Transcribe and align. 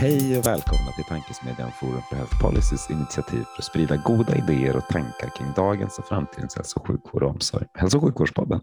Hej 0.00 0.38
och 0.38 0.46
välkomna 0.46 0.92
till 0.96 1.04
Tankesmedjan 1.04 1.72
Forum 1.72 2.02
för 2.08 2.16
Health 2.16 2.42
Policys 2.42 2.90
initiativ 2.90 3.42
för 3.42 3.58
att 3.58 3.64
sprida 3.64 3.96
goda 3.96 4.34
idéer 4.36 4.76
och 4.76 4.86
tankar 4.88 5.30
kring 5.36 5.46
dagens 5.56 5.98
och 5.98 6.04
framtidens 6.04 6.56
hälso 6.56 6.80
och 6.80 6.86
sjukvård 6.86 7.22
och 7.22 7.30
omsorg. 7.30 7.66
Hälso 7.74 7.98
och 7.98 8.04
sjukvårdspodden. 8.04 8.60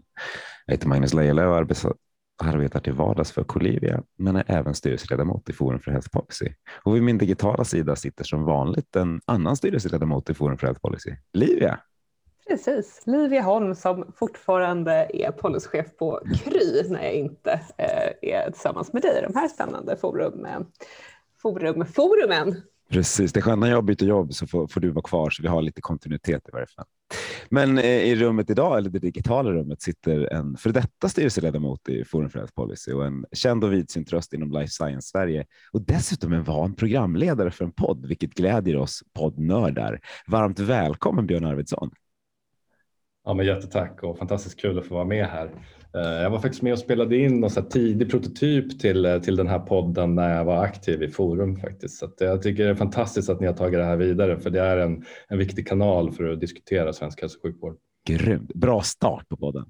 Jag 0.66 0.74
heter 0.74 0.88
Magnus 0.88 1.14
Lejelöw 1.14 1.48
och 1.48 2.46
arbetar 2.46 2.80
till 2.80 2.92
vardags 2.92 3.32
för 3.32 3.44
Colivia, 3.44 4.02
men 4.18 4.36
är 4.36 4.44
även 4.46 4.74
styrelseledamot 4.74 5.48
i 5.48 5.52
Forum 5.52 5.80
för 5.80 5.90
Health 5.90 6.08
Policy. 6.08 6.52
Och 6.84 6.96
vid 6.96 7.02
min 7.02 7.18
digitala 7.18 7.64
sida 7.64 7.96
sitter 7.96 8.24
som 8.24 8.44
vanligt 8.44 8.96
en 8.96 9.20
annan 9.24 9.56
styrelseledamot 9.56 10.30
i 10.30 10.34
Forum 10.34 10.58
för 10.58 10.66
Health 10.66 10.80
Policy, 10.80 11.10
Livia. 11.32 11.80
Precis, 12.48 13.02
Livia 13.06 13.42
Holm 13.42 13.74
som 13.74 14.12
fortfarande 14.16 15.08
är 15.10 15.30
policychef 15.30 15.96
på 15.96 16.20
Kry 16.44 16.82
när 16.88 17.02
jag 17.02 17.12
inte 17.14 17.60
eh, 17.78 18.34
är 18.36 18.50
tillsammans 18.50 18.92
med 18.92 19.02
dig 19.02 19.18
i 19.18 19.22
de 19.22 19.38
här 19.38 19.48
spännande 19.48 19.96
forumen. 19.96 20.62
Eh, 20.62 20.62
forum, 21.42 21.86
forumen. 21.86 22.62
Precis, 22.90 23.32
det 23.32 23.40
är 23.40 23.42
skönt 23.42 23.60
när 23.60 23.70
jag 23.70 23.84
byter 23.84 24.04
jobb 24.04 24.34
så 24.34 24.46
får, 24.46 24.66
får, 24.66 24.80
du 24.80 24.90
vara 24.90 25.02
kvar 25.02 25.30
så 25.30 25.42
vi 25.42 25.48
har 25.48 25.62
lite 25.62 25.80
kontinuitet 25.80 26.48
i 26.48 26.50
varje 26.52 26.66
fall. 26.66 26.84
Men 27.48 27.78
eh, 27.78 27.84
i 27.84 28.16
rummet 28.16 28.50
idag, 28.50 28.78
eller 28.78 28.90
det 28.90 28.98
digitala 28.98 29.52
rummet, 29.52 29.82
sitter 29.82 30.32
en 30.32 30.56
för 30.56 30.70
detta 30.70 31.08
styrelseledamot 31.08 31.88
i 31.88 32.04
Forum 32.04 32.30
för 32.30 32.38
Health 32.38 32.54
Policy 32.54 32.92
och 32.92 33.06
en 33.06 33.24
känd 33.32 33.64
och 33.64 33.72
vidsynt 33.72 34.12
röst 34.12 34.32
inom 34.32 34.50
life 34.50 34.70
science 34.70 35.08
Sverige 35.08 35.46
och 35.72 35.82
dessutom 35.82 36.32
en 36.32 36.44
van 36.44 36.74
programledare 36.74 37.50
för 37.50 37.64
en 37.64 37.72
podd, 37.72 38.06
vilket 38.06 38.34
glädjer 38.34 38.76
oss 38.76 39.02
poddnördar. 39.14 40.00
Varmt 40.26 40.58
välkommen 40.58 41.26
Björn 41.26 41.44
Arvidsson. 41.44 41.90
Ja, 43.26 43.34
men 43.34 43.46
jättetack 43.46 44.02
och 44.02 44.18
fantastiskt 44.18 44.60
kul 44.60 44.78
att 44.78 44.86
få 44.86 44.94
vara 44.94 45.04
med 45.04 45.26
här. 45.26 45.50
Eh, 45.94 46.22
jag 46.22 46.30
var 46.30 46.38
faktiskt 46.38 46.62
med 46.62 46.72
och 46.72 46.78
spelade 46.78 47.16
in 47.16 47.44
en 47.44 47.68
tidig 47.68 48.10
prototyp 48.10 48.80
till, 48.80 49.04
eh, 49.04 49.18
till 49.18 49.36
den 49.36 49.46
här 49.46 49.58
podden 49.58 50.14
när 50.14 50.36
jag 50.36 50.44
var 50.44 50.64
aktiv 50.64 51.02
i 51.02 51.08
Forum 51.08 51.56
faktiskt. 51.56 51.98
Så 51.98 52.08
jag 52.18 52.42
tycker 52.42 52.64
det 52.64 52.70
är 52.70 52.74
fantastiskt 52.74 53.30
att 53.30 53.40
ni 53.40 53.46
har 53.46 53.54
tagit 53.54 53.78
det 53.78 53.84
här 53.84 53.96
vidare 53.96 54.40
för 54.40 54.50
det 54.50 54.60
är 54.60 54.76
en, 54.76 55.04
en 55.28 55.38
viktig 55.38 55.68
kanal 55.68 56.12
för 56.12 56.28
att 56.28 56.40
diskutera 56.40 56.92
svensk 56.92 57.20
hälso 57.20 57.38
och 57.38 57.42
sjukvård. 57.42 57.76
Grymt. 58.06 58.54
Bra 58.54 58.82
start 58.82 59.28
på 59.28 59.36
podden. 59.36 59.64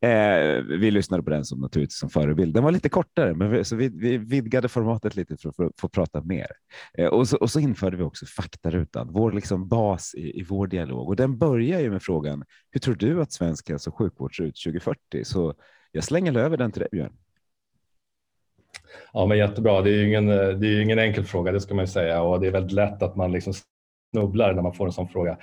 Eh, 0.00 0.62
vi 0.80 0.90
lyssnade 0.90 1.22
på 1.22 1.30
den 1.30 1.44
som 1.44 1.60
naturligtvis 1.60 1.98
som 1.98 2.10
förebild. 2.10 2.54
Den 2.54 2.64
var 2.64 2.72
lite 2.72 2.88
kortare, 2.88 3.34
men 3.34 3.50
vi, 3.50 3.64
så 3.64 3.76
vi, 3.76 3.88
vi 3.88 4.18
vidgade 4.18 4.68
formatet 4.68 5.16
lite 5.16 5.36
för, 5.36 5.48
att 5.64 5.80
få 5.80 5.88
prata 5.88 6.22
mer. 6.22 6.46
Eh, 6.98 7.06
och, 7.06 7.28
så, 7.28 7.36
och, 7.36 7.50
så, 7.50 7.60
införde 7.60 7.96
vi 7.96 8.02
också 8.02 8.26
faktarutan, 8.26 9.08
vår 9.12 9.32
liksom 9.32 9.68
bas 9.68 10.14
i, 10.14 10.40
i 10.40 10.42
vår 10.42 10.66
dialog. 10.66 11.08
Och 11.08 11.16
den 11.16 11.38
börjar 11.38 11.80
ju 11.80 11.90
med 11.90 12.02
frågan, 12.02 12.44
hur 12.70 12.80
tror 12.80 12.94
du 12.94 13.22
att 13.22 13.32
svensk 13.32 13.68
hälso 13.68 13.90
och 13.90 13.98
sjukvård 13.98 14.36
ser 14.36 14.44
ut 14.44 14.64
2040? 14.64 15.24
Så 15.24 15.54
jag 15.92 16.04
slänger 16.04 16.36
över 16.38 16.56
den 16.56 16.72
till 16.72 16.80
dig, 16.80 16.88
Björn. 16.92 17.12
Ja, 19.12 19.26
men 19.26 19.38
jättebra. 19.38 19.82
Det 19.82 19.90
är 19.90 19.94
ju 19.94 20.08
ingen, 20.08 20.28
eh, 20.28 20.48
det 20.48 20.66
är 20.66 20.80
ingen 20.80 20.98
enkel 20.98 21.24
fråga, 21.24 21.52
det 21.52 21.60
ska 21.60 21.74
man 21.74 21.84
ju 21.84 21.90
säga. 21.90 22.22
Och 22.22 22.40
det 22.40 22.46
är 22.46 22.50
väldigt 22.50 22.72
lätt 22.72 23.02
att 23.02 23.16
man 23.16 23.32
liksom 23.32 23.52
snubblar 24.14 24.54
när 24.54 24.62
man 24.62 24.74
får 24.74 24.86
en 24.86 24.92
sån 24.92 25.08
fråga. 25.08 25.38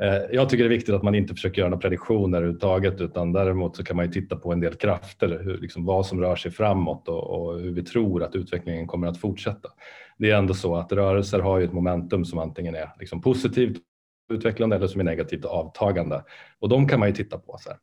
Eh, 0.00 0.16
jag 0.32 0.48
tycker 0.48 0.64
det 0.64 0.68
är 0.68 0.76
viktigt 0.76 0.94
att 0.94 1.02
man 1.02 1.14
inte 1.14 1.34
försöker 1.34 1.58
göra 1.58 1.70
några 1.70 1.80
prediktioner 1.80 2.38
överhuvudtaget 2.38 3.00
utan 3.00 3.32
däremot 3.32 3.76
så 3.76 3.84
kan 3.84 3.96
man 3.96 4.06
ju 4.06 4.12
titta 4.12 4.36
på 4.36 4.52
en 4.52 4.60
del 4.60 4.74
krafter, 4.74 5.40
hur, 5.44 5.58
liksom 5.58 5.84
vad 5.84 6.06
som 6.06 6.20
rör 6.20 6.36
sig 6.36 6.50
framåt 6.50 7.08
och, 7.08 7.24
och, 7.24 7.60
hur 7.60 7.72
vi 7.72 7.82
tror 7.82 8.22
att 8.22 8.34
utvecklingen 8.34 8.86
kommer 8.86 9.06
att 9.06 9.18
fortsätta. 9.18 9.68
Det 10.18 10.30
är 10.30 10.36
ändå 10.36 10.54
så 10.54 10.76
att 10.76 10.92
rörelser 10.92 11.38
har 11.38 11.58
ju 11.58 11.64
ett 11.64 11.72
momentum 11.72 12.24
som 12.24 12.38
antingen 12.38 12.74
är 12.74 12.88
liksom 12.98 13.20
positivt 13.20 13.76
utvecklande 14.32 14.76
eller 14.76 14.86
som 14.86 15.00
är 15.00 15.04
negativt 15.04 15.44
avtagande 15.44 16.24
och 16.60 16.68
de 16.68 16.88
kan 16.88 17.00
man 17.00 17.08
ju 17.08 17.14
titta 17.14 17.38
på. 17.38 17.56
Så 17.60 17.68
här. 17.68 17.78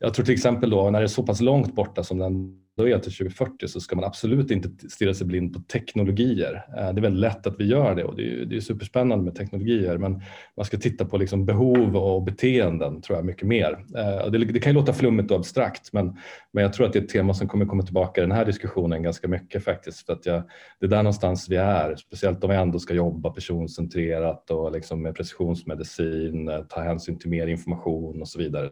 Jag 0.00 0.14
tror 0.14 0.24
till 0.24 0.34
exempel 0.34 0.70
då 0.70 0.90
när 0.90 1.00
det 1.00 1.04
är 1.04 1.08
så 1.08 1.22
pass 1.22 1.40
långt 1.40 1.74
borta 1.74 2.04
som 2.04 2.18
den 2.18 2.65
då 2.76 2.88
är 2.88 2.98
till 2.98 3.12
2040 3.12 3.68
så 3.68 3.80
ska 3.80 3.96
man 3.96 4.04
absolut 4.04 4.50
inte 4.50 4.88
stirra 4.88 5.14
sig 5.14 5.26
blind 5.26 5.54
på 5.54 5.60
teknologier. 5.60 6.64
Eh, 6.76 6.92
det 6.92 7.00
är 7.00 7.02
väldigt 7.02 7.20
lätt 7.20 7.46
att 7.46 7.54
vi 7.58 7.66
gör 7.66 7.94
det 7.94 8.04
och 8.04 8.16
det 8.16 8.22
är, 8.22 8.44
det 8.44 8.56
är 8.56 8.60
superspännande 8.60 9.24
med 9.24 9.34
teknologier 9.34 9.98
men 9.98 10.22
man 10.56 10.66
ska 10.66 10.76
titta 10.76 11.04
på 11.04 11.18
liksom 11.18 11.46
behov 11.46 11.96
och 11.96 12.22
beteenden 12.22 13.02
tror 13.02 13.18
jag 13.18 13.24
mycket 13.24 13.48
mer. 13.48 13.84
Eh, 13.96 14.30
det, 14.30 14.38
det 14.38 14.60
kan 14.60 14.72
ju 14.72 14.78
låta 14.78 14.92
flummigt 14.92 15.30
och 15.30 15.36
abstrakt 15.36 15.92
men, 15.92 16.16
men 16.52 16.62
jag 16.62 16.72
tror 16.72 16.86
att 16.86 16.92
det 16.92 16.98
är 16.98 17.02
ett 17.02 17.08
tema 17.08 17.34
som 17.34 17.48
kommer 17.48 17.66
komma 17.66 17.82
tillbaka 17.82 18.20
i 18.20 18.24
den 18.24 18.32
här 18.32 18.44
diskussionen 18.44 19.02
ganska 19.02 19.28
mycket 19.28 19.64
faktiskt 19.64 20.06
för 20.06 20.12
att 20.12 20.26
jag, 20.26 20.42
det 20.80 20.86
är 20.86 20.90
där 20.90 21.02
någonstans 21.02 21.48
vi 21.48 21.56
är, 21.56 21.96
speciellt 21.96 22.44
om 22.44 22.50
vi 22.50 22.56
ändå 22.56 22.78
ska 22.78 22.94
jobba 22.94 23.30
personcentrerat 23.30 24.50
och 24.50 24.72
liksom 24.72 25.02
med 25.02 25.14
precisionsmedicin, 25.14 26.48
eh, 26.48 26.60
ta 26.60 26.80
hänsyn 26.80 27.18
till 27.18 27.30
mer 27.30 27.46
information 27.46 28.20
och 28.20 28.28
så 28.28 28.38
vidare. 28.38 28.70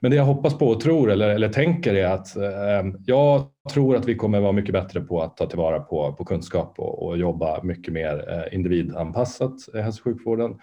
Men 0.00 0.10
det 0.10 0.16
jag 0.16 0.24
hoppas 0.24 0.58
på 0.58 0.68
och 0.68 0.80
tror 0.80 1.10
eller, 1.10 1.28
eller 1.28 1.48
tänker 1.48 1.94
är 1.94 2.06
att 2.06 2.28
ja, 3.06 3.21
jag 3.22 3.72
tror 3.72 3.96
att 3.96 4.08
vi 4.08 4.14
kommer 4.14 4.40
vara 4.40 4.52
mycket 4.52 4.72
bättre 4.72 5.00
på 5.00 5.22
att 5.22 5.36
ta 5.36 5.46
tillvara 5.46 5.80
på, 5.80 6.12
på 6.12 6.24
kunskap 6.24 6.74
och, 6.78 7.06
och 7.06 7.18
jobba 7.18 7.62
mycket 7.62 7.94
mer 7.94 8.24
eh, 8.28 8.54
individanpassat 8.54 9.54
i 9.74 9.78
hälso 9.78 10.00
och 10.00 10.04
sjukvården. 10.04 10.54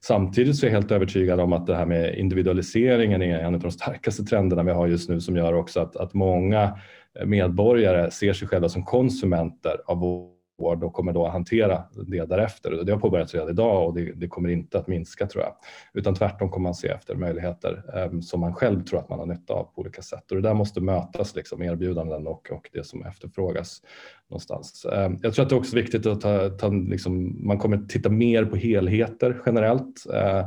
Samtidigt 0.00 0.56
så 0.56 0.66
är 0.66 0.70
jag 0.70 0.78
helt 0.78 0.90
övertygad 0.90 1.40
om 1.40 1.52
att 1.52 1.66
det 1.66 1.76
här 1.76 1.86
med 1.86 2.14
individualiseringen 2.18 3.22
är 3.22 3.38
en 3.38 3.54
av 3.54 3.60
de 3.60 3.70
starkaste 3.70 4.24
trenderna 4.24 4.62
vi 4.62 4.70
har 4.70 4.86
just 4.86 5.08
nu 5.08 5.20
som 5.20 5.36
gör 5.36 5.52
också 5.52 5.80
att, 5.80 5.96
att 5.96 6.14
många 6.14 6.78
eh, 7.20 7.26
medborgare 7.26 8.10
ser 8.10 8.32
sig 8.32 8.48
själva 8.48 8.68
som 8.68 8.84
konsumenter 8.84 9.76
av 9.86 9.98
vård 9.98 10.41
och 10.58 10.92
kommer 10.92 11.12
då 11.12 11.26
att 11.26 11.32
hantera 11.32 11.82
det 12.06 12.24
därefter. 12.24 12.84
Det 12.84 12.92
har 12.92 12.98
påbörjats 12.98 13.34
redan 13.34 13.48
idag 13.48 13.86
och 13.86 13.94
det, 13.94 14.12
det, 14.12 14.28
kommer 14.28 14.48
inte 14.48 14.78
att 14.78 14.86
minska 14.86 15.26
tror 15.26 15.44
jag. 15.44 15.54
Utan 15.94 16.14
tvärtom 16.14 16.50
kommer 16.50 16.62
man 16.62 16.74
se 16.74 16.88
efter 16.88 17.14
möjligheter 17.14 17.82
eh, 17.96 18.20
som 18.20 18.40
man 18.40 18.54
själv 18.54 18.84
tror 18.84 19.00
att 19.00 19.08
man 19.08 19.18
har 19.18 19.26
nytta 19.26 19.54
av 19.54 19.64
på 19.64 19.80
olika 19.80 20.02
sätt. 20.02 20.30
Och 20.30 20.36
det 20.36 20.42
där 20.42 20.54
måste 20.54 20.80
mötas, 20.80 21.36
liksom, 21.36 21.62
erbjudanden 21.62 22.26
och, 22.26 22.50
och 22.50 22.70
det 22.72 22.86
som 22.86 23.04
efterfrågas 23.04 23.82
någonstans. 24.30 24.84
Eh, 24.84 25.10
jag 25.22 25.34
tror 25.34 25.42
att 25.42 25.48
det 25.48 25.54
är 25.54 25.60
också 25.60 25.76
viktigt 25.76 26.06
att 26.06 26.20
ta, 26.20 26.48
ta 26.48 26.68
liksom, 26.68 27.46
man 27.46 27.58
kommer 27.58 27.78
titta 27.88 28.08
mer 28.08 28.44
på 28.44 28.56
helheter 28.56 29.42
generellt. 29.46 30.06
Eh, 30.14 30.46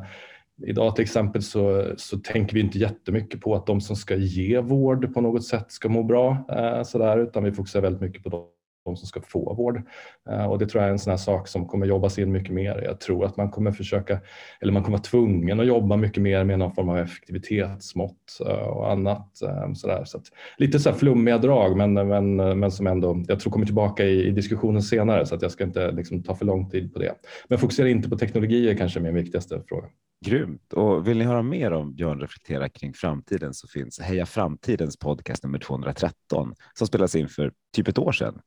Idag 0.63 0.95
till 0.95 1.03
exempel 1.03 1.43
så, 1.43 1.93
så 1.97 2.17
tänker 2.17 2.53
vi 2.53 2.59
inte 2.59 2.77
jättemycket 2.77 3.41
på 3.41 3.55
att 3.55 3.65
de 3.65 3.81
som 3.81 3.95
ska 3.95 4.15
ge 4.15 4.59
vård 4.59 5.13
på 5.13 5.21
något 5.21 5.43
sätt 5.43 5.71
ska 5.71 5.89
må 5.89 6.03
bra, 6.03 6.45
eh, 6.49 6.83
sådär, 6.83 7.17
utan 7.17 7.43
vi 7.43 7.51
fokuserar 7.51 7.81
väldigt 7.81 8.01
mycket 8.01 8.23
på 8.23 8.29
de 8.29 8.54
de 8.85 8.97
som 8.97 9.07
ska 9.07 9.21
få 9.21 9.53
vård. 9.53 9.81
Eh, 10.29 10.45
och 10.45 10.59
det 10.59 10.65
tror 10.65 10.81
jag 10.81 10.87
är 10.87 10.91
en 10.91 10.99
sån 10.99 11.11
här 11.11 11.17
sak 11.17 11.47
som 11.47 11.67
kommer 11.67 11.85
jobbas 11.85 12.19
in 12.19 12.31
mycket 12.31 12.53
mer. 12.53 12.81
Jag 12.85 12.99
tror 12.99 13.25
att 13.25 13.37
man 13.37 13.49
kommer 13.49 13.71
försöka, 13.71 14.19
eller 14.61 14.73
man 14.73 14.83
kommer 14.83 14.97
vara 14.97 15.03
tvungen 15.03 15.59
att 15.59 15.67
jobba 15.67 15.97
mycket 15.97 16.23
mer 16.23 16.43
med 16.43 16.59
någon 16.59 16.75
form 16.75 16.89
av 16.89 16.97
effektivitetsmått 16.97 18.39
eh, 18.45 18.67
och 18.67 18.91
annat. 18.91 19.41
Eh, 19.41 19.73
så 19.73 19.87
där. 19.87 20.05
Så 20.05 20.21
lite 20.57 20.79
så 20.79 20.89
här 20.89 20.97
flummiga 20.97 21.37
drag 21.37 21.77
men, 21.77 21.93
men, 21.93 22.35
men 22.35 22.71
som 22.71 22.87
ändå, 22.87 23.23
jag 23.27 23.39
tror 23.39 23.51
kommer 23.51 23.65
tillbaka 23.65 24.05
i, 24.05 24.27
i 24.27 24.31
diskussionen 24.31 24.81
senare 24.81 25.25
så 25.25 25.35
att 25.35 25.41
jag 25.41 25.51
ska 25.51 25.63
inte 25.63 25.91
liksom 25.91 26.23
ta 26.23 26.35
för 26.35 26.45
lång 26.45 26.69
tid 26.69 26.93
på 26.93 26.99
det. 26.99 27.13
Men 27.47 27.59
fokusera 27.59 27.89
inte 27.89 28.09
på 28.09 28.17
teknologier 28.17 28.77
kanske 28.77 28.99
är 28.99 29.03
min 29.03 29.15
viktigaste 29.15 29.61
fråga. 29.67 29.87
Grymt. 30.25 30.73
Och 30.73 31.07
vill 31.07 31.17
ni 31.17 31.23
höra 31.23 31.41
mer 31.41 31.71
om 31.71 31.95
Björn 31.95 32.19
reflekterar 32.19 32.67
kring 32.67 32.93
framtiden 32.93 33.53
så 33.53 33.67
finns 33.67 33.99
Heja 33.99 34.25
Framtidens 34.25 34.97
podcast 34.97 35.43
nummer 35.43 35.59
213 35.59 36.53
som 36.73 36.87
spelas 36.87 37.15
in 37.15 37.29
för 37.29 37.51
typ 37.75 37.87
ett 37.87 37.97
år 37.97 38.11
sedan. 38.11 38.39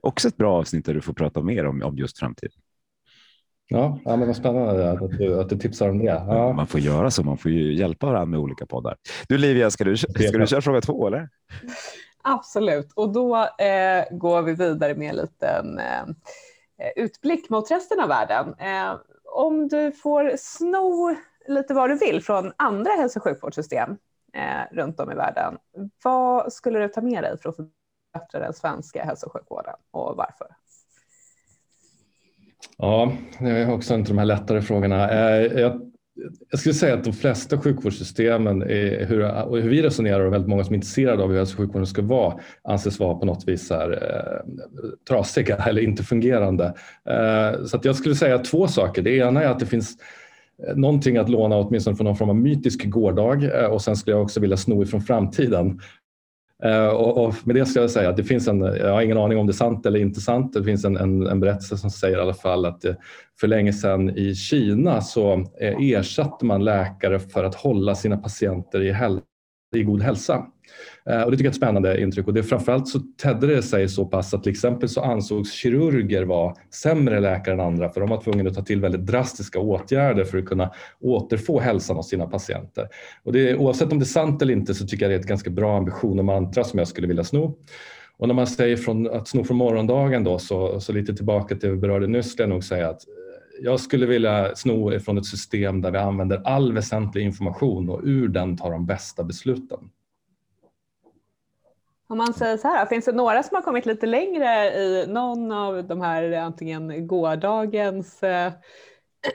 Också 0.00 0.28
ett 0.28 0.36
bra 0.36 0.58
avsnitt 0.58 0.86
där 0.86 0.94
du 0.94 1.00
får 1.00 1.12
prata 1.12 1.42
mer 1.42 1.66
om, 1.66 1.82
om 1.82 1.96
just 1.96 2.18
framtiden. 2.18 2.60
Ja, 3.68 3.98
ja 4.04 4.16
men 4.16 4.26
vad 4.26 4.36
spännande 4.36 4.90
att 4.90 5.18
du, 5.18 5.40
att 5.40 5.48
du 5.48 5.58
tipsar 5.58 5.90
om 5.90 5.98
det. 5.98 6.04
Ja. 6.04 6.52
Man 6.52 6.66
får 6.66 6.80
göra 6.80 7.10
så, 7.10 7.22
man 7.22 7.38
får 7.38 7.50
ju 7.50 7.74
hjälpa 7.74 8.06
varandra 8.06 8.26
med 8.26 8.40
olika 8.40 8.66
poddar. 8.66 8.96
Du 9.28 9.38
Livia, 9.38 9.70
ska 9.70 9.84
du, 9.84 9.96
ska 9.96 10.38
du 10.38 10.46
köra 10.46 10.60
fråga 10.60 10.80
två 10.80 11.06
eller? 11.06 11.28
Absolut, 12.22 12.92
och 12.92 13.12
då 13.12 13.36
eh, 13.36 14.18
går 14.18 14.42
vi 14.42 14.54
vidare 14.54 14.94
med 14.94 15.10
en 15.10 15.16
liten 15.16 15.78
eh, 15.78 16.04
utblick 16.96 17.50
mot 17.50 17.70
resten 17.70 18.00
av 18.00 18.08
världen. 18.08 18.54
Eh, 18.58 18.96
om 19.34 19.68
du 19.68 19.92
får 19.92 20.32
sno 20.36 21.16
lite 21.48 21.74
vad 21.74 21.90
du 21.90 21.98
vill 21.98 22.22
från 22.22 22.52
andra 22.56 22.90
hälso 22.90 23.18
och 23.18 23.22
sjukvårdssystem 23.22 23.90
eh, 24.34 24.76
runt 24.76 25.00
om 25.00 25.12
i 25.12 25.14
världen, 25.14 25.58
vad 26.04 26.52
skulle 26.52 26.78
du 26.78 26.88
ta 26.88 27.00
med 27.00 27.24
dig 27.24 27.38
för 27.38 27.48
att 27.48 27.56
förbättra 28.14 28.40
den 28.40 28.52
svenska 28.52 29.04
hälso 29.04 29.26
och 29.26 29.32
sjukvården 29.32 29.74
och 29.90 30.16
varför? 30.16 30.46
Ja, 32.78 33.12
det 33.38 33.50
är 33.50 33.72
också 33.72 33.94
en 33.94 34.00
av 34.00 34.06
de 34.06 34.18
här 34.18 34.24
lättare 34.24 34.62
frågorna. 34.62 35.10
Eh, 35.10 35.60
jag 35.60 35.90
jag 36.50 36.60
skulle 36.60 36.74
säga 36.74 36.94
att 36.94 37.04
de 37.04 37.12
flesta 37.12 37.58
sjukvårdssystemen, 37.58 38.62
är, 38.62 39.06
hur, 39.06 39.44
och 39.44 39.58
hur 39.58 39.70
vi 39.70 39.82
resonerar 39.82 40.20
och 40.20 40.32
väldigt 40.32 40.48
många 40.48 40.64
som 40.64 40.72
är 40.72 40.76
intresserade 40.76 41.22
av 41.22 41.30
hur 41.30 41.36
hälso 41.36 41.54
och 41.54 41.58
sjukvården 41.58 41.86
ska 41.86 42.02
vara, 42.02 42.34
anses 42.62 42.98
vara 42.98 43.14
på 43.14 43.26
något 43.26 43.48
vis 43.48 43.70
här, 43.70 43.90
eh, 43.90 44.52
trasiga 45.08 45.56
eller 45.56 45.82
inte 45.82 46.02
fungerande. 46.02 46.64
Eh, 47.08 47.64
så 47.64 47.76
att 47.76 47.84
jag 47.84 47.96
skulle 47.96 48.14
säga 48.14 48.38
två 48.38 48.68
saker. 48.68 49.02
Det 49.02 49.16
ena 49.16 49.42
är 49.42 49.48
att 49.48 49.58
det 49.58 49.66
finns 49.66 49.96
eh, 50.68 50.76
någonting 50.76 51.16
att 51.16 51.28
låna 51.28 51.56
åtminstone 51.56 51.96
från 51.96 52.04
någon 52.04 52.16
form 52.16 52.30
av 52.30 52.36
mytisk 52.36 52.84
gårdag 52.84 53.44
eh, 53.44 53.66
och 53.66 53.82
sen 53.82 53.96
skulle 53.96 54.16
jag 54.16 54.22
också 54.22 54.40
vilja 54.40 54.56
sno 54.56 54.82
ifrån 54.82 55.00
framtiden. 55.00 55.80
Eh, 56.62 56.86
och, 56.86 57.24
och, 57.24 57.34
med 57.44 57.56
det 57.56 57.66
ska 57.66 57.80
jag 57.80 57.90
säga 57.90 58.10
att 58.10 58.16
det 58.16 58.24
finns 58.24 58.48
en, 58.48 58.60
jag 58.60 58.92
har 58.92 59.02
ingen 59.02 59.18
aning 59.18 59.38
om 59.38 59.46
det 59.46 59.50
är 59.50 59.54
sant 59.54 59.86
eller 59.86 60.00
inte 60.00 60.20
sant, 60.20 60.52
det 60.52 60.64
finns 60.64 60.84
en, 60.84 60.96
en, 60.96 61.26
en 61.26 61.40
berättelse 61.40 61.76
som 61.76 61.90
säger 61.90 62.18
i 62.18 62.20
alla 62.20 62.34
fall 62.34 62.66
att 62.66 62.84
eh, 62.84 62.94
för 63.40 63.46
länge 63.46 63.72
sedan 63.72 64.18
i 64.18 64.34
Kina 64.34 65.00
så 65.00 65.32
eh, 65.60 65.76
ersatte 65.80 66.44
man 66.44 66.64
läkare 66.64 67.18
för 67.18 67.44
att 67.44 67.54
hålla 67.54 67.94
sina 67.94 68.16
patienter 68.16 68.82
i, 68.82 68.92
hälsa 68.92 69.24
i 69.78 69.82
god 69.82 70.02
hälsa. 70.02 70.46
Eh, 71.10 71.22
och 71.22 71.30
det 71.30 71.36
tycker 71.36 71.44
jag 71.44 71.50
är 71.50 71.54
ett 71.54 71.56
spännande 71.56 72.00
intryck 72.00 72.26
och 72.26 72.34
det 72.34 72.42
framförallt 72.42 72.88
så 72.88 73.00
tedde 73.22 73.46
det 73.46 73.62
sig 73.62 73.88
så 73.88 74.04
pass 74.06 74.34
att 74.34 74.42
till 74.42 74.52
exempel 74.52 74.88
så 74.88 75.00
ansågs 75.00 75.52
kirurger 75.52 76.24
vara 76.24 76.54
sämre 76.74 77.20
läkare 77.20 77.54
än 77.54 77.60
andra 77.60 77.88
för 77.88 78.00
de 78.00 78.10
var 78.10 78.20
tvungna 78.20 78.50
att 78.50 78.56
ta 78.56 78.62
till 78.62 78.80
väldigt 78.80 79.06
drastiska 79.06 79.58
åtgärder 79.58 80.24
för 80.24 80.38
att 80.38 80.44
kunna 80.44 80.70
återfå 81.00 81.60
hälsan 81.60 81.96
hos 81.96 82.08
sina 82.08 82.26
patienter. 82.26 82.88
Och 83.22 83.32
det, 83.32 83.56
oavsett 83.56 83.92
om 83.92 83.98
det 83.98 84.02
är 84.02 84.06
sant 84.06 84.42
eller 84.42 84.52
inte 84.52 84.74
så 84.74 84.86
tycker 84.86 85.04
jag 85.04 85.10
det 85.10 85.14
är 85.14 85.20
ett 85.20 85.26
ganska 85.26 85.50
bra 85.50 85.76
ambition 85.76 86.18
och 86.18 86.24
mantra 86.24 86.64
som 86.64 86.78
jag 86.78 86.88
skulle 86.88 87.06
vilja 87.06 87.24
sno. 87.24 87.58
Och 88.16 88.28
när 88.28 88.34
man 88.34 88.46
säger 88.46 88.76
från, 88.76 89.10
att 89.10 89.28
sno 89.28 89.44
från 89.44 89.56
morgondagen 89.56 90.24
då 90.24 90.38
så, 90.38 90.80
så 90.80 90.92
lite 90.92 91.14
tillbaka 91.14 91.54
till 91.54 91.68
det 91.68 91.74
vi 91.74 91.80
berörde 91.80 92.06
nyss 92.06 92.32
skulle 92.32 92.42
jag 92.42 92.50
nog 92.50 92.64
säga 92.64 92.88
att 92.88 93.00
jag 93.60 93.80
skulle 93.80 94.06
vilja 94.06 94.56
sno 94.56 94.92
ifrån 94.92 95.18
ett 95.18 95.26
system 95.26 95.80
där 95.80 95.90
vi 95.90 95.98
använder 95.98 96.42
all 96.44 96.72
väsentlig 96.72 97.22
information 97.22 97.90
och 97.90 98.00
ur 98.04 98.28
den 98.28 98.56
tar 98.56 98.70
de 98.70 98.86
bästa 98.86 99.24
besluten. 99.24 99.90
Om 102.06 102.18
man 102.18 102.34
säger 102.34 102.56
så 102.56 102.68
här, 102.68 102.86
finns 102.86 103.04
det 103.04 103.12
några 103.12 103.42
som 103.42 103.54
har 103.54 103.62
kommit 103.62 103.86
lite 103.86 104.06
längre 104.06 104.74
i 104.74 105.06
någon 105.08 105.52
av 105.52 105.86
de 105.86 106.00
här 106.00 106.32
antingen 106.32 107.06
gårdagens 107.06 108.22
eh, 108.22 108.52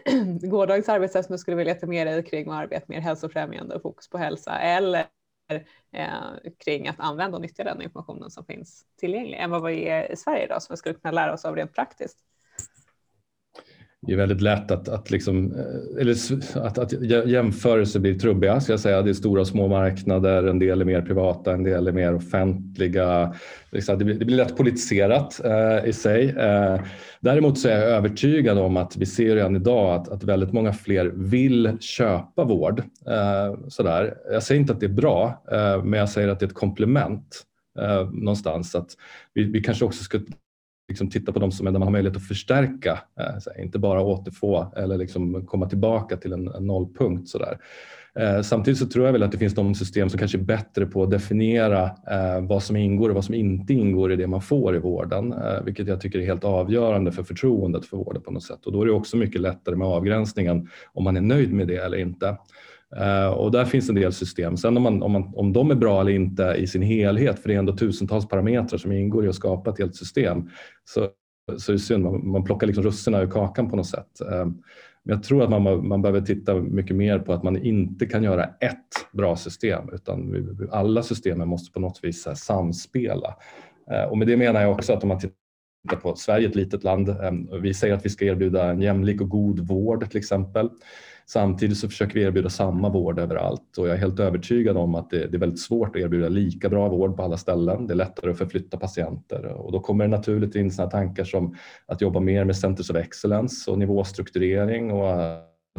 gårdagens 0.41 0.89
arbetssätt 0.89 1.25
som 1.25 1.33
du 1.33 1.37
skulle 1.37 1.57
vilja 1.57 1.75
ta 1.75 1.87
med 1.87 2.07
dig 2.07 2.23
kring 2.23 2.49
att 2.49 2.55
arbeta 2.55 2.85
mer 2.87 2.99
hälsofrämjande 2.99 3.75
och 3.75 3.81
fokus 3.81 4.09
på 4.09 4.17
hälsa 4.17 4.59
eller 4.59 5.05
eh, 5.93 6.07
kring 6.65 6.87
att 6.87 6.99
använda 6.99 7.37
och 7.37 7.41
nyttja 7.41 7.63
den 7.63 7.81
informationen 7.81 8.29
som 8.29 8.45
finns 8.45 8.85
tillgänglig 8.99 9.37
än 9.37 9.49
vad 9.49 9.63
vi 9.63 9.87
är 9.87 10.11
i 10.11 10.15
Sverige 10.15 10.45
idag 10.45 10.61
som 10.61 10.73
vi 10.73 10.77
skulle 10.77 10.95
kunna 10.95 11.11
lära 11.11 11.33
oss 11.33 11.45
av 11.45 11.55
rent 11.55 11.73
praktiskt? 11.73 12.17
Det 14.07 14.13
är 14.13 14.17
väldigt 14.17 14.41
lätt 14.41 14.71
att, 14.71 14.89
att, 14.89 15.11
liksom, 15.11 15.51
eh, 15.51 16.01
eller 16.01 16.15
att, 16.65 16.77
att 16.77 16.93
jämförelser 17.27 17.99
blir 17.99 18.19
trubbiga. 18.19 18.59
Ska 18.59 18.73
jag 18.73 18.79
säga. 18.79 19.01
Det 19.01 19.09
är 19.09 19.13
stora 19.13 19.41
och 19.41 19.47
små 19.47 19.67
marknader, 19.67 20.43
en 20.43 20.59
del 20.59 20.81
är 20.81 20.85
mer 20.85 21.01
privata, 21.01 21.53
en 21.53 21.63
del 21.63 21.87
är 21.87 21.91
mer 21.91 22.15
offentliga. 22.15 23.33
Det 23.71 23.95
blir, 23.97 24.13
det 24.13 24.25
blir 24.25 24.37
lätt 24.37 24.57
politiserat 24.57 25.41
eh, 25.45 25.89
i 25.89 25.93
sig. 25.93 26.29
Eh, 26.29 26.81
däremot 27.19 27.59
så 27.59 27.69
är 27.69 27.77
jag 27.77 27.89
övertygad 27.89 28.57
om 28.57 28.77
att 28.77 28.97
vi 28.97 29.05
ser 29.05 29.35
redan 29.35 29.55
idag 29.55 29.95
att, 29.95 30.09
att 30.09 30.23
väldigt 30.23 30.53
många 30.53 30.73
fler 30.73 31.05
vill 31.05 31.77
köpa 31.79 32.43
vård. 32.43 32.79
Eh, 33.07 33.55
sådär. 33.67 34.13
Jag 34.31 34.43
säger 34.43 34.61
inte 34.61 34.73
att 34.73 34.79
det 34.79 34.85
är 34.85 34.93
bra, 34.93 35.43
eh, 35.51 35.83
men 35.83 35.99
jag 35.99 36.09
säger 36.09 36.27
att 36.27 36.39
det 36.39 36.45
är 36.45 36.47
ett 36.47 36.53
komplement 36.53 37.41
eh, 37.79 38.09
någonstans. 38.11 38.75
Att 38.75 38.89
vi, 39.33 39.43
vi 39.43 39.61
kanske 39.61 39.85
också 39.85 40.03
ska 40.03 40.19
liksom 40.89 41.09
titta 41.09 41.31
på 41.31 41.39
de 41.39 41.51
som 41.51 41.65
där 41.65 41.71
man 41.71 41.81
har 41.81 41.91
möjlighet 41.91 42.17
att 42.17 42.27
förstärka, 42.27 42.99
eh, 43.19 43.63
inte 43.63 43.79
bara 43.79 44.01
återfå 44.01 44.73
eller 44.75 44.97
liksom 44.97 45.45
komma 45.45 45.69
tillbaka 45.69 46.17
till 46.17 46.33
en, 46.33 46.47
en 46.47 46.67
nollpunkt. 46.67 47.29
Sådär. 47.29 47.57
Eh, 48.15 48.41
samtidigt 48.41 48.79
så 48.79 48.85
tror 48.85 49.05
jag 49.05 49.13
väl 49.13 49.23
att 49.23 49.31
det 49.31 49.37
finns 49.37 49.53
de 49.53 49.75
system 49.75 50.09
som 50.09 50.19
kanske 50.19 50.37
är 50.37 50.43
bättre 50.43 50.85
på 50.85 51.03
att 51.03 51.11
definiera 51.11 51.83
eh, 51.85 52.41
vad 52.41 52.63
som 52.63 52.75
ingår 52.75 53.09
och 53.09 53.15
vad 53.15 53.25
som 53.25 53.35
inte 53.35 53.73
ingår 53.73 54.11
i 54.11 54.15
det 54.15 54.27
man 54.27 54.41
får 54.41 54.75
i 54.75 54.79
vården, 54.79 55.33
eh, 55.33 55.63
vilket 55.65 55.87
jag 55.87 56.01
tycker 56.01 56.19
är 56.19 56.25
helt 56.25 56.43
avgörande 56.43 57.11
för 57.11 57.23
förtroendet 57.23 57.85
för 57.85 57.97
vården 57.97 58.21
på 58.21 58.31
något 58.31 58.43
sätt. 58.43 58.65
Och 58.65 58.71
då 58.71 58.81
är 58.81 58.85
det 58.85 58.91
också 58.91 59.17
mycket 59.17 59.41
lättare 59.41 59.75
med 59.75 59.87
avgränsningen 59.87 60.69
om 60.93 61.03
man 61.03 61.17
är 61.17 61.21
nöjd 61.21 61.53
med 61.53 61.67
det 61.67 61.77
eller 61.77 61.97
inte. 61.97 62.37
Eh, 62.95 63.27
och 63.27 63.51
där 63.51 63.65
finns 63.65 63.89
en 63.89 63.95
del 63.95 64.13
system. 64.13 64.57
Sen 64.57 64.77
om, 64.77 64.83
man, 64.83 65.03
om, 65.03 65.11
man, 65.11 65.31
om 65.35 65.53
de 65.53 65.71
är 65.71 65.75
bra 65.75 66.01
eller 66.01 66.11
inte 66.11 66.55
i 66.57 66.67
sin 66.67 66.81
helhet, 66.81 67.39
för 67.39 67.49
det 67.49 67.55
är 67.55 67.59
ändå 67.59 67.77
tusentals 67.77 68.27
parametrar 68.27 68.77
som 68.77 68.91
ingår 68.91 69.25
i 69.25 69.29
att 69.29 69.35
skapa 69.35 69.69
ett 69.69 69.79
helt 69.79 69.95
system, 69.95 70.49
så, 70.85 71.07
så 71.57 71.71
är 71.71 71.73
det 71.73 71.79
synd. 71.79 72.03
Man, 72.03 72.27
man 72.31 72.43
plockar 72.43 72.67
liksom 72.67 72.83
russinen 72.83 73.21
ur 73.21 73.31
kakan 73.31 73.69
på 73.69 73.75
något 73.75 73.87
sätt. 73.87 74.21
Eh, 74.31 74.45
men 75.03 75.15
jag 75.15 75.23
tror 75.23 75.43
att 75.43 75.49
man, 75.49 75.87
man 75.87 76.01
behöver 76.01 76.21
titta 76.21 76.55
mycket 76.55 76.95
mer 76.95 77.19
på 77.19 77.33
att 77.33 77.43
man 77.43 77.57
inte 77.57 78.05
kan 78.05 78.23
göra 78.23 78.43
ett 78.43 79.13
bra 79.13 79.35
system, 79.35 79.89
utan 79.93 80.31
vi, 80.31 80.67
alla 80.71 81.03
systemen 81.03 81.47
måste 81.47 81.71
på 81.71 81.79
något 81.79 81.99
vis 82.03 82.27
samspela. 82.35 83.35
Eh, 83.91 84.03
och 84.03 84.17
med 84.17 84.27
det 84.27 84.37
menar 84.37 84.61
jag 84.61 84.71
också 84.71 84.93
att 84.93 85.03
om 85.03 85.09
man 85.09 85.19
tittar 85.19 85.99
på 86.01 86.15
Sverige, 86.15 86.47
ett 86.47 86.55
litet 86.55 86.83
land, 86.83 87.15
vi 87.61 87.73
säger 87.73 87.93
att 87.93 88.05
vi 88.05 88.09
ska 88.09 88.25
erbjuda 88.25 88.69
en 88.69 88.81
jämlik 88.81 89.21
och 89.21 89.29
god 89.29 89.59
vård 89.59 90.09
till 90.09 90.19
exempel. 90.19 90.69
Samtidigt 91.31 91.77
så 91.77 91.89
försöker 91.89 92.13
vi 92.13 92.21
erbjuda 92.21 92.49
samma 92.49 92.89
vård 92.89 93.19
överallt 93.19 93.77
och 93.77 93.87
jag 93.87 93.95
är 93.95 93.99
helt 93.99 94.19
övertygad 94.19 94.77
om 94.77 94.95
att 94.95 95.09
det, 95.09 95.27
det, 95.27 95.37
är 95.37 95.39
väldigt 95.39 95.59
svårt 95.59 95.95
att 95.95 96.01
erbjuda 96.01 96.29
lika 96.29 96.69
bra 96.69 96.89
vård 96.89 97.15
på 97.15 97.23
alla 97.23 97.37
ställen. 97.37 97.87
Det 97.87 97.93
är 97.93 97.95
lättare 97.95 98.31
att 98.31 98.37
förflytta 98.37 98.77
patienter 98.77 99.45
och 99.45 99.71
då 99.71 99.79
kommer 99.79 100.03
det 100.03 100.09
naturligt 100.09 100.55
in 100.55 100.71
sådana 100.71 100.91
tankar 100.91 101.23
som 101.23 101.55
att 101.85 102.01
jobba 102.01 102.19
mer 102.19 102.45
med 102.45 102.57
Centers 102.57 102.89
of 102.89 102.95
Excellence 102.95 103.71
och 103.71 103.79
nivåstrukturering 103.79 104.91
och 104.91 105.09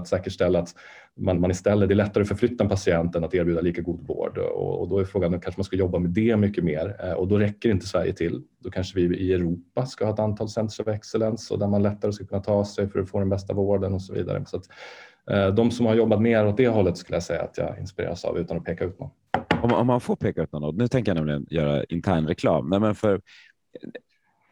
att 0.00 0.08
säkerställa 0.08 0.58
att 0.58 0.74
man, 1.16 1.40
man 1.40 1.50
istället, 1.50 1.88
det 1.88 1.92
är 1.92 1.96
lättare 1.96 2.22
att 2.22 2.28
förflytta 2.28 2.64
en 2.64 2.70
patient 2.70 3.14
än 3.14 3.24
att 3.24 3.34
erbjuda 3.34 3.60
lika 3.60 3.82
god 3.82 4.06
vård 4.06 4.38
och, 4.38 4.80
och 4.80 4.88
då 4.88 4.98
är 4.98 5.04
frågan 5.04 5.34
om 5.34 5.40
kanske 5.40 5.58
man 5.58 5.64
ska 5.64 5.76
jobba 5.76 5.98
med 5.98 6.10
det 6.10 6.36
mycket 6.36 6.64
mer 6.64 6.96
eh, 7.04 7.12
och 7.12 7.28
då 7.28 7.38
räcker 7.38 7.70
inte 7.70 7.86
Sverige 7.86 8.12
till. 8.12 8.42
Då 8.58 8.70
kanske 8.70 9.00
vi 9.00 9.16
i 9.16 9.32
Europa 9.32 9.86
ska 9.86 10.04
ha 10.04 10.12
ett 10.12 10.18
antal 10.18 10.48
Centers 10.48 10.80
of 10.80 10.88
Excellence 10.88 11.54
och 11.54 11.60
där 11.60 11.68
man 11.68 11.82
lättare 11.82 12.12
ska 12.12 12.26
kunna 12.26 12.42
ta 12.42 12.64
sig 12.64 12.88
för 12.88 12.98
att 12.98 13.10
få 13.10 13.18
den 13.18 13.28
bästa 13.28 13.54
vården 13.54 13.94
och 13.94 14.02
så 14.02 14.14
vidare. 14.14 14.44
Så 14.46 14.56
att, 14.56 14.64
Eh, 15.30 15.48
de 15.48 15.70
som 15.70 15.86
har 15.86 15.94
jobbat 15.94 16.22
mer 16.22 16.46
åt 16.46 16.56
det 16.56 16.68
hållet 16.68 16.96
skulle 16.98 17.16
jag 17.16 17.22
säga 17.22 17.42
att 17.42 17.58
jag 17.58 17.78
inspireras 17.78 18.24
av 18.24 18.38
utan 18.38 18.56
att 18.56 18.64
peka 18.64 18.84
ut 18.84 19.00
någon. 19.00 19.10
Om, 19.62 19.72
om 19.72 19.86
man 19.86 20.00
får 20.00 20.16
peka 20.16 20.42
ut 20.42 20.52
någon, 20.52 20.76
nu 20.76 20.88
tänker 20.88 21.10
jag 21.10 21.16
nämligen 21.16 21.46
göra 21.50 21.84
intern 21.84 22.26
reklam. 22.26 22.68
Nej, 22.68 22.80
men 22.80 22.94
för 22.94 23.20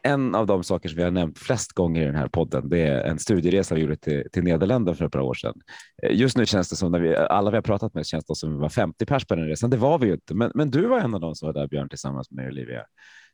en 0.03 0.35
av 0.35 0.47
de 0.47 0.63
saker 0.63 0.89
som 0.89 0.97
vi 0.97 1.03
har 1.03 1.11
nämnt 1.11 1.39
flest 1.39 1.71
gånger 1.71 2.01
i 2.01 2.05
den 2.05 2.15
här 2.15 2.27
podden, 2.27 2.69
det 2.69 2.79
är 2.79 3.03
en 3.03 3.19
studieresa 3.19 3.75
vi 3.75 3.81
gjorde 3.81 3.95
till, 3.95 4.23
till 4.31 4.43
Nederländerna 4.43 4.95
för 4.95 5.05
ett 5.05 5.11
par 5.11 5.19
år 5.19 5.33
sedan. 5.33 5.61
Eh, 6.03 6.15
just 6.15 6.37
nu 6.37 6.45
känns 6.45 6.69
det 6.69 6.75
som 6.75 6.91
när 6.91 6.99
vi 6.99 7.15
alla 7.15 7.51
vi 7.51 7.57
har 7.57 7.61
pratat 7.61 7.93
med 7.93 8.05
känns 8.05 8.25
det 8.25 8.35
som 8.35 8.51
vi 8.53 8.59
var 8.59 8.69
50 8.69 9.05
pers 9.05 9.25
på 9.25 9.35
den 9.35 9.47
resan. 9.47 9.69
Det 9.69 9.77
var 9.77 9.99
vi 9.99 10.07
ju 10.07 10.13
inte, 10.13 10.35
men, 10.35 10.51
men 10.55 10.71
du 10.71 10.87
var 10.87 10.99
en 10.99 11.13
av 11.13 11.21
dem 11.21 11.35
som 11.35 11.45
var 11.45 11.53
där 11.53 11.67
Björn 11.67 11.89
tillsammans 11.89 12.31
med 12.31 12.47
Olivia. 12.47 12.83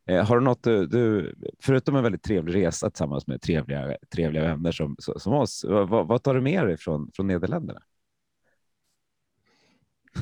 Eh, 0.08 0.26
har 0.26 0.40
du 0.40 0.44
något 0.44 0.64
du, 0.64 0.88
du, 0.88 1.36
förutom 1.60 1.96
en 1.96 2.04
väldigt 2.04 2.24
trevlig 2.24 2.56
resa 2.56 2.90
tillsammans 2.90 3.28
med 3.28 3.42
trevliga, 3.42 3.98
trevliga 4.16 4.44
vänner 4.44 4.72
som, 4.72 4.96
som 5.00 5.34
oss, 5.34 5.66
vad, 5.68 6.08
vad 6.08 6.24
tar 6.24 6.34
du 6.34 6.42
med 6.42 6.68
dig 6.68 6.78
från, 6.78 7.12
från 7.16 7.28
Nederländerna? 7.28 7.80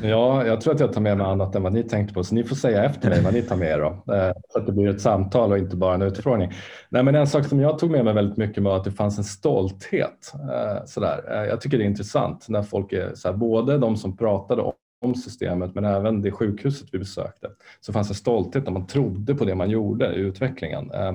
Ja, 0.01 0.45
jag 0.45 0.61
tror 0.61 0.73
att 0.73 0.79
jag 0.79 0.93
tar 0.93 1.01
med 1.01 1.17
mig 1.17 1.27
annat 1.27 1.55
än 1.55 1.63
vad 1.63 1.73
ni 1.73 1.83
tänkte 1.83 2.13
på, 2.13 2.23
så 2.23 2.35
ni 2.35 2.43
får 2.43 2.55
säga 2.55 2.83
efter 2.83 3.09
mig 3.09 3.21
vad 3.21 3.33
ni 3.33 3.41
tar 3.41 3.55
med 3.55 3.67
er 3.67 3.79
då, 3.79 3.87
eh, 4.13 4.31
så 4.49 4.59
att 4.59 4.65
det 4.65 4.71
blir 4.71 4.89
ett 4.89 5.01
samtal 5.01 5.51
och 5.51 5.57
inte 5.57 5.75
bara 5.75 5.95
en 5.95 6.01
utfrågning. 6.01 6.51
Nej, 6.89 7.03
men 7.03 7.15
en 7.15 7.27
sak 7.27 7.45
som 7.45 7.59
jag 7.59 7.79
tog 7.79 7.91
med 7.91 8.05
mig 8.05 8.13
väldigt 8.13 8.37
mycket 8.37 8.63
var 8.63 8.77
att 8.77 8.83
det 8.83 8.91
fanns 8.91 9.17
en 9.17 9.23
stolthet. 9.23 10.33
Eh, 10.33 10.85
sådär. 10.85 11.45
Jag 11.49 11.61
tycker 11.61 11.77
det 11.77 11.83
är 11.83 11.87
intressant 11.87 12.45
när 12.49 12.63
folk 12.63 12.93
är 12.93 13.15
så 13.15 13.27
här, 13.27 13.37
både 13.37 13.77
de 13.77 13.97
som 13.97 14.17
pratade 14.17 14.61
om 15.03 15.15
systemet 15.15 15.75
men 15.75 15.85
även 15.85 16.21
det 16.21 16.31
sjukhuset 16.31 16.87
vi 16.91 16.99
besökte 16.99 17.49
så 17.81 17.93
fanns 17.93 18.07
det 18.07 18.13
stolthet 18.13 18.65
när 18.65 18.71
man 18.71 18.87
trodde 18.87 19.35
på 19.35 19.45
det 19.45 19.55
man 19.55 19.69
gjorde 19.69 20.15
i 20.15 20.19
utvecklingen. 20.19 20.91
Eh, 20.91 21.13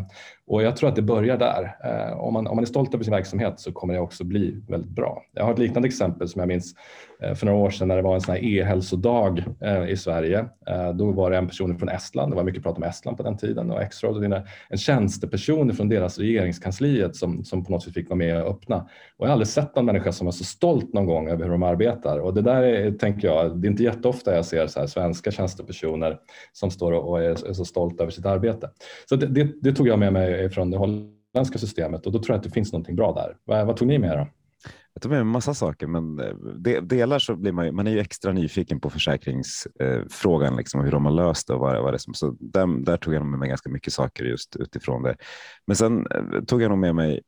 och 0.49 0.63
jag 0.63 0.77
tror 0.77 0.89
att 0.89 0.97
det 0.97 1.03
börjar 1.03 1.37
där. 1.37 1.77
Eh, 1.85 2.21
om 2.21 2.33
man, 2.33 2.47
om 2.47 2.57
man 2.57 2.65
är 2.65 2.69
stolt 2.69 2.95
över 2.95 3.05
sin 3.05 3.13
verksamhet 3.13 3.61
så 3.61 3.73
kommer 3.73 3.95
det 3.95 4.01
också 4.01 4.25
bli 4.25 4.63
väldigt 4.69 4.91
bra. 4.91 5.23
Jag 5.35 5.45
har 5.45 5.53
ett 5.53 5.59
liknande 5.59 5.89
exempel 5.89 6.29
som 6.29 6.39
jag 6.39 6.49
minns 6.49 6.75
eh, 7.23 7.35
för 7.35 7.47
några 7.47 7.59
år 7.59 7.71
sedan 7.71 7.89
när 7.89 7.97
det 7.97 8.03
var 8.03 8.15
en 8.15 8.21
sån 8.21 8.35
här 8.35 8.45
e-hälsodag 8.45 9.45
eh, 9.61 9.89
i 9.89 9.97
Sverige. 9.97 10.47
Eh, 10.67 10.93
då 10.93 11.13
var 11.13 11.31
det 11.31 11.37
en 11.37 11.47
person 11.47 11.79
från 11.79 11.89
Estland, 11.89 12.33
det 12.33 12.37
var 12.37 12.45
mycket 12.45 12.63
prat 12.63 12.77
om 12.77 12.83
Estland 12.83 13.17
på 13.17 13.23
den 13.23 13.37
tiden 13.37 13.71
och 13.71 13.83
X-Road, 13.83 14.43
en 14.69 14.79
tjänsteperson 14.79 15.75
från 15.75 15.89
deras 15.89 16.19
regeringskansliet 16.19 17.17
som, 17.17 17.45
som 17.45 17.65
på 17.65 17.73
något 17.73 17.83
sätt 17.83 17.95
fick 17.95 18.09
vara 18.09 18.19
med 18.19 18.43
och 18.43 18.51
öppna. 18.51 18.77
Och 19.17 19.27
jag 19.27 19.27
har 19.27 19.33
aldrig 19.33 19.49
sett 19.49 19.77
någon 19.77 19.87
människa 19.87 20.13
som 20.13 20.25
var 20.25 20.33
så 20.33 20.45
stolt 20.45 20.93
någon 20.93 21.07
gång 21.07 21.29
över 21.29 21.45
hur 21.45 21.51
de 21.51 21.63
arbetar 21.63 22.19
och 22.19 22.35
det 22.35 22.43
där 22.43 22.63
är, 22.63 22.93
tänker 22.93 23.29
jag, 23.29 23.59
det 23.59 23.67
är 23.67 23.71
inte 23.71 23.83
jätteofta 23.83 24.35
jag 24.35 24.45
ser 24.45 24.67
så 24.67 24.81
här 24.81 24.87
svenska 24.87 25.31
tjänstepersoner 25.31 26.19
som 26.53 26.71
står 26.71 26.93
och 26.93 27.23
är, 27.23 27.49
är 27.49 27.53
så 27.53 27.65
stolta 27.65 28.03
över 28.03 28.13
sitt 28.13 28.27
arbete. 28.27 28.71
Så 29.09 29.17
det, 29.17 29.27
det, 29.27 29.49
det, 29.63 29.73
tog 29.73 29.89
jag 29.89 29.99
med 29.99 30.13
mig 30.13 30.38
från 30.49 30.71
det 30.71 30.77
holländska 30.77 31.59
systemet 31.59 32.07
och 32.07 32.13
då 32.13 32.19
tror 32.19 32.35
jag 32.35 32.37
att 32.37 32.43
det 32.43 32.51
finns 32.51 32.73
någonting 32.73 32.97
bra 32.97 33.13
där. 33.15 33.37
Vad, 33.45 33.67
vad 33.67 33.77
tog 33.77 33.89
ni 33.89 33.99
med 33.99 34.13
er 34.13 34.17
då? 34.17 34.29
Jag 34.93 35.03
tog 35.03 35.11
med 35.11 35.17
mig 35.17 35.21
en 35.21 35.33
massa 35.33 35.55
saker, 35.55 35.87
men 35.87 36.21
eh, 36.21 36.35
de, 36.57 36.81
delar 36.81 37.19
så 37.19 37.37
blir 37.37 37.53
man 37.53 37.67
ju, 37.67 37.73
man 37.73 37.87
är 37.87 37.91
ju 37.91 38.01
extra 38.01 38.33
nyfiken 38.33 38.81
på 38.81 38.91
försäkringsfrågan, 38.91 40.53
eh, 40.53 40.59
liksom, 40.59 40.85
hur 40.85 40.91
de 40.91 41.05
har 41.05 41.13
löst 41.13 41.47
det 41.47 41.55
och 41.55 41.61
vad, 41.61 41.83
vad 41.83 41.93
det 41.93 41.97
är 41.97 41.99
som, 41.99 42.15
så 42.15 42.37
där, 42.41 42.85
där 42.85 42.97
tog 42.97 43.15
jag 43.15 43.27
med 43.27 43.39
mig 43.39 43.49
ganska 43.49 43.71
mycket 43.71 43.93
saker 43.93 44.25
just 44.25 44.57
utifrån 44.57 45.03
det. 45.03 45.17
Men 45.67 45.77
sen 45.77 46.07
eh, 46.07 46.45
tog 46.45 46.63
jag 46.63 46.69
nog 46.69 46.79
med 46.79 46.95
mig 46.95 47.21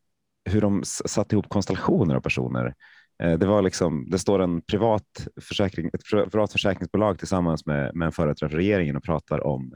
hur 0.44 0.60
de 0.60 0.82
satt 0.84 1.32
ihop 1.32 1.48
konstellationer 1.48 2.14
av 2.14 2.20
personer 2.20 2.74
Eh, 3.22 3.38
det, 3.38 3.46
var 3.46 3.62
liksom, 3.62 4.10
det 4.10 4.18
står 4.18 4.38
en 4.38 4.62
privat 4.62 5.26
försäkring, 5.40 5.90
ett 5.92 6.30
privat 6.30 6.52
försäkringsbolag 6.52 7.18
tillsammans 7.18 7.66
med, 7.66 7.96
med 7.96 8.06
en 8.06 8.12
företrädare 8.12 8.50
för 8.50 8.56
regeringen 8.56 8.96
och 8.96 9.02
pratar 9.02 9.46
om, 9.46 9.74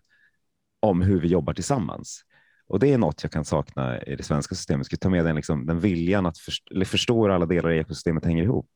om 0.80 1.02
hur 1.02 1.20
vi 1.20 1.28
jobbar 1.28 1.54
tillsammans. 1.54 2.22
Och 2.68 2.78
det 2.78 2.92
är 2.92 2.98
något 2.98 3.22
jag 3.22 3.32
kan 3.32 3.44
sakna 3.44 4.02
i 4.02 4.16
det 4.16 4.22
svenska 4.22 4.54
systemet. 4.54 4.86
Ska 4.86 4.96
ta 4.96 5.08
med 5.08 5.24
den, 5.24 5.36
liksom, 5.36 5.66
den 5.66 5.80
viljan 5.80 6.26
att 6.26 6.38
först, 6.38 6.62
förstå 6.86 7.22
hur 7.22 7.30
alla 7.30 7.46
delar 7.46 7.72
i 7.72 7.78
ekosystemet 7.78 8.24
hänger 8.24 8.42
ihop. 8.42 8.68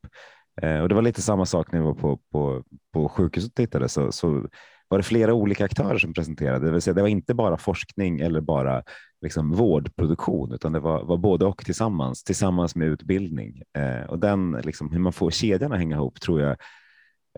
Eh, 0.63 0.81
och 0.81 0.89
det 0.89 0.95
var 0.95 1.03
lite 1.03 1.23
samma 1.23 1.47
sak 1.47 1.73
när 1.73 1.79
vi 1.79 1.85
var 1.85 1.95
på, 1.95 2.21
på, 2.33 2.65
på 2.93 3.09
sjukhuset 3.09 3.51
och 3.51 3.55
tittade. 3.55 3.89
Så, 3.89 4.13
så 4.13 4.49
var 4.89 4.99
det 4.99 5.05
flera 5.05 5.35
olika 5.35 5.65
aktörer 5.65 5.99
som 5.99 6.13
presenterade. 6.13 6.67
Det, 6.67 6.73
vill 6.73 6.83
säga, 6.83 6.95
det 6.95 7.03
var 7.03 7.09
inte 7.09 7.35
bara 7.35 7.57
forskning 7.57 8.21
eller 8.21 8.41
bara 8.41 8.83
liksom 9.21 9.53
vårdproduktion, 9.53 10.53
utan 10.53 10.73
det 10.73 10.81
var, 10.81 11.05
var 11.05 11.17
både 11.17 11.45
och 11.45 11.65
tillsammans, 11.65 12.25
tillsammans 12.25 12.77
med 12.77 12.89
utbildning. 12.89 13.63
Eh, 13.79 14.11
och 14.11 14.19
den, 14.19 14.51
liksom, 14.65 14.93
hur 14.93 14.99
man 14.99 15.13
får 15.13 15.31
kedjan 15.31 15.73
att 15.73 15.79
hänga 15.79 15.97
ihop 15.97 16.21
tror 16.21 16.41
jag 16.41 16.51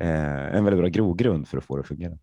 eh, 0.01 0.09
är 0.11 0.51
en 0.51 0.65
väldigt 0.65 0.81
bra 0.81 0.89
grogrund 0.89 1.49
för 1.49 1.59
att 1.59 1.65
få 1.65 1.77
det 1.77 1.81
att 1.81 1.89
fungera. 1.89 2.19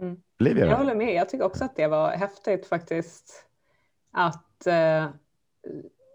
Mm. 0.00 0.16
Livia, 0.38 0.66
jag 0.66 0.76
håller 0.76 0.94
med. 0.94 1.14
Jag 1.14 1.28
tycker 1.28 1.44
också 1.44 1.64
att 1.64 1.76
det 1.76 1.86
var 1.86 2.10
häftigt 2.10 2.66
faktiskt 2.66 3.44
att 4.12 4.66
eh, 4.66 5.06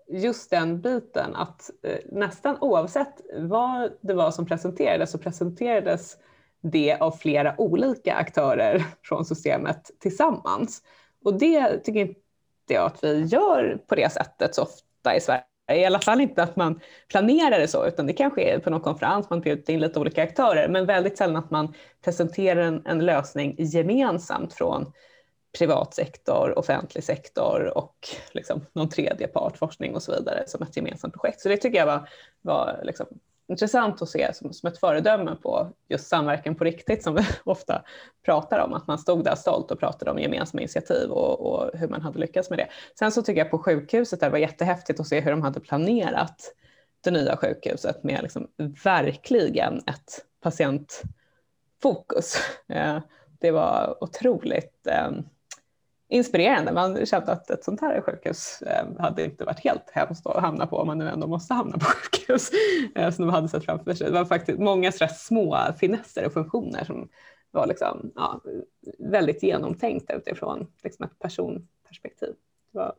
just 0.07 0.49
den 0.49 0.81
biten 0.81 1.35
att 1.35 1.69
eh, 1.83 1.97
nästan 2.11 2.57
oavsett 2.61 3.21
vad 3.33 3.91
det 4.01 4.13
var 4.13 4.31
som 4.31 4.45
presenterades 4.45 5.11
så 5.11 5.17
presenterades 5.17 6.17
det 6.61 6.97
av 6.99 7.11
flera 7.11 7.61
olika 7.61 8.15
aktörer 8.15 8.85
från 9.03 9.25
systemet 9.25 9.91
tillsammans. 9.99 10.81
Och 11.23 11.39
det 11.39 11.77
tycker 11.77 11.99
inte 11.99 12.19
jag 12.67 12.85
att 12.85 13.03
vi 13.03 13.21
gör 13.23 13.81
på 13.87 13.95
det 13.95 14.11
sättet 14.11 14.55
så 14.55 14.61
ofta 14.61 15.15
i 15.15 15.21
Sverige. 15.21 15.43
I 15.71 15.85
alla 15.85 15.99
fall 15.99 16.21
inte 16.21 16.43
att 16.43 16.55
man 16.55 16.79
planerar 17.07 17.59
det 17.59 17.67
så, 17.67 17.87
utan 17.87 18.07
det 18.07 18.13
kanske 18.13 18.41
är 18.41 18.59
på 18.59 18.69
någon 18.69 18.81
konferens 18.81 19.29
man 19.29 19.41
bjuder 19.41 19.73
in 19.73 19.79
lite 19.79 19.99
olika 19.99 20.23
aktörer, 20.23 20.67
men 20.67 20.85
väldigt 20.85 21.17
sällan 21.17 21.35
att 21.35 21.51
man 21.51 21.73
presenterar 22.03 22.61
en, 22.61 22.85
en 22.85 23.05
lösning 23.05 23.55
gemensamt 23.57 24.53
från 24.53 24.93
privat 25.57 25.93
sektor, 25.93 26.59
offentlig 26.59 27.03
sektor 27.03 27.77
och 27.77 27.95
liksom 28.31 28.65
någon 28.73 28.89
tredje 28.89 29.27
part, 29.27 29.57
forskning 29.57 29.95
och 29.95 30.03
så 30.03 30.11
vidare, 30.11 30.43
som 30.47 30.63
ett 30.63 30.77
gemensamt 30.77 31.13
projekt. 31.13 31.41
Så 31.41 31.49
det 31.49 31.57
tycker 31.57 31.79
jag 31.79 31.85
var, 31.85 32.09
var 32.41 32.79
liksom 32.83 33.07
intressant 33.47 34.01
att 34.01 34.09
se 34.09 34.33
som, 34.33 34.53
som 34.53 34.67
ett 34.67 34.77
föredöme 34.77 35.35
på 35.35 35.71
just 35.89 36.07
samverkan 36.07 36.55
på 36.55 36.63
riktigt 36.63 37.03
som 37.03 37.15
vi 37.15 37.21
ofta 37.43 37.83
pratar 38.25 38.59
om, 38.59 38.73
att 38.73 38.87
man 38.87 38.97
stod 38.97 39.23
där 39.23 39.35
stolt 39.35 39.71
och 39.71 39.79
pratade 39.79 40.11
om 40.11 40.19
gemensamma 40.19 40.61
initiativ 40.61 41.09
och, 41.09 41.39
och 41.39 41.71
hur 41.79 41.87
man 41.87 42.01
hade 42.01 42.19
lyckats 42.19 42.49
med 42.49 42.59
det. 42.59 42.67
Sen 42.99 43.11
så 43.11 43.21
tycker 43.21 43.41
jag 43.41 43.51
på 43.51 43.59
sjukhuset 43.59 44.19
där 44.19 44.27
det 44.27 44.31
var 44.31 44.39
jättehäftigt 44.39 44.99
att 44.99 45.07
se 45.07 45.19
hur 45.19 45.31
de 45.31 45.41
hade 45.41 45.59
planerat 45.59 46.53
det 47.03 47.11
nya 47.11 47.37
sjukhuset 47.37 48.03
med 48.03 48.19
liksom 48.21 48.47
verkligen 48.83 49.77
ett 49.77 50.25
patientfokus. 50.41 52.37
Eh, 52.67 52.99
det 53.39 53.51
var 53.51 53.97
otroligt 54.03 54.87
eh, 54.87 55.11
inspirerande. 56.13 56.71
Man 56.71 57.05
kände 57.05 57.31
att 57.31 57.49
ett 57.49 57.63
sånt 57.63 57.81
här 57.81 58.01
sjukhus 58.01 58.61
eh, 58.61 58.85
hade 58.99 59.23
inte 59.23 59.45
varit 59.45 59.59
helt 59.59 59.89
hemskt 59.91 60.27
att 60.27 60.41
hamna 60.41 60.67
på 60.67 60.77
om 60.77 60.87
man 60.87 60.97
nu 60.97 61.09
ändå 61.09 61.27
måste 61.27 61.53
hamna 61.53 61.77
på 61.77 61.85
sjukhus 61.85 62.51
eh, 62.95 63.11
som 63.11 63.25
de 63.25 63.33
hade 63.33 63.49
sett 63.49 63.65
framför 63.65 63.93
sig. 63.93 64.07
Det 64.07 64.13
var 64.13 64.25
faktiskt 64.25 64.59
många 64.59 64.91
små 64.91 65.57
finesser 65.79 66.25
och 66.25 66.33
funktioner 66.33 66.83
som 66.83 67.09
var 67.51 67.67
liksom, 67.67 68.11
ja, 68.15 68.41
väldigt 68.99 69.43
genomtänkta 69.43 70.13
utifrån 70.13 70.67
liksom 70.83 71.05
ett 71.05 71.19
personperspektiv. 71.19 72.33
Det 72.73 72.79
var 72.79 72.93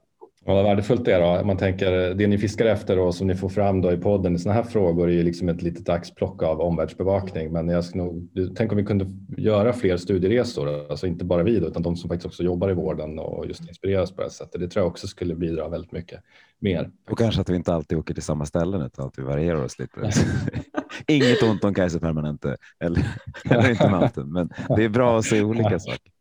Ja, 0.46 0.54
vad 0.54 0.64
värdefullt 0.64 1.04
det 1.04 1.14
är 1.14 1.38
då. 1.38 1.44
Man 1.44 1.56
tänker 1.56 2.14
det 2.14 2.26
ni 2.26 2.38
fiskar 2.38 2.66
efter 2.66 2.98
och 2.98 3.14
som 3.14 3.26
ni 3.26 3.34
får 3.34 3.48
fram 3.48 3.80
då 3.80 3.92
i 3.92 3.96
podden 3.96 4.34
i 4.34 4.38
sådana 4.38 4.62
här 4.62 4.68
frågor 4.68 5.08
är 5.08 5.12
ju 5.12 5.22
liksom 5.22 5.48
ett 5.48 5.62
litet 5.62 5.88
axplock 5.88 6.42
av 6.42 6.60
omvärldsbevakning. 6.60 7.52
Men 7.52 7.68
jag 7.68 7.84
ska 7.84 7.98
nog, 7.98 8.28
tänk 8.56 8.72
om 8.72 8.76
vi 8.78 8.84
kunde 8.84 9.06
göra 9.36 9.72
fler 9.72 9.96
studieresor, 9.96 10.90
alltså 10.90 11.06
inte 11.06 11.24
bara 11.24 11.42
vi 11.42 11.60
då, 11.60 11.66
utan 11.66 11.82
de 11.82 11.96
som 11.96 12.08
faktiskt 12.08 12.26
också 12.26 12.42
jobbar 12.42 12.70
i 12.70 12.74
vården 12.74 13.18
och 13.18 13.46
just 13.46 13.68
inspireras 13.68 14.10
på 14.10 14.16
det 14.16 14.22
här 14.22 14.30
sättet. 14.30 14.60
Det 14.60 14.68
tror 14.68 14.84
jag 14.84 14.90
också 14.90 15.06
skulle 15.06 15.34
bidra 15.34 15.68
väldigt 15.68 15.92
mycket 15.92 16.20
mer. 16.58 16.90
Och 17.10 17.18
kanske 17.18 17.40
att 17.40 17.48
vi 17.48 17.56
inte 17.56 17.74
alltid 17.74 17.98
åker 17.98 18.14
till 18.14 18.22
samma 18.22 18.46
ställen 18.46 18.82
utan 18.82 19.06
att 19.06 19.18
vi 19.18 19.22
varierar 19.22 19.64
oss 19.64 19.78
lite. 19.78 20.10
Inget 21.06 21.42
ont 21.42 21.64
om 21.64 21.74
Kaiser 21.74 21.98
Permanente 21.98 22.56
eller, 22.80 23.06
eller 23.50 23.70
inte 23.70 23.90
Mountain, 23.90 24.32
men 24.32 24.48
det 24.76 24.84
är 24.84 24.88
bra 24.88 25.18
att 25.18 25.24
se 25.24 25.42
olika 25.42 25.78
saker. 25.78 26.12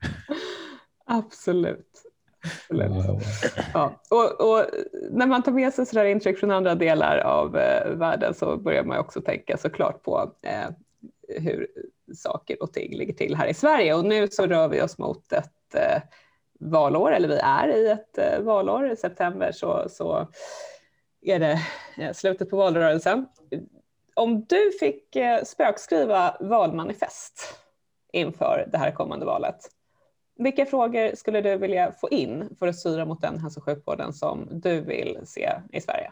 Absolut. 1.06 2.03
Ja. 3.74 4.02
Och, 4.10 4.42
och, 4.42 4.66
när 5.12 5.28
man 5.28 5.44
tar 5.44 5.52
med 5.52 5.74
sig 5.74 5.86
sådär 5.86 6.06
intryck 6.06 6.40
från 6.40 6.52
andra 6.52 6.76
delar 6.76 7.18
av 7.18 7.58
eh, 7.58 7.90
världen 7.90 8.34
så 8.34 8.58
börjar 8.58 8.84
man 8.84 8.98
också 8.98 9.22
tänka 9.22 9.58
såklart 9.58 10.04
på 10.04 10.32
eh, 10.42 10.70
hur 11.40 11.68
saker 12.16 12.64
och 12.64 12.74
ting 12.74 12.98
ligger 12.98 13.14
till 13.14 13.36
här 13.36 13.48
i 13.48 13.54
Sverige. 13.54 13.94
Och 13.94 14.06
nu 14.06 14.28
så 14.28 14.48
rör 14.48 14.68
vi 14.68 14.82
oss 14.82 14.98
mot 14.98 15.32
ett 15.32 15.76
eh, 15.76 16.02
valår, 16.60 17.12
eller 17.14 17.28
vi 17.28 17.38
är 17.38 17.68
i 17.68 17.90
ett 17.90 18.18
eh, 18.18 18.40
valår. 18.40 18.92
I 18.92 18.96
september 18.96 19.52
så, 19.52 19.86
så 19.90 20.28
är 21.22 21.40
det 21.40 21.60
eh, 21.98 22.12
slutet 22.14 22.50
på 22.50 22.58
valrörelsen. 22.58 23.26
Om 24.16 24.46
du 24.50 24.72
fick 24.80 25.16
eh, 25.16 25.44
spökskriva 25.44 26.38
valmanifest 26.40 27.60
inför 28.14 28.70
det 28.72 28.78
här 28.78 28.92
kommande 28.92 29.26
valet, 29.26 29.58
vilka 30.36 30.66
frågor 30.66 31.16
skulle 31.16 31.42
du 31.42 31.58
vilja 31.58 31.92
få 31.92 32.10
in 32.10 32.56
för 32.60 32.68
att 32.68 32.76
styra 32.76 33.06
mot 33.06 33.22
den 33.22 33.40
hälso 33.40 33.60
och 33.60 33.64
sjukvården 33.64 34.14
som 34.14 34.48
du 34.52 34.82
vill 34.82 35.18
se 35.24 35.50
i 35.72 35.82
Sverige? 35.82 36.12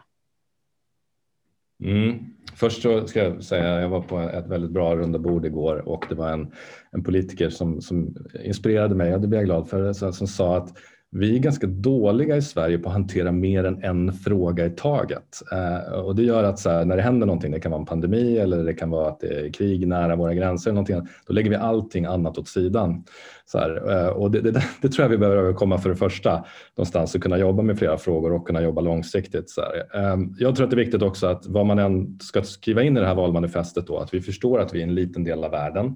Mm. 1.84 2.18
Först 2.54 2.82
så 2.82 3.06
ska 3.06 3.22
jag 3.22 3.44
säga 3.44 3.80
jag 3.80 3.88
var 3.88 4.00
på 4.00 4.20
ett 4.20 4.46
väldigt 4.46 4.70
bra 4.70 4.96
runda 4.96 5.18
bord 5.18 5.46
igår 5.46 5.88
och 5.88 6.06
det 6.08 6.14
var 6.14 6.30
en, 6.30 6.52
en 6.90 7.04
politiker 7.04 7.50
som, 7.50 7.80
som 7.80 8.16
inspirerade 8.44 8.94
mig 8.94 9.14
och 9.14 9.20
det 9.20 9.28
blev 9.28 9.40
jag 9.40 9.46
glad 9.46 9.68
för, 9.68 9.92
som 9.92 10.26
sa 10.26 10.56
att 10.56 10.78
vi 11.14 11.34
är 11.36 11.38
ganska 11.38 11.66
dåliga 11.66 12.36
i 12.36 12.42
Sverige 12.42 12.78
på 12.78 12.88
att 12.88 12.94
hantera 12.94 13.32
mer 13.32 13.64
än 13.64 13.82
en 13.82 14.12
fråga 14.12 14.66
i 14.66 14.70
taget. 14.70 15.42
Eh, 15.52 15.92
och 15.92 16.16
det 16.16 16.22
gör 16.22 16.44
att 16.44 16.58
så 16.58 16.70
här, 16.70 16.84
när 16.84 16.96
det 16.96 17.02
händer 17.02 17.26
någonting, 17.26 17.52
det 17.52 17.60
kan 17.60 17.70
vara 17.70 17.80
en 17.80 17.86
pandemi 17.86 18.38
eller 18.38 18.64
det 18.64 18.74
kan 18.74 18.90
vara 18.90 19.08
att 19.08 19.20
det 19.20 19.26
är 19.26 19.52
krig 19.52 19.88
nära 19.88 20.16
våra 20.16 20.34
gränser, 20.34 20.70
eller 20.70 20.74
någonting, 20.74 21.08
då 21.26 21.32
lägger 21.32 21.50
vi 21.50 21.56
allting 21.56 22.04
annat 22.04 22.38
åt 22.38 22.48
sidan. 22.48 23.04
Så 23.44 23.58
här, 23.58 23.90
eh, 23.90 24.08
och 24.08 24.30
det, 24.30 24.40
det, 24.40 24.50
det, 24.82 24.88
tror 24.88 25.04
jag 25.04 25.10
vi 25.10 25.18
behöver 25.18 25.52
komma 25.52 25.78
för 25.78 25.90
det 25.90 25.96
första, 25.96 26.44
någonstans 26.76 27.14
att 27.14 27.22
kunna 27.22 27.38
jobba 27.38 27.62
med 27.62 27.78
flera 27.78 27.98
frågor 27.98 28.32
och 28.32 28.46
kunna 28.46 28.62
jobba 28.62 28.80
långsiktigt. 28.80 29.50
Så 29.50 29.60
här. 29.60 30.02
Eh, 30.02 30.18
jag 30.38 30.56
tror 30.56 30.64
att 30.64 30.70
det 30.70 30.74
är 30.74 30.84
viktigt 30.84 31.02
också 31.02 31.26
att 31.26 31.46
vad 31.46 31.66
man 31.66 31.78
än 31.78 32.18
ska 32.20 32.42
skriva 32.42 32.82
in 32.82 32.96
i 32.96 33.00
det 33.00 33.06
här 33.06 33.14
valmanifestet 33.14 33.86
då, 33.86 33.98
att 33.98 34.14
vi 34.14 34.20
förstår 34.20 34.60
att 34.60 34.74
vi 34.74 34.78
är 34.78 34.82
en 34.82 34.94
liten 34.94 35.24
del 35.24 35.44
av 35.44 35.50
världen. 35.50 35.94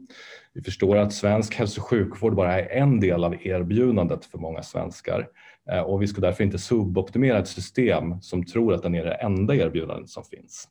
Vi 0.56 0.62
förstår 0.62 0.96
att 0.96 1.12
svensk 1.12 1.54
hälso 1.54 1.80
och 1.80 1.86
sjukvård 1.86 2.34
bara 2.34 2.60
är 2.60 2.82
en 2.82 3.00
del 3.00 3.24
av 3.24 3.46
erbjudandet 3.46 4.24
för 4.24 4.38
många 4.38 4.62
svenskar 4.62 5.28
eh, 5.70 5.80
och 5.80 6.02
vi 6.02 6.06
ska 6.06 6.20
därför 6.20 6.44
inte 6.44 6.58
suboptimera 6.58 7.38
ett 7.38 7.48
system 7.48 8.20
som 8.20 8.44
tror 8.44 8.74
att 8.74 8.82
den 8.82 8.94
är 8.94 9.04
det 9.04 9.14
enda 9.14 9.54
erbjudandet 9.54 10.08
som 10.08 10.24
finns. 10.24 10.68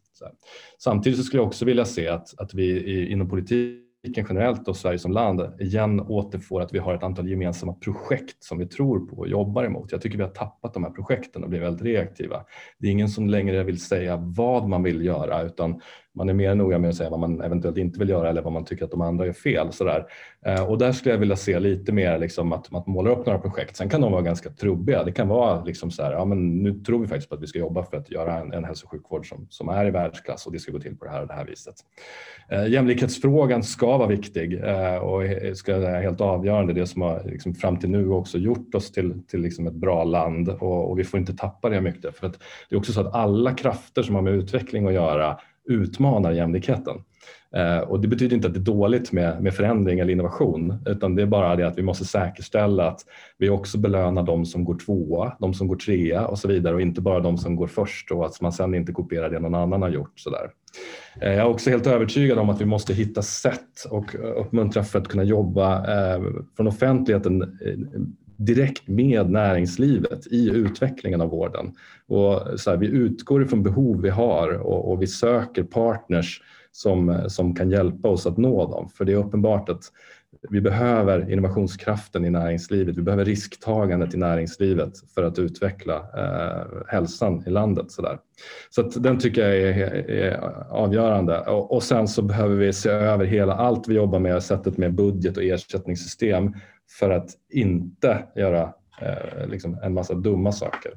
Samtidigt 0.80 1.20
så 1.20 1.24
skulle 1.24 1.42
jag 1.42 1.48
också 1.48 1.66
vilja 1.66 1.86
se 1.86 2.08
att, 2.08 2.40
att 2.40 2.54
vi 2.54 3.08
inom 3.12 3.30
politiken 3.30 4.26
generellt 4.30 4.68
och 4.68 4.78
Sverige 4.78 5.00
som 5.00 5.12
land 5.12 5.62
igen 5.62 6.00
återfår 6.00 6.62
att 6.62 6.74
vi 6.74 6.80
har 6.80 6.94
ett 6.94 7.04
antal 7.04 7.30
gemensamma 7.30 7.74
projekt 7.74 8.44
som 8.44 8.58
vi 8.58 8.66
tror 8.66 9.00
på 9.00 9.16
och 9.18 9.28
jobbar 9.28 9.64
emot. 9.64 9.92
Jag 9.92 10.02
tycker 10.02 10.18
vi 10.18 10.24
har 10.24 10.30
tappat 10.30 10.74
de 10.74 10.84
här 10.84 10.92
projekten 10.92 11.44
och 11.44 11.50
blivit 11.50 11.68
väldigt 11.68 11.86
reaktiva. 11.86 12.46
Det 12.78 12.88
är 12.88 12.92
ingen 12.92 13.10
som 13.10 13.30
längre 13.30 13.64
vill 13.64 13.82
säga 13.82 14.18
vad 14.18 14.70
man 14.70 14.84
vill 14.84 15.06
göra 15.06 15.42
utan 15.42 15.82
man 16.16 16.30
är 16.30 16.34
mer 16.34 16.56
noga 16.56 16.80
med 16.80 16.90
att 16.90 16.96
säga 16.96 17.10
vad 17.10 17.20
man 17.20 17.42
eventuellt 17.42 17.78
inte 17.78 18.00
vill 18.00 18.10
göra 18.10 18.30
eller 18.30 18.42
vad 18.42 18.54
man 18.54 18.66
tycker 18.66 18.86
att 18.86 18.92
de 18.92 19.02
andra 19.02 19.26
gör 19.26 19.34
fel. 19.34 19.72
Sådär. 19.72 20.06
Eh, 20.46 20.70
och 20.70 20.78
där 20.78 20.92
skulle 20.92 21.14
jag 21.14 21.20
vilja 21.20 21.36
se 21.36 21.60
lite 21.60 21.92
mer 21.92 22.20
liksom 22.20 22.54
att 22.54 22.72
man 22.72 22.84
målar 22.88 23.12
upp 23.12 23.26
några 23.26 23.40
projekt. 23.40 23.76
Sen 23.76 23.90
kan 23.90 24.02
de 24.02 24.12
vara 24.12 24.22
ganska 24.22 24.50
trubbiga. 24.50 25.04
Det 25.04 25.12
kan 25.12 25.28
vara 25.28 25.64
liksom 25.64 25.92
så 25.92 26.04
här, 26.04 26.12
ja 26.12 26.26
men 26.26 26.64
nu 26.64 26.74
tror 26.74 27.00
vi 27.00 27.08
faktiskt 27.08 27.30
på 27.30 27.36
att 27.36 27.42
vi 27.42 27.48
ska 27.48 27.60
jobba 27.60 27.84
för 27.84 27.98
att 27.98 28.12
göra 28.12 28.40
en, 28.40 28.54
en 28.54 28.64
hälso 28.64 28.86
och 28.86 28.92
sjukvård 28.92 29.30
som, 29.30 29.48
som 29.50 29.70
är 29.70 29.86
i 29.86 29.92
världsklass 29.92 30.46
och 30.46 30.52
det 30.52 30.60
ska 30.60 30.72
gå 30.72 30.80
till 30.80 30.98
på 30.98 31.06
det 31.06 31.12
här 31.12 31.22
och 31.22 31.28
det 31.28 31.34
här 31.34 31.46
viset. 31.46 31.76
Eh, 32.50 32.68
jämlikhetsfrågan 32.68 33.64
ska 33.64 33.98
vara 33.98 34.08
viktig 34.08 34.64
eh, 34.64 34.98
och 34.98 35.22
ska 35.58 35.80
vara 35.80 36.00
helt 36.00 36.22
avgörande. 36.22 36.74
Det 36.74 36.88
som 36.88 37.02
har 37.02 37.22
liksom 37.26 37.56
fram 37.56 37.80
till 37.80 37.90
nu 37.90 38.10
också 38.10 38.38
gjort 38.38 38.76
oss 38.76 38.92
till, 38.92 39.24
till 39.28 39.42
liksom 39.42 39.68
ett 39.68 39.74
bra 39.74 40.04
land 40.04 40.50
och, 40.50 40.92
och 40.92 41.00
vi 41.00 41.04
får 41.04 41.20
inte 41.20 41.34
tappa 41.34 41.70
det 41.70 41.82
mycket. 41.82 42.16
För 42.16 42.28
att 42.28 42.40
det 42.70 42.76
är 42.76 42.80
också 42.80 42.92
så 42.92 43.02
att 43.02 43.16
alla 43.16 43.54
krafter 43.54 44.04
som 44.04 44.16
har 44.16 44.22
med 44.22 44.34
utveckling 44.34 44.88
att 44.88 44.94
göra 44.94 45.40
utmanar 45.66 46.32
jämlikheten. 46.32 46.96
Eh, 47.56 47.80
och 47.80 48.00
det 48.00 48.08
betyder 48.08 48.36
inte 48.36 48.48
att 48.48 48.54
det 48.54 48.60
är 48.60 48.74
dåligt 48.76 49.12
med, 49.12 49.44
med 49.44 49.54
förändring 49.54 50.00
eller 50.00 50.12
innovation 50.12 50.84
utan 50.86 51.16
det 51.16 51.22
är 51.22 51.26
bara 51.26 51.56
det 51.56 51.68
att 51.68 51.78
vi 51.78 51.82
måste 51.82 52.06
säkerställa 52.06 52.88
att 52.88 53.00
vi 53.38 53.50
också 53.50 53.78
belönar 53.78 54.24
de 54.24 54.46
som 54.46 54.64
går 54.64 54.78
tvåa, 54.86 55.38
de 55.40 55.54
som 55.54 55.68
går 55.68 55.76
trea 55.76 56.28
och 56.28 56.40
så 56.40 56.48
vidare 56.48 56.76
och 56.76 56.82
inte 56.82 57.02
bara 57.02 57.20
de 57.20 57.38
som 57.38 57.56
går 57.56 57.68
först 57.68 58.12
och 58.12 58.26
att 58.26 58.42
man 58.42 58.52
sen 58.52 58.76
inte 58.76 58.92
kopierar 58.92 59.30
det 59.30 59.40
någon 59.40 59.56
annan 59.56 59.82
har 59.82 59.90
gjort. 59.90 60.20
Sådär. 60.20 60.50
Eh, 61.22 61.30
jag 61.32 61.40
är 61.40 61.50
också 61.50 61.70
helt 61.70 61.88
övertygad 61.88 62.38
om 62.38 62.50
att 62.50 62.62
vi 62.62 62.66
måste 62.66 62.94
hitta 62.94 63.22
sätt 63.22 63.86
och 63.90 64.16
uppmuntra 64.42 64.84
för 64.84 65.00
att 65.00 65.08
kunna 65.08 65.24
jobba 65.24 65.78
eh, 65.78 66.24
från 66.56 66.68
offentligheten 66.68 67.42
eh, 67.42 68.02
direkt 68.38 68.88
med 68.88 69.30
näringslivet 69.30 70.28
i 70.28 70.50
utvecklingen 70.50 71.22
av 71.22 71.30
vården. 71.30 71.74
Och 72.08 72.60
så 72.60 72.70
här, 72.70 72.78
vi 72.78 72.88
utgår 72.88 73.44
ifrån 73.44 73.64
behov 73.64 74.02
vi 74.02 74.10
har 74.10 74.50
och, 74.50 74.92
och 74.92 75.02
vi 75.02 75.08
söker 75.08 75.64
partners 75.64 76.42
som, 76.72 77.26
som 77.28 77.56
kan 77.56 77.70
hjälpa 77.70 78.10
oss 78.10 78.26
att 78.26 78.38
nå 78.38 78.72
dem. 78.72 78.90
För 78.90 79.06
det 79.06 79.14
är 79.14 79.18
uppenbart 79.18 79.70
att 79.70 79.84
vi 80.50 80.62
behöver 80.62 81.32
innovationskraften 81.32 82.26
i 82.26 82.30
näringslivet. 82.30 82.98
Vi 82.98 83.02
behöver 83.02 83.26
risktagandet 83.26 84.14
i 84.14 84.18
näringslivet 84.18 84.94
för 85.14 85.24
att 85.24 85.40
utveckla 85.40 85.96
eh, 85.96 86.88
hälsan 86.88 87.44
i 87.48 87.50
landet. 87.50 87.92
Så, 87.92 88.02
där. 88.02 88.20
så 88.70 88.82
att 88.82 89.04
den 89.04 89.20
tycker 89.20 89.42
jag 89.42 89.58
är, 89.58 90.10
är 90.10 90.38
avgörande. 90.70 91.40
Och, 91.40 91.74
och, 91.74 91.84
sen 91.84 92.08
så 92.08 92.22
behöver 92.22 92.56
vi 92.56 92.74
se 92.74 92.90
över 92.90 93.26
hela 93.26 93.54
allt 93.54 93.88
vi 93.88 93.96
jobbar 93.96 94.20
med, 94.20 94.44
sättet 94.44 94.78
med 94.78 94.94
budget 94.94 95.38
och 95.38 95.44
ersättningssystem 95.44 96.54
för 97.00 97.10
att 97.10 97.30
inte 97.50 98.24
göra 98.36 98.74
eh, 99.02 99.48
liksom 99.48 99.80
en 99.84 99.94
massa 99.94 100.14
dumma 100.14 100.52
saker. 100.52 100.92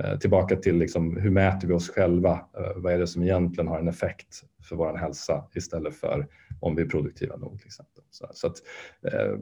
Eh, 0.00 0.18
tillbaka 0.18 0.56
till 0.56 0.78
liksom, 0.78 1.16
hur 1.16 1.30
mäter 1.30 1.68
vi 1.68 1.74
oss 1.74 1.90
själva? 1.90 2.32
Eh, 2.32 2.72
vad 2.76 2.92
är 2.92 2.98
det 2.98 3.06
som 3.06 3.22
egentligen 3.22 3.68
har 3.68 3.78
en 3.78 3.88
effekt 3.88 4.42
för 4.68 4.76
vår 4.76 4.96
hälsa 4.96 5.44
istället 5.54 5.94
för 5.94 6.26
om 6.60 6.76
vi 6.76 6.82
är 6.82 6.86
produktiva 6.86 7.36
nog. 7.36 7.58
Till 7.58 7.66
exempel. 7.66 7.95
Så, 8.10 8.26
så 8.32 8.46
att, 8.46 8.56
eh, 9.12 9.38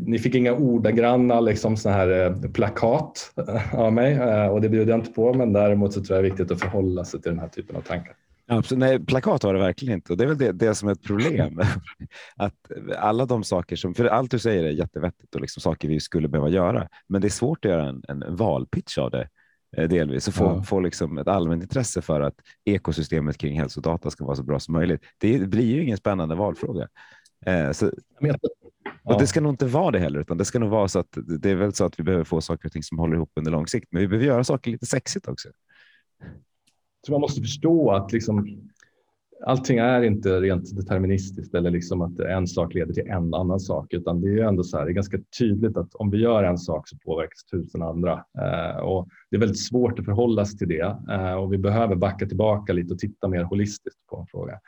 ni 0.00 0.18
fick 0.18 0.34
inga 0.34 0.52
ordagranna 0.52 1.40
liksom, 1.40 1.76
såna 1.76 1.94
här 1.94 2.26
eh, 2.26 2.50
plakat 2.52 3.32
av 3.72 3.92
mig 3.92 4.12
eh, 4.12 4.46
och 4.46 4.60
det 4.60 4.68
bjuder 4.68 4.92
jag 4.92 5.00
inte 5.00 5.12
på 5.12 5.34
men 5.34 5.52
däremot 5.52 5.92
så 5.92 6.04
tror 6.04 6.16
jag 6.16 6.24
det 6.24 6.28
är 6.28 6.30
viktigt 6.30 6.50
att 6.50 6.60
förhålla 6.60 7.04
sig 7.04 7.22
till 7.22 7.30
den 7.30 7.40
här 7.40 7.48
typen 7.48 7.76
av 7.76 7.80
tankar. 7.80 8.14
Absolut. 8.46 8.80
Nej, 8.80 9.06
plakat 9.06 9.44
var 9.44 9.54
det 9.54 9.60
verkligen 9.60 9.94
inte 9.94 10.12
och 10.12 10.18
det 10.18 10.24
är 10.24 10.28
väl 10.28 10.38
det, 10.38 10.52
det 10.52 10.74
som 10.74 10.88
är 10.88 10.92
ett 10.92 11.02
problem. 11.02 11.60
att 12.36 12.54
alla 12.98 13.26
de 13.26 13.44
saker 13.44 13.76
som, 13.76 13.94
för 13.94 14.04
allt 14.04 14.30
du 14.30 14.38
säger 14.38 14.64
är 14.64 14.70
jättevettigt 14.70 15.34
och 15.34 15.40
liksom 15.40 15.60
saker 15.60 15.88
vi 15.88 16.00
skulle 16.00 16.28
behöva 16.28 16.48
göra, 16.48 16.88
men 17.06 17.20
det 17.20 17.26
är 17.26 17.30
svårt 17.30 17.64
att 17.64 17.70
göra 17.70 17.88
en, 17.88 18.02
en 18.08 18.36
valpitch 18.36 18.98
av 18.98 19.10
det 19.10 19.28
Eh, 19.76 19.88
delvis 19.88 20.28
och 20.28 20.34
få, 20.34 20.44
ja. 20.44 20.62
få 20.62 20.80
liksom 20.80 21.18
ett 21.18 21.28
allmänt 21.28 21.62
intresse 21.62 22.02
för 22.02 22.20
att 22.20 22.34
ekosystemet 22.64 23.38
kring 23.38 23.60
hälsodata 23.60 24.10
ska 24.10 24.24
vara 24.24 24.36
så 24.36 24.42
bra 24.42 24.60
som 24.60 24.72
möjligt. 24.72 25.04
Det 25.18 25.48
blir 25.48 25.64
ju 25.64 25.82
ingen 25.82 25.96
spännande 25.96 26.34
valfråga. 26.34 26.88
Eh, 27.46 27.72
så, 27.72 27.90
och 29.04 29.20
det 29.20 29.26
ska 29.26 29.40
nog 29.40 29.52
inte 29.52 29.66
vara 29.66 29.90
det 29.90 29.98
heller, 29.98 30.20
utan 30.20 30.38
det 30.38 30.44
ska 30.44 30.58
nog 30.58 30.70
vara 30.70 30.88
så 30.88 30.98
att 30.98 31.18
det 31.40 31.50
är 31.50 31.54
väl 31.54 31.72
så 31.72 31.84
att 31.84 31.98
vi 31.98 32.04
behöver 32.04 32.24
få 32.24 32.40
saker 32.40 32.68
och 32.68 32.72
ting 32.72 32.82
som 32.82 32.98
håller 32.98 33.16
ihop 33.16 33.32
under 33.34 33.50
lång 33.50 33.66
sikt, 33.66 33.88
men 33.90 34.00
vi 34.00 34.08
behöver 34.08 34.26
göra 34.26 34.44
saker 34.44 34.70
lite 34.70 34.86
sexigt 34.86 35.28
också. 35.28 35.48
Så 37.06 37.12
man 37.12 37.20
måste 37.20 37.40
förstå 37.40 37.90
att 37.90 38.12
liksom, 38.12 38.60
allting 39.46 39.78
är 39.78 40.02
inte 40.02 40.40
rent 40.40 40.76
deterministiskt 40.76 41.54
eller 41.54 41.70
liksom 41.70 42.02
att 42.02 42.20
en 42.20 42.46
sak 42.46 42.74
leder 42.74 42.92
till 42.94 43.08
en 43.08 43.34
annan 43.34 43.60
sak, 43.60 43.92
utan 43.92 44.20
det 44.20 44.28
är 44.28 44.44
ändå 44.44 44.64
så 44.64 44.78
här, 44.78 44.84
det 44.84 44.90
är 44.90 44.94
ganska 44.94 45.18
tydligt 45.38 45.76
att 45.76 45.94
om 45.94 46.10
vi 46.10 46.18
gör 46.18 46.44
en 46.44 46.58
sak 46.58 46.88
så 46.88 46.96
påverkas 46.96 47.44
tusen 47.44 47.82
andra. 47.82 48.24
Eh, 48.38 48.76
och 48.76 49.08
det 49.30 49.36
är 49.36 49.40
väldigt 49.40 49.66
svårt 49.66 49.98
att 49.98 50.04
förhålla 50.04 50.44
sig 50.44 50.58
till 50.58 50.68
det 50.68 50.96
eh, 51.10 51.34
och 51.34 51.52
vi 51.52 51.58
behöver 51.58 51.96
backa 51.96 52.26
tillbaka 52.26 52.72
lite 52.72 52.94
och 52.94 52.98
titta 52.98 53.28
mer 53.28 53.42
holistiskt 53.42 54.06
på 54.06 54.16
en 54.16 54.26
fråga. 54.26 54.60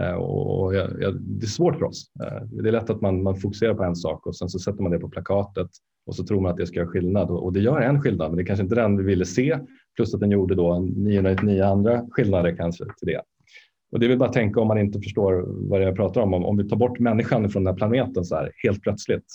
Eh, 0.00 0.14
och 0.14 0.74
jag, 0.74 1.02
jag, 1.02 1.20
det 1.20 1.46
är 1.46 1.48
svårt 1.48 1.78
för 1.78 1.84
oss. 1.84 2.10
Eh, 2.24 2.42
det 2.42 2.68
är 2.68 2.72
lätt 2.72 2.90
att 2.90 3.00
man, 3.00 3.22
man 3.22 3.36
fokuserar 3.36 3.74
på 3.74 3.84
en 3.84 3.96
sak 3.96 4.26
och 4.26 4.36
sen 4.36 4.48
så 4.48 4.58
sätter 4.58 4.82
man 4.82 4.92
det 4.92 4.98
på 4.98 5.08
plakatet 5.08 5.70
och 6.06 6.14
så 6.14 6.24
tror 6.24 6.40
man 6.40 6.50
att 6.50 6.56
det 6.56 6.66
ska 6.66 6.78
göra 6.78 6.88
skillnad 6.88 7.30
och, 7.30 7.44
och 7.44 7.52
det 7.52 7.60
gör 7.60 7.80
en 7.80 8.02
skillnad, 8.02 8.30
men 8.30 8.36
det 8.36 8.42
är 8.42 8.46
kanske 8.46 8.62
inte 8.62 8.74
den 8.74 8.96
vi 8.96 9.04
ville 9.04 9.24
se. 9.24 9.58
Plus 9.96 10.14
att 10.14 10.20
den 10.20 10.30
gjorde 10.30 10.54
då 10.54 10.78
999 10.78 11.62
andra 11.62 12.06
skillnader 12.10 12.56
kanske 12.56 12.84
till 12.84 13.06
det. 13.06 13.20
Och 13.92 14.00
det 14.00 14.08
vill 14.08 14.18
bara 14.18 14.32
tänka 14.32 14.60
om 14.60 14.68
man 14.68 14.78
inte 14.78 15.00
förstår 15.00 15.44
vad 15.68 15.82
jag 15.82 15.96
pratar 15.96 16.20
om. 16.20 16.34
Om, 16.34 16.44
om 16.44 16.56
vi 16.56 16.68
tar 16.68 16.76
bort 16.76 16.98
människan 16.98 17.50
från 17.50 17.64
den 17.64 17.72
här 17.72 17.78
planeten 17.78 18.24
så 18.24 18.36
här, 18.36 18.52
helt 18.62 18.82
plötsligt, 18.82 19.26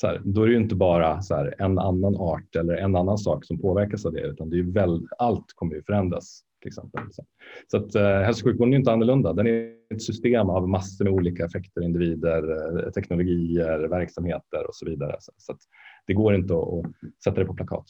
så 0.00 0.06
här, 0.06 0.20
då 0.24 0.42
är 0.42 0.46
det 0.46 0.52
ju 0.52 0.58
inte 0.60 0.74
bara 0.74 1.22
så 1.22 1.34
här, 1.34 1.54
en 1.58 1.78
annan 1.78 2.16
art 2.16 2.56
eller 2.56 2.74
en 2.74 2.96
annan 2.96 3.18
sak 3.18 3.44
som 3.44 3.58
påverkas 3.58 4.06
av 4.06 4.12
det, 4.12 4.20
utan 4.20 4.50
det 4.50 4.58
är 4.58 4.62
väl, 4.62 5.06
allt 5.18 5.46
kommer 5.54 5.74
ju 5.74 5.82
förändras. 5.82 6.42
Till 6.62 6.68
exempel. 6.68 7.00
Så 7.66 7.76
att 7.76 7.94
eh, 7.94 8.20
hälso 8.20 8.42
och 8.42 8.50
sjukvården 8.50 8.74
är 8.74 8.78
inte 8.78 8.92
annorlunda. 8.92 9.32
Den 9.32 9.46
är 9.46 9.72
ett 9.94 10.02
system 10.02 10.50
av 10.50 10.68
massor 10.68 11.04
med 11.04 11.12
olika 11.12 11.44
effekter, 11.44 11.82
individer, 11.82 12.42
eh, 12.86 12.90
teknologier, 12.90 13.88
verksamheter 13.88 14.66
och 14.68 14.74
så 14.74 14.86
vidare. 14.86 15.16
Så, 15.18 15.32
så 15.36 15.56
det 16.06 16.14
går 16.14 16.34
inte 16.34 16.54
att, 16.54 16.60
att 16.60 16.92
sätta 17.24 17.40
det 17.40 17.46
på 17.46 17.54
plakat. 17.54 17.86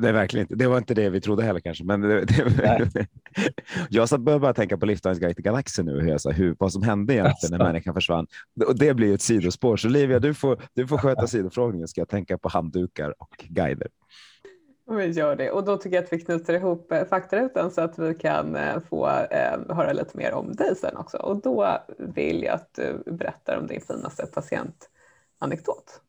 Det 0.00 0.08
är 0.08 0.12
verkligen 0.12 0.44
inte. 0.44 0.54
Det 0.54 0.66
var 0.66 0.78
inte 0.78 0.94
det 0.94 1.10
vi 1.10 1.20
trodde 1.20 1.42
heller 1.42 1.60
kanske. 1.60 1.84
Men 1.84 2.00
det, 2.00 2.24
det, 2.24 3.06
jag 3.90 4.08
satt 4.08 4.20
började 4.20 4.40
bara 4.40 4.54
tänka 4.54 4.78
på 4.78 4.86
Liftarens 4.86 5.18
guide 5.18 5.36
till 5.36 5.44
galaxen 5.44 5.86
nu, 5.86 6.00
hur, 6.00 6.18
så, 6.18 6.30
hur, 6.30 6.56
vad 6.58 6.72
som 6.72 6.82
hände 6.82 7.14
egentligen 7.14 7.58
när 7.58 7.64
människan 7.72 7.94
försvann. 7.94 8.26
Och 8.66 8.78
det 8.78 8.94
blir 8.94 9.14
ett 9.14 9.22
sidospår. 9.22 9.76
Så 9.76 9.88
Livia, 9.88 10.18
du 10.18 10.34
får, 10.34 10.62
du 10.74 10.86
får 10.86 10.98
sköta 10.98 11.26
sidofrågningen. 11.26 11.88
Ska 11.88 12.00
jag 12.00 12.08
tänka 12.08 12.38
på 12.38 12.48
handdukar 12.48 13.14
och 13.18 13.44
guider. 13.48 13.88
Vi 14.96 15.10
gör 15.10 15.36
det 15.36 15.50
och 15.50 15.64
då 15.64 15.76
tycker 15.76 15.96
jag 15.96 16.04
att 16.04 16.12
vi 16.12 16.20
knyter 16.20 16.54
ihop 16.54 16.92
eh, 16.92 17.04
faktarutan 17.04 17.70
så 17.70 17.80
att 17.80 17.98
vi 17.98 18.14
kan 18.14 18.56
eh, 18.56 18.80
få 18.88 19.08
eh, 19.08 19.76
höra 19.76 19.92
lite 19.92 20.18
mer 20.18 20.32
om 20.32 20.52
dig 20.52 20.76
sen 20.76 20.96
också. 20.96 21.16
Och 21.16 21.42
då 21.42 21.78
vill 21.98 22.42
jag 22.42 22.54
att 22.54 22.74
du 22.74 23.12
berättar 23.12 23.58
om 23.58 23.66
din 23.66 23.80
finaste 23.80 24.26
patientanekdot. 24.26 26.00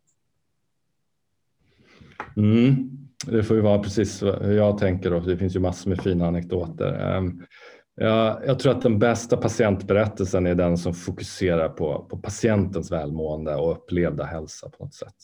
Mm. 2.38 2.90
Det 3.28 3.44
får 3.44 3.56
ju 3.56 3.62
vara 3.62 3.80
precis 3.80 4.24
hur 4.24 4.58
jag 4.58 4.78
tänker 4.78 5.10
Då. 5.10 5.20
det 5.20 5.38
finns 5.38 5.56
ju 5.56 5.60
massor 5.60 5.90
med 5.90 6.02
fina 6.02 6.28
anekdoter. 6.28 6.94
Ehm, 6.94 7.42
jag, 7.96 8.42
jag 8.46 8.60
tror 8.60 8.72
att 8.72 8.82
den 8.82 9.00
bästa 9.00 9.38
patientberättelsen 9.38 10.48
är 10.48 10.56
den 10.56 10.78
som 10.78 10.94
fokuserar 10.94 11.70
på, 11.70 12.06
på 12.10 12.18
patientens 12.18 12.92
välmående 12.92 13.56
och 13.56 13.72
upplevda 13.72 14.24
hälsa 14.24 14.70
på 14.70 14.84
något 14.84 14.94
sätt. 14.94 15.16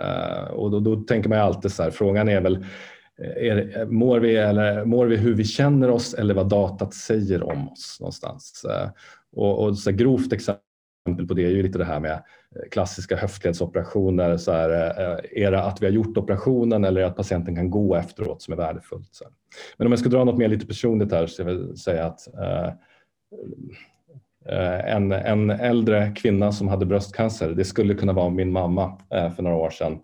Ehm, 0.00 0.54
och 0.54 0.70
då, 0.70 0.80
då, 0.80 0.96
tänker 0.96 1.28
man 1.28 1.38
ju 1.38 1.44
alltid 1.44 1.72
så 1.72 1.82
här, 1.82 1.90
frågan 1.90 2.28
är 2.28 2.40
väl 2.40 2.66
Eh, 3.22 3.46
är, 3.46 3.78
eh, 3.78 3.86
mår, 3.86 4.20
vi 4.20 4.36
eller, 4.36 4.84
mår 4.84 5.06
vi 5.06 5.16
hur 5.16 5.34
vi 5.34 5.44
känner 5.44 5.90
oss 5.90 6.14
eller 6.14 6.34
vad 6.34 6.48
datat 6.48 6.94
säger 6.94 7.42
om 7.42 7.68
oss 7.68 7.96
någonstans? 8.00 8.64
Eh, 8.64 8.90
och, 9.36 9.64
och 9.64 9.78
så 9.78 9.90
grovt 9.90 10.32
exempel 10.32 11.26
på 11.28 11.34
det 11.34 11.44
är 11.44 11.50
ju 11.50 11.62
lite 11.62 11.78
det 11.78 11.84
här 11.84 12.00
med 12.00 12.22
klassiska 12.70 13.16
höftledsoperationer. 13.16 14.36
Så 14.36 14.52
här, 14.52 14.70
är 15.32 15.50
det 15.50 15.62
att 15.62 15.82
vi 15.82 15.86
har 15.86 15.92
gjort 15.92 16.16
operationen 16.16 16.84
eller 16.84 17.02
att 17.02 17.16
patienten 17.16 17.56
kan 17.56 17.70
gå 17.70 17.94
efteråt 17.94 18.42
som 18.42 18.52
är 18.52 18.56
värdefullt? 18.56 19.08
Så. 19.14 19.24
Men 19.76 19.86
om 19.86 19.92
jag 19.92 19.98
ska 19.98 20.08
dra 20.08 20.24
något 20.24 20.38
mer 20.38 20.48
lite 20.48 20.66
personligt 20.66 21.12
här 21.12 21.26
så 21.26 21.42
jag 21.42 21.46
vill 21.46 21.76
säga 21.76 22.06
att 22.06 22.34
eh, 22.34 22.72
en, 24.94 25.12
en 25.12 25.50
äldre 25.50 26.12
kvinna 26.16 26.52
som 26.52 26.68
hade 26.68 26.86
bröstcancer, 26.86 27.50
det 27.50 27.64
skulle 27.64 27.94
kunna 27.94 28.12
vara 28.12 28.30
min 28.30 28.52
mamma 28.52 28.98
för 29.36 29.42
några 29.42 29.56
år 29.56 29.70
sedan, 29.70 29.98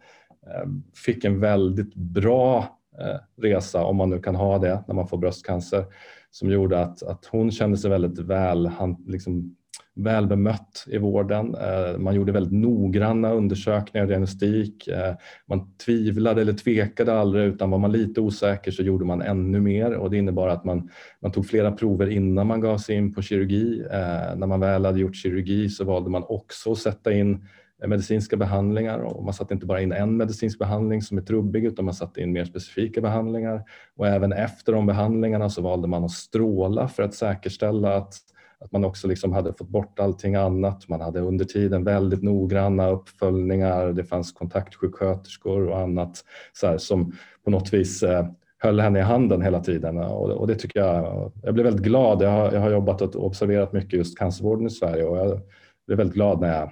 fick 0.95 1.25
en 1.25 1.41
väldigt 1.41 1.95
bra 1.95 2.78
Eh, 3.01 3.43
resa, 3.43 3.85
om 3.85 3.97
man 3.97 4.11
nu 4.11 4.21
kan 4.21 4.35
ha 4.35 4.59
det 4.59 4.85
när 4.87 4.95
man 4.95 5.09
får 5.09 5.19
bröstcancer, 5.19 5.85
som 6.31 6.51
gjorde 6.51 6.81
att, 6.81 7.03
att 7.03 7.25
hon 7.25 7.51
kände 7.51 7.77
sig 7.77 7.91
väldigt 7.91 8.19
väl 8.19 8.67
han, 8.67 9.05
liksom, 9.07 9.57
väl 9.99 10.27
bemött 10.27 10.85
i 10.87 10.99
vården. 10.99 11.55
Eh, 11.55 11.99
man 11.99 12.15
gjorde 12.15 12.33
väldigt 12.33 12.53
noggranna 12.53 13.33
undersökningar 13.33 14.05
och 14.05 14.09
diagnostik. 14.09 14.89
Eh, 14.89 15.15
man 15.47 15.77
tvivlade 15.77 16.41
eller 16.41 16.53
tvekade 16.53 17.13
aldrig 17.21 17.45
utan 17.45 17.71
var 17.71 17.79
man 17.79 17.93
lite 17.93 18.21
osäker 18.21 18.71
så 18.71 18.83
gjorde 18.83 19.05
man 19.05 19.23
ännu 19.23 19.61
mer 19.61 19.95
och 19.95 20.11
det 20.11 20.17
innebar 20.17 20.49
att 20.49 20.65
man, 20.65 20.91
man 21.23 21.33
tog 21.33 21.47
flera 21.47 21.73
prover 21.73 22.11
innan 22.11 22.47
man 22.47 22.61
gav 22.61 22.79
sig 22.79 22.97
in 22.97 23.15
på 23.15 23.23
kirurgi. 23.23 23.81
Eh, 23.81 24.37
när 24.37 24.47
man 24.47 24.61
väl 24.61 24.85
hade 24.85 25.01
gjort 25.01 25.17
kirurgi 25.17 25.69
så 25.69 25.85
valde 25.85 26.11
man 26.11 26.25
också 26.29 26.73
att 26.73 26.79
sätta 26.79 27.13
in 27.13 27.47
Eh, 27.83 27.89
medicinska 27.89 28.37
behandlingar 28.37 28.99
och 28.99 29.25
man 29.25 29.35
satte 29.35 29.55
inte 29.55 29.67
bara 29.67 29.81
in 29.81 29.93
en 29.93 30.17
medicinsk 30.17 30.59
behandling 30.59 31.03
som 31.03 31.19
är 31.19 31.23
trubbig 31.23 31.65
utan 31.65 31.85
man 31.85 31.95
satte 31.95 32.21
in 32.21 32.33
mer 32.33 32.45
specifika 32.45 33.01
behandlingar 33.01 33.65
och 33.97 34.07
även 34.07 34.33
efter 34.33 34.73
de 34.73 34.87
behandlingarna 34.87 35.51
så 35.51 35.63
valde 35.63 35.89
man 35.89 36.05
att 36.05 36.11
stråla 36.11 36.89
för 36.89 37.03
att 37.03 37.15
säkerställa 37.15 37.97
att 37.97 38.15
att 38.61 38.73
man 38.73 38.85
också 38.85 39.09
liksom 39.09 39.33
hade 39.33 39.53
fått 39.53 39.69
bort 39.69 40.01
allting 40.01 40.35
annat. 40.35 40.89
Man 40.89 41.01
hade 41.01 41.21
under 41.21 41.45
tiden 41.45 41.85
väldigt 41.85 42.23
noggranna 42.23 42.89
uppföljningar. 42.89 43.93
Det 43.93 44.05
fanns 44.05 44.33
kontaktsjuksköterskor 44.33 45.69
och 45.69 45.79
annat 45.79 46.25
så 46.53 46.67
här, 46.67 46.79
som 46.79 47.13
på 47.45 47.51
något 47.51 47.73
vis 47.73 48.03
eh, 48.03 48.27
höll 48.59 48.81
henne 48.81 48.99
i 48.99 49.03
handen 49.03 49.43
hela 49.43 49.61
tiden 49.61 49.99
och, 49.99 50.31
och 50.31 50.47
det 50.47 50.55
tycker 50.55 50.81
jag. 50.81 51.33
Jag 51.43 51.55
blev 51.55 51.67
väldigt 51.67 51.85
glad. 51.85 52.23
Jag 52.23 52.31
har, 52.31 52.53
jag 52.53 52.61
har 52.61 52.71
jobbat 52.71 53.03
och 53.03 53.27
observerat 53.27 53.73
mycket 53.73 53.93
just 53.93 54.19
cancervården 54.19 54.67
i 54.67 54.71
Sverige 54.71 55.05
och 55.05 55.17
jag 55.19 55.41
blev 55.87 55.99
väldigt 55.99 56.15
glad 56.15 56.41
när 56.41 56.49
jag, 56.59 56.59
när 56.59 56.61
jag 56.61 56.71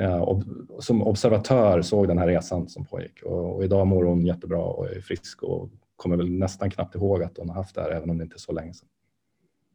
Eh, 0.00 0.40
som 0.78 1.02
observatör 1.02 1.82
såg 1.82 2.08
den 2.08 2.18
här 2.18 2.26
resan 2.26 2.68
som 2.68 2.84
pågick 2.84 3.22
och, 3.22 3.56
och 3.56 3.64
idag 3.64 3.86
mår 3.86 4.04
hon 4.04 4.26
jättebra 4.26 4.58
och 4.58 4.90
är 4.90 5.00
frisk 5.00 5.42
och 5.42 5.70
kommer 5.96 6.16
väl 6.16 6.30
nästan 6.30 6.70
knappt 6.70 6.94
ihåg 6.94 7.22
att 7.22 7.38
hon 7.38 7.48
har 7.48 7.56
haft 7.56 7.74
det 7.74 7.82
här 7.82 7.90
även 7.90 8.10
om 8.10 8.18
det 8.18 8.24
inte 8.24 8.36
är 8.36 8.38
så 8.38 8.52
länge 8.52 8.74
sedan. 8.74 8.88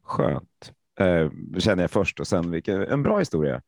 Skönt. 0.02 0.72
Eh, 1.00 1.30
känner 1.58 1.82
jag 1.82 1.90
först 1.90 2.20
och 2.20 2.26
sen 2.26 2.50
vilken, 2.50 2.82
en 2.82 3.02
bra 3.02 3.18
historia. 3.18 3.62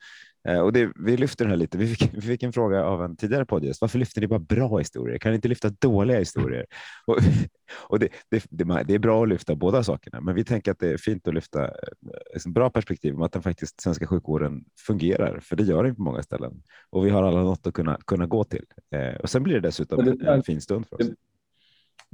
Eh, 0.49 0.61
och 0.61 0.73
det, 0.73 0.93
vi 0.97 1.17
lyfter 1.17 1.45
den 1.45 1.51
här 1.51 1.59
lite. 1.59 1.79
Vi 1.79 1.87
fick, 1.87 2.15
vi 2.15 2.21
fick 2.21 2.43
en 2.43 2.53
fråga 2.53 2.85
av 2.85 3.05
en 3.05 3.17
tidigare 3.17 3.47
poddgäst. 3.47 3.81
Varför 3.81 3.99
lyfter 3.99 4.21
ni 4.21 4.27
bara 4.27 4.39
bra 4.39 4.79
historier? 4.79 5.19
Kan 5.19 5.33
ni 5.33 5.37
inte 5.37 5.49
lyfta 5.49 5.69
dåliga 5.69 6.19
historier? 6.19 6.67
Och, 7.07 7.17
och 7.89 7.99
det, 7.99 8.09
det, 8.31 8.47
det, 8.85 8.95
är 8.95 8.99
bra 8.99 9.23
att 9.23 9.29
lyfta 9.29 9.55
båda 9.55 9.83
sakerna, 9.83 10.21
men 10.21 10.35
vi 10.35 10.45
tänker 10.45 10.71
att 10.73 10.79
det 10.79 10.89
är 10.89 10.97
fint 10.97 11.29
att 11.29 11.35
lyfta 11.35 11.69
ett 11.69 12.47
eh, 12.47 12.53
bra 12.53 12.71
perspektiv 12.71 13.15
om 13.15 13.23
att 13.23 13.33
den 13.33 13.43
faktiskt 13.43 13.81
svenska 13.81 14.07
sjukvården 14.07 14.65
fungerar, 14.87 15.41
för 15.41 15.57
det 15.57 15.63
gör 15.63 15.85
den 15.85 15.95
på 15.95 16.03
många 16.03 16.23
ställen. 16.23 16.63
Och 16.91 17.07
vi 17.07 17.11
har 17.11 17.23
alla 17.23 17.43
något 17.43 17.67
att 17.67 17.75
kunna, 17.75 17.99
kunna 18.07 18.27
gå 18.27 18.45
till. 18.45 18.65
Eh, 18.95 19.15
och 19.15 19.31
sen 19.31 19.43
blir 19.43 19.55
det 19.55 19.61
dessutom 19.61 20.05
det, 20.05 20.27
en 20.31 20.43
fin 20.43 20.61
stund 20.61 20.87
för 20.89 20.97
oss 20.97 21.11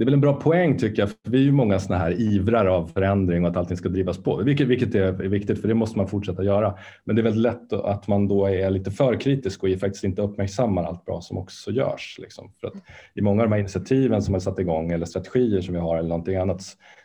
det 0.01 0.05
är 0.05 0.07
väl 0.07 0.15
en 0.15 0.21
bra 0.21 0.41
poäng 0.41 0.79
tycker 0.79 1.03
jag. 1.03 1.09
För 1.09 1.31
vi 1.31 1.39
är 1.39 1.43
ju 1.43 1.53
många 1.53 1.79
sådana 1.79 2.05
här 2.05 2.21
ivrar 2.21 2.67
av 2.67 2.87
förändring 2.87 3.45
och 3.45 3.51
att 3.51 3.57
allting 3.57 3.77
ska 3.77 3.89
drivas 3.89 4.19
på, 4.19 4.37
vilket, 4.37 4.67
vilket 4.69 4.95
är 4.95 5.13
viktigt 5.13 5.61
för 5.61 5.69
det 5.69 5.75
måste 5.75 5.99
man 5.99 6.09
fortsätta 6.09 6.45
göra. 6.45 6.75
Men 7.05 7.17
det 7.17 7.23
är 7.23 7.23
väldigt 7.23 7.43
lätt 7.43 7.73
att 7.73 8.09
man 8.09 8.29
då 8.29 8.47
är 8.47 8.71
lite 8.71 8.91
för 8.91 9.21
kritisk 9.21 9.63
och 9.63 9.71
faktiskt 9.81 10.05
inte 10.05 10.23
uppmärksammar 10.23 10.85
allt 10.85 11.05
bra 11.05 11.21
som 11.21 11.39
också 11.39 11.71
görs. 11.71 12.17
Liksom. 12.21 12.53
För 12.61 12.67
att 12.67 12.75
I 13.15 13.21
många 13.21 13.43
av 13.43 13.49
de 13.49 13.53
här 13.53 13.61
initiativen 13.61 14.23
som 14.23 14.35
har 14.35 14.41
satt 14.41 14.59
igång 14.59 14.91
eller 14.91 15.07
strategier 15.07 15.61
som 15.61 15.75
vi 15.75 15.81
har 15.81 15.99
eller 15.99 16.09
någonting 16.09 16.37
annat 16.37 16.63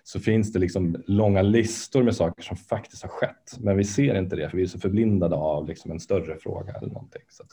så 0.08 0.20
finns 0.20 0.54
det 0.54 0.60
liksom 0.60 1.04
långa 1.08 1.42
listor 1.42 2.04
med 2.04 2.16
saker 2.16 2.44
som 2.44 2.58
faktiskt 2.58 3.04
har 3.04 3.10
skett. 3.10 3.58
Men 3.60 3.78
vi 3.78 3.84
ser 3.84 4.16
inte 4.16 4.36
det 4.36 4.50
för 4.50 4.58
vi 4.58 4.64
är 4.64 4.68
så 4.68 4.80
förblindade 4.80 5.36
av 5.36 5.68
liksom 5.68 5.92
en 5.92 6.00
större 6.00 6.38
fråga 6.38 6.74
eller 6.74 6.88
någonting. 6.88 7.22
Så 7.30 7.44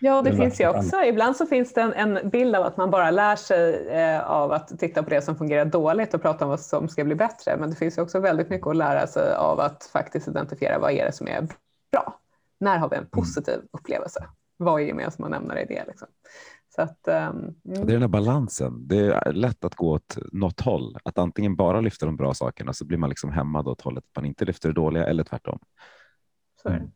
ja, 0.00 0.22
det, 0.22 0.30
det 0.30 0.36
finns 0.36 0.60
ju 0.60 0.68
också. 0.68 1.02
Ibland 1.04 1.36
så 1.36 1.46
finns 1.46 1.74
det 1.74 1.80
en, 1.80 1.92
en, 1.92 2.30
bild 2.30 2.56
av 2.56 2.64
att 2.64 2.76
man 2.76 2.90
bara 2.90 3.10
lär 3.10 3.36
sig 3.36 3.88
eh, 3.88 4.30
av 4.30 4.52
att 4.52 4.78
titta 4.78 5.02
på 5.02 5.10
det 5.10 5.22
som 5.22 5.36
fungerar 5.36 5.64
dåligt 5.64 6.14
och 6.14 6.22
prata 6.22 6.44
om 6.44 6.48
vad 6.48 6.60
som 6.60 6.88
ska 6.88 7.04
bli 7.04 7.14
bättre. 7.14 7.56
Men 7.56 7.70
det 7.70 7.76
finns 7.76 7.98
ju 7.98 8.02
också 8.02 8.20
väldigt 8.20 8.50
mycket 8.50 8.66
att 8.66 8.76
lära 8.76 9.06
sig 9.06 9.34
av 9.34 9.60
att 9.60 9.90
faktiskt 9.92 10.28
identifiera 10.28 10.78
vad 10.78 10.92
är 10.92 11.06
det 11.06 11.12
som 11.12 11.28
är 11.28 11.48
bra. 11.92 12.20
När 12.60 12.78
har 12.78 12.88
vi 12.88 12.96
en 12.96 13.06
positiv 13.06 13.60
upplevelse? 13.72 14.24
Vad 14.56 14.80
är 14.80 14.84
gemensamma 14.84 15.28
nämnare 15.28 15.62
i 15.62 15.66
det? 15.66 15.84
Liksom? 15.86 16.08
Så 16.74 16.82
att, 16.82 17.08
um, 17.08 17.12
mm. 17.12 17.54
Det 17.64 17.80
är 17.80 17.84
den 17.84 18.00
här 18.00 18.08
balansen. 18.08 18.88
Det 18.88 18.98
är 18.98 19.32
lätt 19.32 19.64
att 19.64 19.74
gå 19.74 19.90
åt 19.90 20.16
något 20.32 20.60
håll, 20.60 20.96
att 21.04 21.18
antingen 21.18 21.56
bara 21.56 21.80
lyfta 21.80 22.06
de 22.06 22.16
bra 22.16 22.34
sakerna 22.34 22.72
så 22.72 22.84
blir 22.84 22.98
man 22.98 23.08
liksom 23.08 23.32
hämmad 23.32 23.68
åt 23.68 23.80
hållet 23.80 24.04
att 24.04 24.16
man 24.16 24.24
inte 24.24 24.44
lyfter 24.44 24.68
det 24.68 24.74
dåliga 24.74 25.06
eller 25.06 25.24
tvärtom. 25.24 25.58
Så 26.62 26.68
mm. 26.68 26.90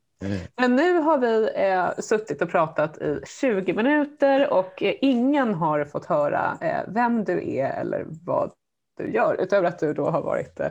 Men 0.56 0.76
nu 0.76 0.98
har 0.98 1.18
vi 1.18 1.50
eh, 1.54 1.88
suttit 1.98 2.42
och 2.42 2.50
pratat 2.50 2.98
i 2.98 3.20
20 3.40 3.72
minuter 3.72 4.52
och 4.52 4.82
eh, 4.82 4.94
ingen 5.00 5.54
har 5.54 5.84
fått 5.84 6.04
höra 6.04 6.58
eh, 6.60 6.80
vem 6.88 7.24
du 7.24 7.56
är 7.56 7.80
eller 7.80 8.06
vad 8.24 8.52
du 8.96 9.12
gör, 9.12 9.36
utöver 9.40 9.68
att 9.68 9.78
du 9.78 9.94
då 9.94 10.10
har 10.10 10.22
varit 10.22 10.60
eh, 10.60 10.68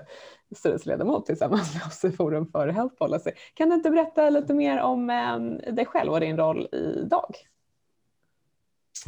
styrelseledamot 0.55 1.25
tillsammans 1.25 1.73
med 1.73 1.83
oss 1.83 2.05
i 2.05 2.11
Forum 2.11 2.47
för 2.51 2.67
Health 2.67 2.95
Policy. 2.95 3.31
Kan 3.53 3.69
du 3.69 3.75
inte 3.75 3.89
berätta 3.89 4.29
lite 4.29 4.53
mer 4.53 4.81
om 4.81 5.09
eh, 5.09 5.39
dig 5.73 5.85
själv 5.85 6.11
och 6.11 6.19
din 6.19 6.37
roll 6.37 6.67
idag? 6.71 7.35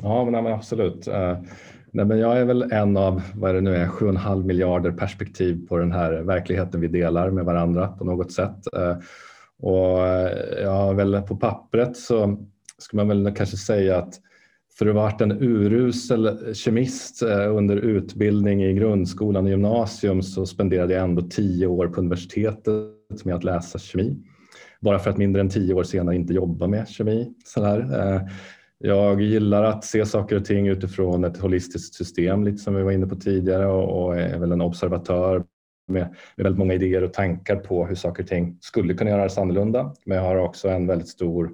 Ja, 0.01 0.25
men, 0.25 0.43
men 0.43 0.53
absolut. 0.53 1.07
Uh, 1.07 1.37
nej, 1.91 2.05
men 2.05 2.19
jag 2.19 2.39
är 2.39 2.45
väl 2.45 2.71
en 2.71 2.97
av, 2.97 3.21
vad 3.35 3.49
är 3.49 3.53
det 3.53 3.61
nu 3.61 3.75
är, 3.75 3.87
7,5 3.87 4.43
miljarder 4.43 4.91
perspektiv 4.91 5.67
på 5.67 5.77
den 5.77 5.91
här 5.91 6.11
verkligheten 6.11 6.81
vi 6.81 6.87
delar 6.87 7.29
med 7.29 7.45
varandra 7.45 7.87
på 7.87 8.03
något 8.03 8.31
sätt. 8.31 8.67
Uh, 8.77 8.97
och 9.59 10.07
eh, 10.07 10.63
ja, 10.63 10.91
väl 10.91 11.21
på 11.21 11.35
pappret 11.35 11.97
så 11.97 12.37
skulle 12.77 13.05
man 13.05 13.23
väl 13.23 13.35
kanske 13.35 13.57
säga 13.57 13.97
att 13.97 14.13
för 14.77 14.85
att 14.85 14.95
ha 14.95 15.01
varit 15.01 15.21
en 15.21 15.31
urusel 15.31 16.55
kemist 16.55 17.23
under 17.49 17.75
utbildning 17.77 18.63
i 18.63 18.73
grundskolan 18.73 19.43
och 19.43 19.49
gymnasium 19.49 20.21
så 20.21 20.45
spenderade 20.45 20.93
jag 20.93 21.03
ändå 21.03 21.21
tio 21.21 21.67
år 21.67 21.87
på 21.87 21.99
universitetet 21.99 23.25
med 23.25 23.35
att 23.35 23.43
läsa 23.43 23.79
kemi. 23.79 24.17
Bara 24.79 24.99
för 24.99 25.09
att 25.09 25.17
mindre 25.17 25.41
än 25.41 25.49
tio 25.49 25.73
år 25.73 25.83
senare 25.83 26.15
inte 26.15 26.33
jobba 26.33 26.67
med 26.67 26.87
kemi. 26.87 27.33
Sådär. 27.45 28.29
Jag 28.79 29.21
gillar 29.21 29.63
att 29.63 29.83
se 29.83 30.05
saker 30.05 30.35
och 30.35 30.45
ting 30.45 30.67
utifrån 30.67 31.23
ett 31.23 31.37
holistiskt 31.37 31.93
system, 31.93 32.43
lite 32.43 32.57
som 32.57 32.75
vi 32.75 32.83
var 32.83 32.91
inne 32.91 33.07
på 33.07 33.15
tidigare 33.15 33.65
och, 33.65 34.17
är 34.17 34.39
väl 34.39 34.51
en 34.51 34.61
observatör 34.61 35.43
med, 35.87 36.15
med 36.35 36.43
väldigt 36.43 36.59
många 36.59 36.73
idéer 36.73 37.03
och 37.03 37.13
tankar 37.13 37.55
på 37.55 37.85
hur 37.85 37.95
saker 37.95 38.23
och 38.23 38.29
ting 38.29 38.57
skulle 38.61 38.93
kunna 38.93 39.09
göras 39.09 39.37
annorlunda. 39.37 39.93
Men 40.05 40.17
jag 40.17 40.23
har 40.23 40.35
också 40.35 40.69
en 40.69 40.87
väldigt 40.87 41.07
stor 41.07 41.51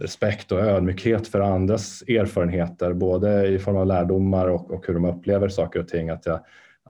respekt 0.00 0.52
och 0.52 0.60
ödmjukhet 0.60 1.28
för 1.28 1.40
andras 1.40 2.02
erfarenheter, 2.02 2.92
både 2.92 3.48
i 3.48 3.58
form 3.58 3.76
av 3.76 3.86
lärdomar 3.86 4.48
och, 4.48 4.70
och 4.70 4.86
hur 4.86 4.94
de 4.94 5.04
upplever 5.04 5.48
saker 5.48 5.80
och 5.80 5.88
ting. 5.88 6.10
Att 6.10 6.26
jag 6.26 6.40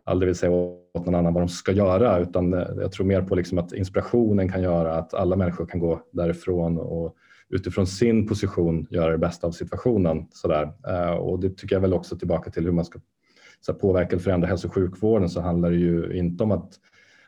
aldrig 0.05 0.27
vill 0.27 0.37
säga 0.37 0.53
åt 0.53 1.07
någon 1.07 1.15
annan 1.15 1.35
vad 1.35 1.43
de 1.43 1.49
ska 1.49 1.73
göra, 1.73 2.19
utan 2.19 2.55
eh, 2.55 2.67
jag 2.77 2.93
tror 2.93 3.07
mer 3.07 3.23
på 3.23 3.35
liksom 3.35 3.59
att 3.59 3.73
inspirationen 3.73 4.53
kan 4.53 4.63
göra 4.63 4.95
att 4.95 5.15
alla 5.15 5.37
människor 5.37 5.67
kan 5.67 5.81
gå 5.81 6.01
därifrån 6.13 6.79
och 6.79 7.17
utifrån 7.53 7.87
sin 7.87 8.29
position 8.29 8.87
göra 8.91 9.11
det 9.11 9.19
bästa 9.19 9.47
av 9.47 9.51
situationen. 9.51 10.27
Sådär. 10.33 10.73
Eh, 10.89 11.11
och 11.11 11.41
det 11.41 11.51
tycker 11.57 11.77
jag 11.77 11.81
väl 11.81 11.95
också 11.95 12.17
tillbaka 12.17 12.51
till 12.51 12.65
hur 12.65 12.73
man 12.73 12.85
ska 12.85 13.01
så 13.61 13.75
påverka 13.75 14.11
eller 14.11 14.23
förändra 14.23 14.49
hälso 14.49 14.69
och 14.69 14.75
sjukvården 14.75 15.29
så 15.29 15.41
handlar 15.41 15.71
det 15.71 15.77
ju 15.77 16.19
inte 16.19 16.45
om 16.45 16.53
att 16.53 16.79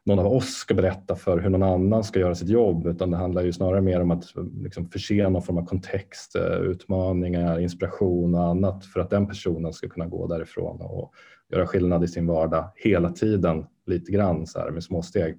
någon 0.05 0.19
av 0.19 0.27
oss 0.27 0.55
ska 0.55 0.75
berätta 0.75 1.17
för 1.17 1.39
hur 1.39 1.51
någon 1.51 1.63
annan 1.63 2.05
ska 2.05 2.21
göra 2.21 2.35
sitt 2.35 2.49
jobb 2.49 2.87
utan 2.87 3.11
det 3.11 3.17
handlar 3.17 3.43
ju 3.43 3.53
snarare 3.53 3.81
mer 3.81 4.01
om 4.01 4.11
att 4.11 4.25
liksom 4.63 4.87
förse 4.87 5.29
någon 5.29 5.43
form 5.43 5.59
av 5.59 5.67
kontext, 5.67 6.37
eh, 6.37 6.59
utmaningar, 6.59 7.61
inspiration 7.61 8.35
och 8.35 8.45
annat 8.45 8.85
för 8.85 9.01
att 9.01 9.11
den 9.11 9.27
personen 9.27 9.73
ska 9.73 9.89
kunna 9.89 10.07
gå 10.07 10.27
därifrån 10.27 10.81
och 10.81 11.13
göra 11.53 11.67
skillnad 11.67 12.05
i 12.05 12.09
sin 12.09 12.27
vardag 12.27 12.73
hela 12.75 13.11
tiden 13.11 13.67
lite 13.87 14.13
grann 14.13 14.47
så 14.47 14.59
här 14.59 14.71
med 14.71 14.85
små 14.85 15.03
steg. 15.03 15.39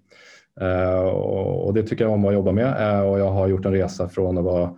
Eh, 0.62 1.00
och 1.66 1.74
det 1.74 1.84
tycker 1.84 2.04
jag 2.04 2.14
om 2.14 2.26
att 2.26 2.34
jobba 2.34 2.52
med 2.52 2.94
eh, 2.94 3.02
och 3.02 3.20
jag 3.20 3.32
har 3.32 3.48
gjort 3.48 3.66
en 3.66 3.72
resa 3.72 4.10
från 4.10 4.38
att 4.38 4.44
vara 4.44 4.76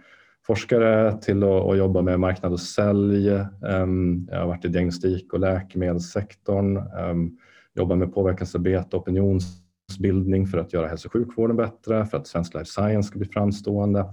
forskare 0.47 1.17
till 1.21 1.43
att 1.43 1.77
jobba 1.77 2.01
med 2.01 2.19
marknad 2.19 2.51
och 2.51 2.59
sälj. 2.59 3.29
Ehm, 3.67 4.27
jag 4.31 4.39
har 4.39 4.47
varit 4.47 4.65
i 4.65 4.67
diagnostik 4.67 5.33
och 5.33 5.39
läkemedelssektorn, 5.39 6.75
jobbat 6.75 7.31
jobbar 7.75 7.95
med 7.95 8.13
påverkansarbete 8.13 8.95
och 8.95 9.01
opinionsbildning 9.01 10.47
för 10.47 10.57
att 10.57 10.73
göra 10.73 10.87
hälso 10.87 11.07
och 11.07 11.13
sjukvården 11.13 11.55
bättre, 11.55 12.05
för 12.05 12.17
att 12.17 12.27
svensk 12.27 12.53
life 12.53 12.65
science 12.65 13.07
ska 13.07 13.19
bli 13.19 13.27
framstående. 13.27 14.05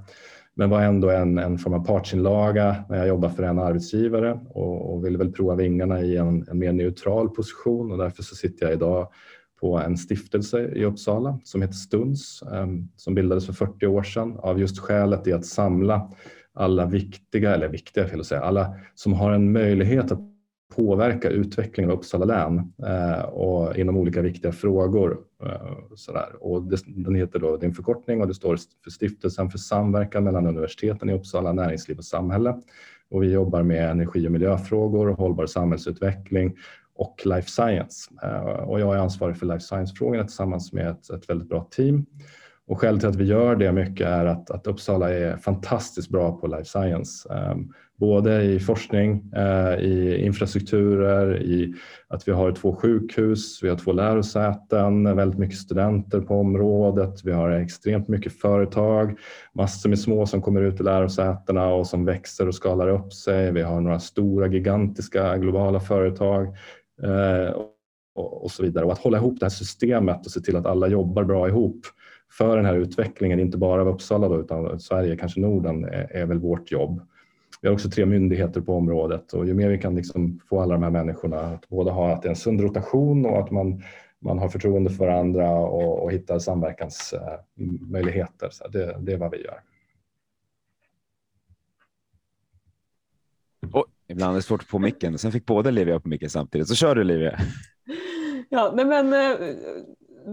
Men 0.54 0.70
var 0.70 0.82
ändå 0.82 1.10
en, 1.10 1.38
en 1.38 1.58
form 1.58 1.74
av 1.74 1.86
partsinlaga 1.86 2.84
när 2.88 2.98
jag 2.98 3.08
jobbar 3.08 3.28
för 3.28 3.42
en 3.42 3.58
arbetsgivare 3.58 4.40
och, 4.48 4.94
och 4.94 5.04
ville 5.04 5.18
väl 5.18 5.32
prova 5.32 5.54
vingarna 5.54 6.00
i 6.00 6.16
en, 6.16 6.46
en 6.48 6.58
mer 6.58 6.72
neutral 6.72 7.28
position 7.28 7.92
och 7.92 7.98
därför 7.98 8.22
så 8.22 8.34
sitter 8.34 8.66
jag 8.66 8.72
idag 8.72 9.08
på 9.64 9.78
en 9.78 9.96
stiftelse 9.96 10.68
i 10.74 10.84
Uppsala 10.84 11.38
som 11.44 11.62
heter 11.62 11.74
Stuns 11.74 12.42
ehm, 12.52 12.88
som 12.96 13.14
bildades 13.14 13.46
för 13.46 13.52
40 13.52 13.86
år 13.86 14.02
sedan 14.02 14.36
av 14.38 14.60
just 14.60 14.78
skälet 14.78 15.26
i 15.26 15.32
att 15.32 15.46
samla 15.46 16.10
alla 16.54 16.86
viktiga, 16.86 17.54
eller 17.54 17.68
viktiga 17.68 18.08
fel 18.08 18.20
att 18.20 18.26
säga, 18.26 18.40
alla 18.40 18.74
som 18.94 19.12
har 19.12 19.32
en 19.32 19.52
möjlighet 19.52 20.12
att 20.12 20.20
påverka 20.76 21.28
utvecklingen 21.28 21.90
av 21.90 21.98
Uppsala 21.98 22.24
län 22.24 22.72
eh, 22.86 23.24
och 23.24 23.76
inom 23.76 23.96
olika 23.96 24.22
viktiga 24.22 24.52
frågor. 24.52 25.18
Eh, 25.44 25.94
sådär. 25.94 26.28
Och 26.40 26.62
det, 26.62 26.76
den 26.86 27.14
heter 27.14 27.38
då, 27.38 27.56
det 27.56 27.66
är 27.66 27.68
en 27.68 27.74
förkortning 27.74 28.20
och 28.20 28.28
det 28.28 28.34
står 28.34 28.58
för 28.84 28.90
Stiftelsen 28.90 29.50
för 29.50 29.58
samverkan 29.58 30.24
mellan 30.24 30.46
universiteten 30.46 31.10
i 31.10 31.14
Uppsala, 31.14 31.52
näringsliv 31.52 31.98
och 31.98 32.04
samhälle. 32.04 32.60
Och 33.10 33.22
vi 33.22 33.32
jobbar 33.32 33.62
med 33.62 33.90
energi 33.90 34.28
och 34.28 34.32
miljöfrågor, 34.32 35.08
och 35.08 35.18
hållbar 35.18 35.46
samhällsutveckling 35.46 36.56
och 36.94 37.22
life 37.24 37.50
science. 37.50 38.10
Eh, 38.22 38.68
och 38.68 38.80
jag 38.80 38.94
är 38.94 38.98
ansvarig 38.98 39.36
för 39.36 39.46
life 39.46 39.60
science-frågorna 39.60 40.24
tillsammans 40.24 40.72
med 40.72 40.88
ett, 40.88 41.10
ett, 41.10 41.30
väldigt 41.30 41.48
bra 41.48 41.68
team. 41.70 42.06
Och 42.66 42.80
skälet 42.80 43.00
till 43.00 43.08
att 43.08 43.16
vi 43.16 43.24
gör 43.24 43.56
det 43.56 43.72
mycket 43.72 44.06
är 44.06 44.26
att, 44.26 44.50
att 44.50 44.66
Uppsala 44.66 45.10
är 45.10 45.36
fantastiskt 45.36 46.08
bra 46.08 46.36
på 46.36 46.46
life 46.46 46.64
science. 46.64 47.28
Um, 47.28 47.72
både 47.96 48.42
i 48.42 48.60
forskning, 48.60 49.32
uh, 49.36 49.84
i 49.84 50.24
infrastrukturer, 50.24 51.42
i 51.42 51.74
att 52.08 52.28
vi 52.28 52.32
har 52.32 52.52
två 52.52 52.74
sjukhus, 52.74 53.62
vi 53.62 53.68
har 53.68 53.76
två 53.76 53.92
lärosäten, 53.92 55.16
väldigt 55.16 55.38
mycket 55.38 55.58
studenter 55.58 56.20
på 56.20 56.40
området, 56.40 57.24
vi 57.24 57.32
har 57.32 57.50
extremt 57.50 58.08
mycket 58.08 58.40
företag, 58.40 59.18
massor 59.52 59.88
med 59.88 59.98
små 59.98 60.26
som 60.26 60.42
kommer 60.42 60.62
ut 60.62 60.80
i 60.80 60.82
lärosätena 60.82 61.66
och 61.66 61.86
som 61.86 62.04
växer 62.04 62.48
och 62.48 62.54
skalar 62.54 62.88
upp 62.88 63.12
sig. 63.12 63.52
Vi 63.52 63.62
har 63.62 63.80
några 63.80 64.00
stora 64.00 64.46
gigantiska 64.46 65.36
globala 65.36 65.80
företag 65.80 66.56
Eh, 67.02 67.54
och, 68.14 68.50
så 68.50 68.62
vidare. 68.62 68.84
Och 68.84 68.92
att 68.92 68.98
hålla 68.98 69.18
ihop 69.18 69.40
det 69.40 69.44
här 69.44 69.50
systemet 69.50 70.26
och 70.26 70.32
se 70.32 70.40
till 70.40 70.56
att 70.56 70.66
alla 70.66 70.88
jobbar 70.88 71.24
bra 71.24 71.48
ihop 71.48 71.86
för 72.38 72.56
den 72.56 72.66
här 72.66 72.74
utvecklingen, 72.74 73.40
inte 73.40 73.58
bara 73.58 73.80
av 73.80 73.88
Uppsala 73.88 74.28
då, 74.28 74.40
utan 74.40 74.80
Sverige, 74.80 75.16
kanske 75.16 75.40
Norden, 75.40 75.84
är, 75.84 76.12
är, 76.12 76.26
väl 76.26 76.38
vårt 76.38 76.72
jobb. 76.72 77.00
Vi 77.62 77.68
har 77.68 77.74
också 77.74 77.90
tre 77.90 78.06
myndigheter 78.06 78.60
på 78.60 78.76
området 78.76 79.32
och 79.32 79.46
ju 79.46 79.54
mer 79.54 79.68
vi 79.68 79.78
kan 79.78 79.94
liksom 79.94 80.40
få 80.48 80.60
alla 80.60 80.74
de 80.74 80.82
här 80.82 80.90
människorna 80.90 81.40
att 81.40 81.68
både 81.68 81.90
ha 81.90 82.12
att 82.12 82.22
det 82.22 82.28
är 82.28 82.30
en 82.30 82.36
sund 82.36 82.60
rotation 82.60 83.26
och 83.26 83.38
att 83.38 83.50
man, 83.50 83.82
man 84.20 84.38
har 84.38 84.48
förtroende 84.48 84.90
för 84.90 85.08
andra 85.08 85.50
och, 85.50 86.02
och 86.02 86.12
hittar 86.12 86.38
samverkansmöjligheter. 86.38 88.48
Så 88.50 88.68
det, 88.68 88.96
det 89.00 89.12
är 89.12 89.18
vad 89.18 89.30
vi 89.30 89.44
gör. 89.44 89.58
Ibland 94.14 94.32
är 94.32 94.36
det 94.36 94.42
svårt 94.42 94.62
få 94.62 94.78
micken. 94.78 95.18
Sen 95.18 95.32
fick 95.32 95.46
båda 95.46 95.70
Livia 95.70 96.00
på 96.00 96.08
micken 96.08 96.30
samtidigt. 96.30 96.68
Så 96.68 96.74
kör 96.74 96.94
du 96.94 97.04
Livia. 97.04 97.38
Ja, 98.48 98.72
nej 98.74 98.84
men 98.84 99.12
eh, 99.12 99.48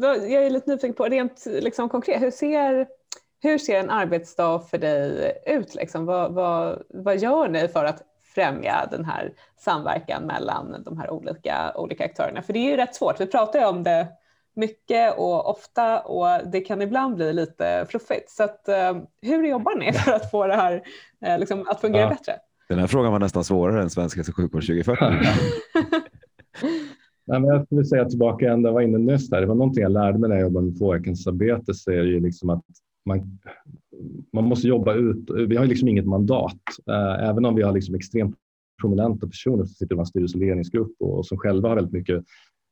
jag 0.02 0.46
är 0.46 0.50
lite 0.50 0.70
nyfiken 0.70 0.94
på 0.94 1.06
rent 1.06 1.46
liksom, 1.46 1.90
konkret. 1.90 2.22
Hur 2.22 2.32
ser 2.32 2.88
hur 3.42 3.58
ser 3.58 3.80
en 3.80 3.90
arbetsdag 3.90 4.60
för 4.60 4.78
dig 4.78 5.32
ut? 5.46 5.76
Liksom? 5.76 6.06
Vad, 6.06 6.34
vad, 6.34 6.84
vad 6.90 7.18
gör 7.18 7.48
ni 7.48 7.68
för 7.68 7.86
att 7.86 8.02
främja 8.36 8.88
den 8.92 9.06
här 9.06 9.34
samverkan 9.58 10.24
mellan 10.24 10.84
de 10.84 10.98
här 10.98 11.10
olika, 11.10 11.74
olika 11.76 12.06
aktörerna? 12.06 12.42
För 12.42 12.54
det 12.54 12.60
är 12.60 12.70
ju 12.70 12.78
rätt 12.78 12.96
svårt. 12.96 13.22
Vi 13.22 13.26
pratar 13.26 13.60
ju 13.60 13.66
om 13.66 13.84
det 13.84 14.08
mycket 14.56 15.18
och 15.18 15.50
ofta 15.50 16.00
och 16.00 16.48
det 16.52 16.62
kan 16.62 16.82
ibland 16.82 17.16
bli 17.16 17.34
lite 17.34 17.86
fluffigt. 17.90 18.30
Så 18.30 18.44
att, 18.44 18.68
eh, 18.68 18.98
hur 19.22 19.48
jobbar 19.48 19.76
ni 19.76 19.94
för 20.06 20.12
att 20.12 20.32
få 20.32 20.48
det 20.48 20.56
här 20.56 20.84
eh, 21.26 21.40
liksom, 21.40 21.68
att 21.68 21.82
fungera 21.82 22.04
ja. 22.04 22.10
bättre? 22.10 22.34
Den 22.72 22.80
här 22.80 22.88
frågan 22.88 23.12
var 23.12 23.20
nästan 23.20 23.44
svårare 23.44 23.82
än 23.82 23.90
svensk 23.90 24.18
hälso 24.18 24.32
och 24.32 24.36
sjukvård 24.36 24.62
2040. 24.62 25.06
Nej, 27.28 27.40
men 27.40 27.44
jag 27.44 27.66
skulle 27.66 27.86
säga 27.86 28.06
tillbaka 28.06 28.46
jag 28.46 28.74
var 28.74 28.82
inne 28.82 28.98
nyss 28.98 29.30
där. 29.30 29.42
Det 29.42 29.48
var 29.48 29.56
någonting 29.56 29.84
jag 29.84 29.92
lärde 29.92 30.20
mig 30.20 30.30
när 30.30 30.36
jag 30.36 30.44
jobbade 30.44 30.66
med 30.66 30.80
påverkansarbete. 30.80 31.74
Så 31.74 31.92
är 31.92 31.98
det 31.98 32.10
ju 32.10 32.20
liksom 32.20 32.50
att 32.50 32.64
man, 33.06 33.40
man 34.34 34.44
måste 34.44 34.68
jobba 34.68 34.94
ut. 34.94 35.30
Vi 35.48 35.56
har 35.56 35.66
liksom 35.66 35.88
inget 35.88 36.06
mandat, 36.06 36.62
eh, 36.90 37.30
även 37.30 37.46
om 37.46 37.56
vi 37.56 37.62
har 37.62 37.72
liksom 37.72 37.96
extremt 37.96 38.36
prominenta 38.82 39.28
personer 39.28 39.66
som 39.66 39.76
sitter 39.76 39.96
i 39.96 40.00
en 40.00 40.06
styrelse 40.06 40.38
och 40.38 40.44
ledningsgrupp 40.44 40.96
och 41.00 41.26
som 41.26 41.38
själva 41.38 41.70
har 41.70 41.76
väldigt 41.76 41.94
mycket 41.94 42.24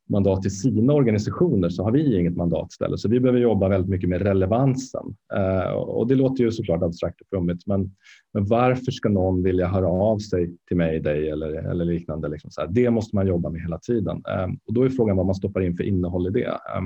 mandat 0.09 0.41
till 0.41 0.59
sina 0.59 0.93
organisationer 0.93 1.69
så 1.69 1.83
har 1.83 1.91
vi 1.91 2.19
inget 2.19 2.35
mandat 2.35 2.71
istället. 2.71 2.99
Så 2.99 3.09
vi 3.09 3.19
behöver 3.19 3.39
jobba 3.39 3.69
väldigt 3.69 3.89
mycket 3.89 4.09
med 4.09 4.21
relevansen. 4.21 5.15
Eh, 5.35 5.71
och 5.71 6.07
det 6.07 6.15
låter 6.15 6.43
ju 6.43 6.51
såklart 6.51 6.83
abstrakt 6.83 7.21
och 7.21 7.27
flummigt, 7.29 7.67
men, 7.67 7.91
men 8.33 8.45
varför 8.45 8.91
ska 8.91 9.09
någon 9.09 9.43
vilja 9.43 9.67
höra 9.67 9.87
av 9.87 10.19
sig 10.19 10.57
till 10.67 10.77
mig, 10.77 10.99
dig 10.99 11.29
eller, 11.29 11.69
eller 11.71 11.85
liknande? 11.85 12.27
Liksom 12.27 12.51
så 12.51 12.61
här. 12.61 12.67
Det 12.67 12.89
måste 12.89 13.15
man 13.15 13.27
jobba 13.27 13.49
med 13.49 13.61
hela 13.61 13.77
tiden. 13.77 14.21
Eh, 14.29 14.47
och 14.67 14.73
då 14.73 14.83
är 14.83 14.89
frågan 14.89 15.17
vad 15.17 15.25
man 15.25 15.35
stoppar 15.35 15.61
in 15.61 15.77
för 15.77 15.83
innehåll 15.83 16.27
i 16.27 16.31
det. 16.31 16.47
Eh, 16.47 16.81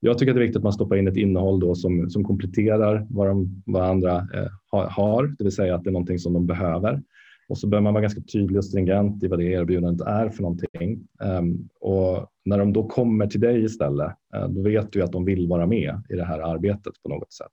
jag 0.00 0.18
tycker 0.18 0.32
att 0.32 0.36
det 0.36 0.40
är 0.40 0.46
viktigt 0.46 0.56
att 0.56 0.62
man 0.62 0.72
stoppar 0.72 0.96
in 0.96 1.08
ett 1.08 1.16
innehåll 1.16 1.60
då 1.60 1.74
som, 1.74 2.10
som 2.10 2.24
kompletterar 2.24 3.06
vad, 3.10 3.26
de, 3.26 3.62
vad 3.66 3.82
andra 3.82 4.16
eh, 4.16 4.48
har, 4.70 5.34
det 5.38 5.44
vill 5.44 5.52
säga 5.52 5.74
att 5.74 5.84
det 5.84 5.90
är 5.90 5.92
någonting 5.92 6.18
som 6.18 6.32
de 6.32 6.46
behöver. 6.46 7.02
Och 7.50 7.58
så 7.58 7.66
bör 7.66 7.80
man 7.80 7.94
vara 7.94 8.02
ganska 8.02 8.20
tydlig 8.20 8.58
och 8.58 8.64
stringent 8.64 9.22
i 9.22 9.28
vad 9.28 9.38
det 9.38 9.44
erbjudandet 9.44 10.06
är 10.06 10.28
för 10.28 10.42
någonting. 10.42 11.08
Ehm, 11.22 11.68
och 11.80 12.26
när 12.44 12.58
de 12.58 12.72
då 12.72 12.88
kommer 12.88 13.26
till 13.26 13.40
dig 13.40 13.64
istället, 13.64 14.12
eh, 14.34 14.48
då 14.48 14.62
vet 14.62 14.92
du 14.92 15.02
att 15.02 15.12
de 15.12 15.24
vill 15.24 15.48
vara 15.48 15.66
med 15.66 16.02
i 16.08 16.14
det 16.14 16.24
här 16.24 16.38
arbetet 16.38 16.92
på 17.02 17.08
något 17.08 17.32
sätt. 17.32 17.46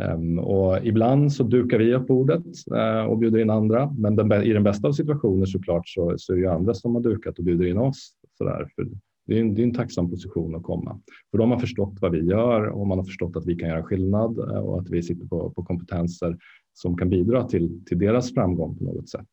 Ehm, 0.00 0.38
och 0.38 0.86
ibland 0.86 1.32
så 1.32 1.42
dukar 1.42 1.78
vi 1.78 1.94
upp 1.94 2.06
bordet 2.06 2.44
eh, 2.76 3.04
och 3.04 3.18
bjuder 3.18 3.38
in 3.38 3.50
andra, 3.50 3.94
men 3.98 4.16
den, 4.16 4.32
i 4.32 4.52
den 4.52 4.62
bästa 4.62 4.88
av 4.88 4.92
situationer 4.92 5.46
såklart 5.46 5.88
så, 5.88 6.14
så 6.18 6.32
är 6.32 6.36
det 6.36 6.42
ju 6.42 6.48
andra 6.48 6.74
som 6.74 6.94
har 6.94 7.02
dukat 7.02 7.38
och 7.38 7.44
bjuder 7.44 7.66
in 7.66 7.78
oss. 7.78 8.12
Sådär, 8.38 8.68
för 8.76 8.86
det 9.26 9.36
är, 9.36 9.40
en, 9.40 9.54
det 9.54 9.62
är 9.62 9.64
en 9.64 9.74
tacksam 9.74 10.10
position 10.10 10.54
att 10.54 10.62
komma. 10.62 11.00
För 11.30 11.38
de 11.38 11.50
har 11.50 11.58
förstått 11.58 11.94
vad 12.00 12.12
vi 12.12 12.24
gör 12.24 12.66
och 12.66 12.86
man 12.86 12.98
har 12.98 13.04
förstått 13.04 13.36
att 13.36 13.46
vi 13.46 13.54
kan 13.54 13.68
göra 13.68 13.82
skillnad 13.82 14.38
eh, 14.38 14.58
och 14.58 14.80
att 14.80 14.90
vi 14.90 15.02
sitter 15.02 15.26
på, 15.26 15.50
på 15.50 15.64
kompetenser 15.64 16.36
som 16.74 16.96
kan 16.96 17.10
bidra 17.10 17.44
till, 17.44 17.84
till 17.86 17.98
deras 17.98 18.34
framgång 18.34 18.78
på 18.78 18.84
något 18.84 19.08
sätt. 19.08 19.28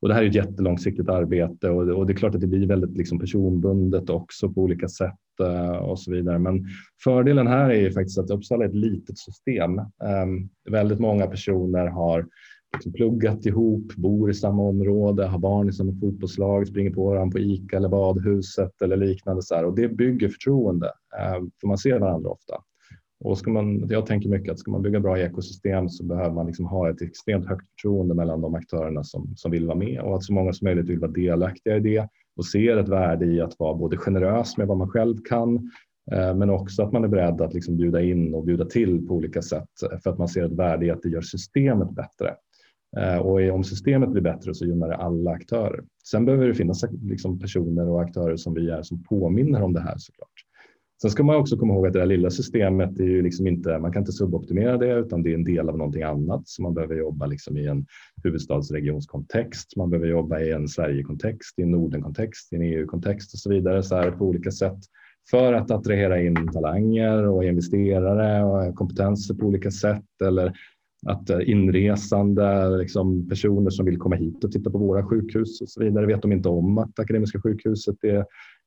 Och 0.00 0.08
det 0.08 0.14
här 0.14 0.22
är 0.22 0.28
ett 0.28 0.34
jättelångsiktigt 0.34 1.08
arbete 1.08 1.70
och 1.70 1.86
det, 1.86 1.92
och 1.92 2.06
det 2.06 2.12
är 2.12 2.16
klart 2.16 2.34
att 2.34 2.40
det 2.40 2.46
blir 2.46 2.66
väldigt 2.66 2.98
liksom 2.98 3.18
personbundet 3.18 4.10
också 4.10 4.52
på 4.52 4.60
olika 4.62 4.88
sätt 4.88 5.40
eh, 5.40 5.76
och 5.76 6.00
så 6.00 6.12
vidare. 6.12 6.38
Men 6.38 6.64
fördelen 7.04 7.46
här 7.46 7.70
är 7.70 7.80
ju 7.80 7.92
faktiskt 7.92 8.18
att 8.18 8.30
Uppsala 8.30 8.64
är 8.64 8.68
ett 8.68 8.74
litet 8.74 9.18
system. 9.18 9.78
Um, 9.78 10.48
väldigt 10.70 10.98
många 10.98 11.26
personer 11.26 11.86
har 11.86 12.26
liksom 12.72 12.92
pluggat 12.92 13.46
ihop, 13.46 13.94
bor 13.96 14.30
i 14.30 14.34
samma 14.34 14.62
område, 14.62 15.26
har 15.26 15.38
barn 15.38 15.68
i 15.68 15.72
samma 15.72 15.92
fotbollslag, 16.00 16.68
springer 16.68 16.90
på 16.90 17.04
varandra 17.04 17.32
på 17.32 17.38
Ica 17.38 17.76
eller 17.76 17.88
badhuset 17.88 18.82
eller 18.82 18.96
liknande. 18.96 19.42
Så 19.42 19.54
här. 19.54 19.64
Och 19.64 19.76
det 19.76 19.88
bygger 19.88 20.28
förtroende, 20.28 20.92
ehm, 21.18 21.50
för 21.60 21.66
man 21.66 21.78
ser 21.78 21.98
varandra 21.98 22.30
ofta. 22.30 22.54
Och 23.20 23.38
ska 23.38 23.50
man, 23.50 23.88
jag 23.88 24.06
tänker 24.06 24.28
mycket 24.28 24.52
att 24.52 24.58
ska 24.58 24.70
man 24.70 24.82
bygga 24.82 25.00
bra 25.00 25.18
ekosystem 25.18 25.88
så 25.88 26.04
behöver 26.04 26.34
man 26.34 26.46
liksom 26.46 26.66
ha 26.66 26.90
ett 26.90 27.02
extremt 27.02 27.46
högt 27.46 27.70
förtroende 27.70 28.14
mellan 28.14 28.40
de 28.40 28.54
aktörerna 28.54 29.04
som, 29.04 29.36
som 29.36 29.50
vill 29.50 29.66
vara 29.66 29.78
med 29.78 30.00
och 30.00 30.16
att 30.16 30.24
så 30.24 30.32
många 30.32 30.52
som 30.52 30.64
möjligt 30.64 30.88
vill 30.88 30.98
vara 30.98 31.10
delaktiga 31.10 31.76
i 31.76 31.80
det 31.80 32.08
och 32.36 32.46
ser 32.46 32.76
ett 32.76 32.88
värde 32.88 33.26
i 33.26 33.40
att 33.40 33.58
vara 33.58 33.74
både 33.74 33.96
generös 33.96 34.56
med 34.56 34.66
vad 34.66 34.76
man 34.76 34.88
själv 34.88 35.16
kan 35.28 35.70
eh, 36.12 36.34
men 36.34 36.50
också 36.50 36.82
att 36.82 36.92
man 36.92 37.04
är 37.04 37.08
beredd 37.08 37.40
att 37.40 37.54
liksom 37.54 37.76
bjuda 37.76 38.02
in 38.02 38.34
och 38.34 38.44
bjuda 38.44 38.64
till 38.64 39.06
på 39.06 39.14
olika 39.14 39.42
sätt 39.42 39.70
för 40.02 40.10
att 40.10 40.18
man 40.18 40.28
ser 40.28 40.44
ett 40.44 40.52
värde 40.52 40.86
i 40.86 40.90
att 40.90 41.02
det 41.02 41.08
gör 41.08 41.20
systemet 41.20 41.90
bättre. 41.90 42.34
Eh, 42.96 43.18
och 43.18 43.54
om 43.54 43.64
systemet 43.64 44.10
blir 44.10 44.22
bättre 44.22 44.54
så 44.54 44.66
gynnar 44.66 44.88
det 44.88 44.96
alla 44.96 45.30
aktörer. 45.30 45.84
Sen 46.04 46.24
behöver 46.24 46.46
det 46.46 46.54
finnas 46.54 46.84
liksom 47.02 47.38
personer 47.38 47.88
och 47.88 48.02
aktörer 48.02 48.36
som 48.36 48.54
vi 48.54 48.70
är 48.70 48.82
som 48.82 49.02
påminner 49.02 49.62
om 49.62 49.72
det 49.72 49.80
här 49.80 49.94
såklart. 49.98 50.45
Sen 51.02 51.10
ska 51.10 51.22
man 51.22 51.36
också 51.36 51.56
komma 51.56 51.74
ihåg 51.74 51.86
att 51.86 51.92
det 51.92 51.98
här 51.98 52.06
lilla 52.06 52.30
systemet 52.30 53.00
är 53.00 53.04
ju 53.04 53.22
liksom 53.22 53.46
inte, 53.46 53.78
man 53.78 53.92
kan 53.92 54.02
inte 54.02 54.12
suboptimera 54.12 54.76
det, 54.76 54.94
utan 54.94 55.22
det 55.22 55.30
är 55.30 55.34
en 55.34 55.44
del 55.44 55.68
av 55.68 55.78
någonting 55.78 56.02
annat. 56.02 56.48
Så 56.48 56.62
man 56.62 56.74
behöver 56.74 56.94
jobba 56.94 57.26
liksom 57.26 57.56
i 57.56 57.66
en 57.66 57.86
huvudstadsregionskontext, 58.24 59.76
man 59.76 59.90
behöver 59.90 60.08
jobba 60.08 60.40
i 60.40 60.52
en 60.52 60.68
Sverigekontext, 60.68 61.58
i 61.58 61.62
en 61.62 61.70
Nordenkontext, 61.70 62.52
i 62.52 62.56
en 62.56 62.62
EU-kontext 62.62 63.34
och 63.34 63.38
så 63.38 63.50
vidare, 63.50 63.82
så 63.82 63.96
här 63.96 64.10
på 64.10 64.24
olika 64.24 64.50
sätt 64.50 64.78
för 65.30 65.52
att 65.52 65.70
attrahera 65.70 66.22
in 66.22 66.52
talanger 66.52 67.26
och 67.26 67.44
investerare 67.44 68.44
och 68.44 68.74
kompetenser 68.74 69.34
på 69.34 69.46
olika 69.46 69.70
sätt 69.70 70.22
eller 70.24 70.52
att 71.06 71.30
eh, 71.30 71.50
inresande 71.50 72.76
liksom 72.76 73.28
personer 73.28 73.70
som 73.70 73.86
vill 73.86 73.98
komma 73.98 74.16
hit 74.16 74.44
och 74.44 74.52
titta 74.52 74.70
på 74.70 74.78
våra 74.78 75.06
sjukhus 75.06 75.60
och 75.60 75.68
så 75.68 75.84
vidare 75.84 76.06
vet 76.06 76.22
de 76.22 76.32
inte 76.32 76.48
om 76.48 76.78
att 76.78 76.98
Akademiska 76.98 77.40
sjukhuset 77.40 78.04
är 78.04 78.24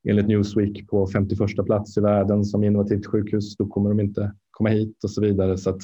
enligt 0.07 0.27
Newsweek 0.27 0.87
på 0.87 1.07
51 1.07 1.65
plats 1.65 1.97
i 1.97 2.01
världen 2.01 2.45
som 2.45 2.63
innovativt 2.63 3.05
sjukhus. 3.05 3.57
Då 3.57 3.67
kommer 3.67 3.89
de 3.89 3.99
inte 3.99 4.33
komma 4.51 4.69
hit 4.69 5.03
och 5.03 5.11
så 5.11 5.21
vidare. 5.21 5.57
Så 5.57 5.69
att, 5.69 5.81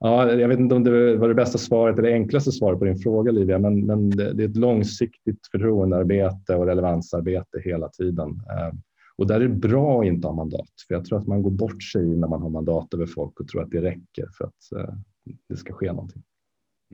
ja, 0.00 0.32
jag 0.32 0.48
vet 0.48 0.58
inte 0.58 0.74
om 0.74 0.84
det 0.84 1.16
var 1.16 1.28
det 1.28 1.34
bästa 1.34 1.58
svaret 1.58 1.98
eller 1.98 2.12
enklaste 2.12 2.52
svaret 2.52 2.78
på 2.78 2.84
din 2.84 2.98
fråga 2.98 3.32
Livia, 3.32 3.58
men, 3.58 3.86
men 3.86 4.10
det, 4.10 4.32
det 4.32 4.44
är 4.44 4.48
ett 4.48 4.56
långsiktigt 4.56 5.40
förtroendearbete 5.50 6.54
och 6.54 6.66
relevansarbete 6.66 7.60
hela 7.64 7.88
tiden. 7.88 8.28
Eh, 8.28 8.74
och 9.18 9.26
där 9.26 9.34
är 9.34 9.48
det 9.48 9.54
bra 9.54 10.00
att 10.00 10.06
inte 10.06 10.28
ha 10.28 10.34
mandat, 10.34 10.70
för 10.88 10.94
jag 10.94 11.04
tror 11.04 11.18
att 11.18 11.26
man 11.26 11.42
går 11.42 11.50
bort 11.50 11.82
sig 11.82 12.06
när 12.06 12.28
man 12.28 12.42
har 12.42 12.50
mandat 12.50 12.94
över 12.94 13.06
folk 13.06 13.40
och 13.40 13.48
tror 13.48 13.62
att 13.62 13.70
det 13.70 13.82
räcker 13.82 14.28
för 14.38 14.44
att 14.44 14.72
eh, 14.76 14.94
det 15.48 15.56
ska 15.56 15.72
ske 15.72 15.86
någonting. 15.86 16.22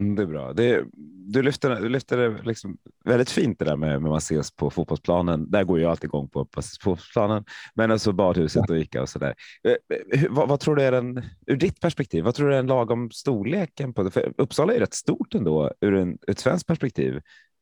Mm, 0.00 0.14
det 0.14 0.22
är 0.22 0.26
bra. 0.26 0.52
Det, 0.52 0.84
du 1.32 1.42
lyfter, 1.42 1.80
du 1.80 1.88
lyfter 1.88 2.16
det 2.16 2.42
liksom 2.42 2.78
väldigt 3.04 3.30
fint 3.30 3.58
det 3.58 3.64
där 3.64 3.76
med, 3.76 4.02
med 4.02 4.10
man 4.10 4.18
ses 4.18 4.56
på 4.56 4.70
fotbollsplanen. 4.70 5.50
Där 5.50 5.64
går 5.64 5.80
jag 5.80 5.90
alltid 5.90 6.04
igång 6.04 6.28
på, 6.28 6.44
på 6.44 6.62
fotbollsplanen, 6.62 7.44
men 7.74 7.90
alltså 7.90 8.12
badhuset 8.12 8.70
och 8.70 8.78
Ica 8.78 9.02
och 9.02 9.08
så 9.08 9.18
där. 9.18 9.34
Eh, 9.64 9.96
eh, 10.12 10.26
vad, 10.30 10.48
vad, 10.48 10.60
tror 10.60 10.76
du 10.76 10.82
är 10.82 10.92
den 10.92 11.22
ur 11.46 11.56
ditt 11.56 11.80
perspektiv? 11.80 12.24
Vad 12.24 12.34
tror 12.34 12.48
du 12.48 12.52
är 12.52 12.56
den 12.56 12.66
lagom 12.66 13.10
storleken 13.10 13.94
på 13.94 14.02
det? 14.02 14.10
För 14.10 14.32
Uppsala 14.36 14.74
är 14.74 14.80
rätt 14.80 14.94
stort 14.94 15.34
ändå 15.34 15.72
ur 15.80 15.94
en, 15.94 16.18
ett 16.28 16.38
svenskt 16.38 16.66
perspektiv, 16.66 17.20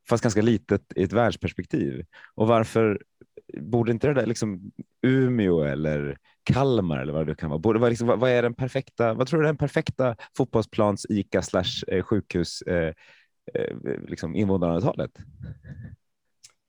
fast 0.09 0.23
ganska 0.23 0.43
litet 0.43 0.83
i 0.97 1.03
ett 1.03 1.13
världsperspektiv. 1.13 2.05
Och 2.35 2.47
varför 2.49 3.03
borde 3.59 3.93
inte 3.93 4.07
det 4.07 4.15
där 4.15 4.27
liksom 4.27 4.73
Umeå 5.03 5.63
eller 5.63 6.17
Kalmar 6.45 6.99
eller 6.99 7.13
vad 7.13 7.27
det 7.27 7.35
kan 7.35 7.51
vara. 7.51 7.59
Både, 7.59 7.79
vad, 7.79 7.91
liksom, 7.91 8.07
vad, 8.09 8.21
vad, 8.21 8.31
är 8.31 8.43
den 8.43 8.55
perfekta, 8.55 9.15
vad 9.15 9.27
tror 9.27 9.41
du 9.41 9.47
är 9.47 9.49
den 9.49 9.57
perfekta 9.57 10.17
fotbollsplans 10.37 11.07
ICA 11.09 11.43
slash 11.43 11.85
eh, 11.89 12.03
sjukhus 12.03 12.63
eh, 12.63 12.95
eh, 13.55 13.77
liksom 14.09 14.37
invånarantalet? 14.37 15.11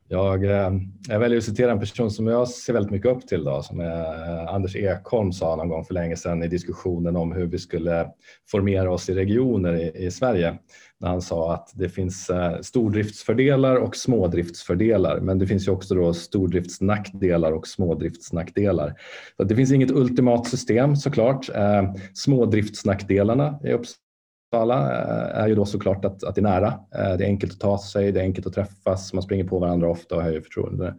Jag, 0.07 0.45
eh, 0.45 0.71
jag 1.07 1.19
väljer 1.19 1.37
att 1.37 1.43
citera 1.43 1.71
en 1.71 1.79
person 1.79 2.11
som 2.11 2.27
jag 2.27 2.47
ser 2.47 2.73
väldigt 2.73 2.91
mycket 2.91 3.11
upp 3.11 3.27
till, 3.27 3.43
då, 3.43 3.61
som 3.61 3.79
är 3.79 4.29
eh, 4.29 4.53
Anders 4.53 4.75
Ekholm 4.75 5.31
sa 5.31 5.55
någon 5.55 5.69
gång 5.69 5.85
för 5.85 5.93
länge 5.93 6.15
sedan 6.15 6.43
i 6.43 6.47
diskussionen 6.47 7.15
om 7.15 7.31
hur 7.31 7.45
vi 7.45 7.59
skulle 7.59 8.11
formera 8.51 8.91
oss 8.91 9.09
i 9.09 9.13
regioner 9.13 9.73
i, 9.73 10.05
i 10.05 10.11
Sverige. 10.11 10.57
När 11.01 11.09
han 11.09 11.21
sa 11.21 11.53
att 11.53 11.71
det 11.73 11.89
finns 11.89 12.29
eh, 12.29 12.59
stordriftsfördelar 12.61 13.75
och 13.75 13.95
smådriftsfördelar, 13.95 15.19
men 15.19 15.39
det 15.39 15.47
finns 15.47 15.67
ju 15.67 15.71
också 15.71 15.95
då 15.95 16.13
stordriftsnackdelar 16.13 17.51
och 17.51 17.67
smådriftsnackdelar. 17.67 18.93
Så 19.37 19.43
det 19.43 19.55
finns 19.55 19.71
inget 19.71 19.91
ultimat 19.91 20.47
system 20.47 20.95
såklart. 20.95 21.49
Eh, 21.55 21.93
smådriftsnackdelarna 22.13 23.59
är 23.63 23.73
Uppsala 23.73 25.01
eh, 25.01 25.43
är 25.43 25.47
ju 25.47 25.55
då 25.55 25.65
såklart 25.65 26.05
att, 26.05 26.23
att 26.23 26.35
det 26.35 26.41
är 26.41 26.43
nära. 26.43 26.73
Det 26.91 27.23
är 27.23 27.27
enkelt 27.27 27.53
att 27.53 27.59
ta 27.59 27.77
sig, 27.77 28.11
det 28.11 28.19
är 28.19 28.23
enkelt 28.23 28.47
att 28.47 28.53
träffas, 28.53 29.13
man 29.13 29.23
springer 29.23 29.43
på 29.43 29.59
varandra 29.59 29.89
ofta 29.89 30.15
och 30.15 30.21
höjer 30.21 30.41
förtroende. 30.41 30.95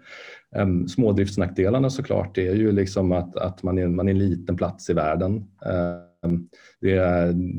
Ehm, 0.56 0.88
smådriftsnackdelarna 0.88 1.90
såklart 1.90 2.38
är 2.38 2.54
ju 2.54 2.72
liksom 2.72 3.12
att, 3.12 3.36
att 3.36 3.62
man, 3.62 3.78
är, 3.78 3.86
man 3.86 4.08
är 4.08 4.12
en 4.12 4.18
liten 4.18 4.56
plats 4.56 4.90
i 4.90 4.92
världen. 4.92 5.44
Ehm, 6.22 6.48
det, 6.80 6.96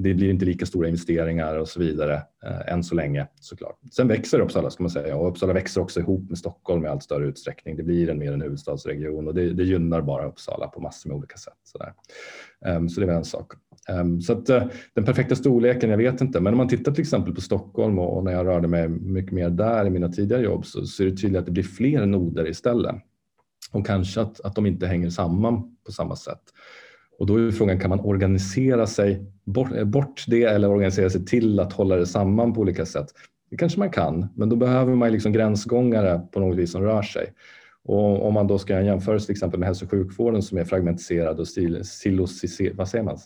det, 0.04 0.14
blir 0.14 0.30
inte 0.30 0.46
lika 0.46 0.66
stora 0.66 0.88
investeringar 0.88 1.58
och 1.58 1.68
så 1.68 1.80
vidare 1.80 2.14
eh, 2.46 2.74
än 2.74 2.84
så 2.84 2.96
länge 2.96 3.28
såklart. 3.40 3.80
Sen 3.92 4.08
växer 4.08 4.40
Uppsala 4.40 4.70
ska 4.70 4.84
man 4.84 4.90
säga 4.90 5.16
och 5.16 5.30
Uppsala 5.30 5.54
växer 5.54 5.82
också 5.82 6.00
ihop 6.00 6.30
med 6.30 6.38
Stockholm 6.38 6.86
i 6.86 6.88
allt 6.88 7.04
större 7.04 7.28
utsträckning. 7.28 7.78
Det 7.78 7.84
blir 7.84 8.10
en 8.10 8.18
mer 8.18 8.34
en 8.34 8.42
huvudstadsregion 8.42 9.28
och 9.28 9.34
det, 9.34 9.54
det 9.54 9.64
gynnar 9.64 10.02
bara 10.02 10.28
Uppsala 10.28 10.68
på 10.68 10.82
massor 10.82 11.10
med 11.10 11.18
olika 11.18 11.38
sätt. 11.38 11.54
Sådär. 11.64 11.94
Um, 12.78 12.90
så 12.90 13.02
det 13.02 13.08
är 13.08 13.12
en 13.12 13.26
sak. 13.26 13.54
Um, 13.90 14.22
så 14.22 14.34
att, 14.34 14.50
uh, 14.50 14.64
den 14.94 15.06
perfekta 15.06 15.36
storleken, 15.36 15.90
jag 15.90 15.98
vet 15.98 16.22
inte, 16.22 16.40
men 16.40 16.54
om 16.54 16.58
man 16.58 16.68
tittar 16.68 16.92
till 16.92 17.02
exempel 17.02 17.36
på 17.36 17.42
Stockholm 17.42 18.00
och, 18.00 18.18
och 18.18 18.24
när 18.24 18.32
jag 18.32 18.46
rörde 18.46 18.68
mig 18.68 18.90
mycket 18.90 19.32
mer 19.32 19.50
där 19.50 19.86
i 19.86 19.90
mina 19.90 20.10
tidigare 20.10 20.44
jobb 20.44 20.66
så, 20.66 20.86
så 20.86 21.04
är 21.04 21.08
det 21.08 21.18
tydligt 21.18 21.40
att 21.40 21.46
det 21.46 21.52
blir 21.52 21.64
fler 21.64 22.06
noder 22.06 22.50
istället 22.50 22.96
och 23.72 23.86
kanske 23.86 24.22
att, 24.22 24.42
att 24.42 24.56
de 24.56 24.66
inte 24.66 24.88
hänger 24.88 25.10
samman 25.10 25.78
på 25.86 25.92
samma 25.92 26.16
sätt. 26.16 26.42
Och 27.20 27.26
då 27.26 27.36
är 27.36 27.52
frågan, 27.52 27.80
kan 27.80 27.90
man 27.90 28.00
organisera 28.00 28.88
sig 28.88 29.26
bort, 29.46 29.84
bort 29.84 30.26
det 30.28 30.44
eller 30.44 30.70
organisera 30.70 31.10
sig 31.10 31.26
till 31.26 31.60
att 31.60 31.74
hålla 31.74 31.96
det 31.96 32.06
samman 32.06 32.54
på 32.54 32.62
olika 32.62 32.86
sätt? 32.86 33.08
Det 33.50 33.58
kanske 33.58 33.80
man 33.80 33.90
kan, 33.90 34.28
men 34.36 34.50
då 34.50 34.56
behöver 34.56 34.96
man 34.96 35.12
liksom 35.12 35.34
gränsgångare 35.34 36.22
på 36.32 36.40
något 36.40 36.58
vis 36.58 36.72
som 36.72 36.82
rör 36.82 37.02
sig. 37.02 37.34
Och 37.86 38.28
om 38.28 38.34
man 38.34 38.48
då 38.48 38.58
ska 38.58 38.82
jämföra 38.82 39.20
till 39.20 39.32
exempel 39.32 39.60
med 39.60 39.68
hälso 39.68 39.86
och 39.86 39.92
sjukvården 39.92 40.42
som 40.42 40.58
är 40.58 40.64
fragmentiserad 40.64 41.40
och 41.40 41.48
silos, 41.48 42.42
vad 42.74 42.88
säger 42.88 43.04
man? 43.04 43.18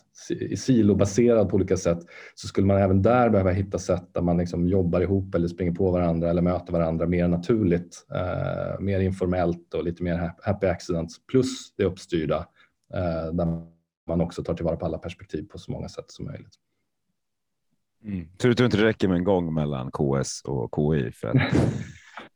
silobaserad 0.56 1.48
på 1.48 1.56
olika 1.56 1.76
sätt 1.76 1.98
så 2.34 2.48
skulle 2.48 2.66
man 2.66 2.76
även 2.76 3.02
där 3.02 3.30
behöva 3.30 3.50
hitta 3.50 3.78
sätt 3.78 4.04
där 4.12 4.22
man 4.22 4.38
liksom 4.38 4.68
jobbar 4.68 5.00
ihop 5.00 5.34
eller 5.34 5.48
springer 5.48 5.72
på 5.72 5.90
varandra 5.90 6.30
eller 6.30 6.42
möter 6.42 6.72
varandra 6.72 7.06
mer 7.06 7.28
naturligt, 7.28 8.06
eh, 8.14 8.80
mer 8.80 9.00
informellt 9.00 9.74
och 9.74 9.84
lite 9.84 10.02
mer 10.02 10.32
happy 10.42 10.66
accidents 10.66 11.26
plus 11.26 11.74
det 11.76 11.84
uppstyrda 11.84 12.46
eh, 12.94 13.32
där 13.32 13.77
man 14.08 14.20
också 14.20 14.44
tar 14.44 14.54
tillvara 14.54 14.76
på 14.76 14.86
alla 14.86 14.98
perspektiv 14.98 15.42
på 15.42 15.58
så 15.58 15.72
många 15.72 15.88
sätt 15.88 16.10
som 16.10 16.24
möjligt. 16.24 16.54
Mm. 18.04 18.28
Så 18.38 18.48
du 18.48 18.54
tror 18.54 18.64
inte 18.64 18.76
det 18.76 18.84
räcker 18.84 19.08
med 19.08 19.16
en 19.16 19.24
gång 19.24 19.54
mellan 19.54 19.90
KS 19.90 20.42
och 20.44 20.70
KI? 20.76 21.12
För 21.12 21.28
att... 21.28 21.36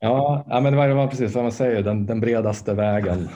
Ja, 0.04 0.44
ja 0.48 0.60
men 0.60 0.72
det 0.72 0.94
var 0.94 1.06
precis 1.06 1.34
vad 1.34 1.44
man 1.44 1.52
säger, 1.52 1.82
den, 1.82 2.06
den 2.06 2.20
bredaste 2.20 2.74
vägen 2.74 3.28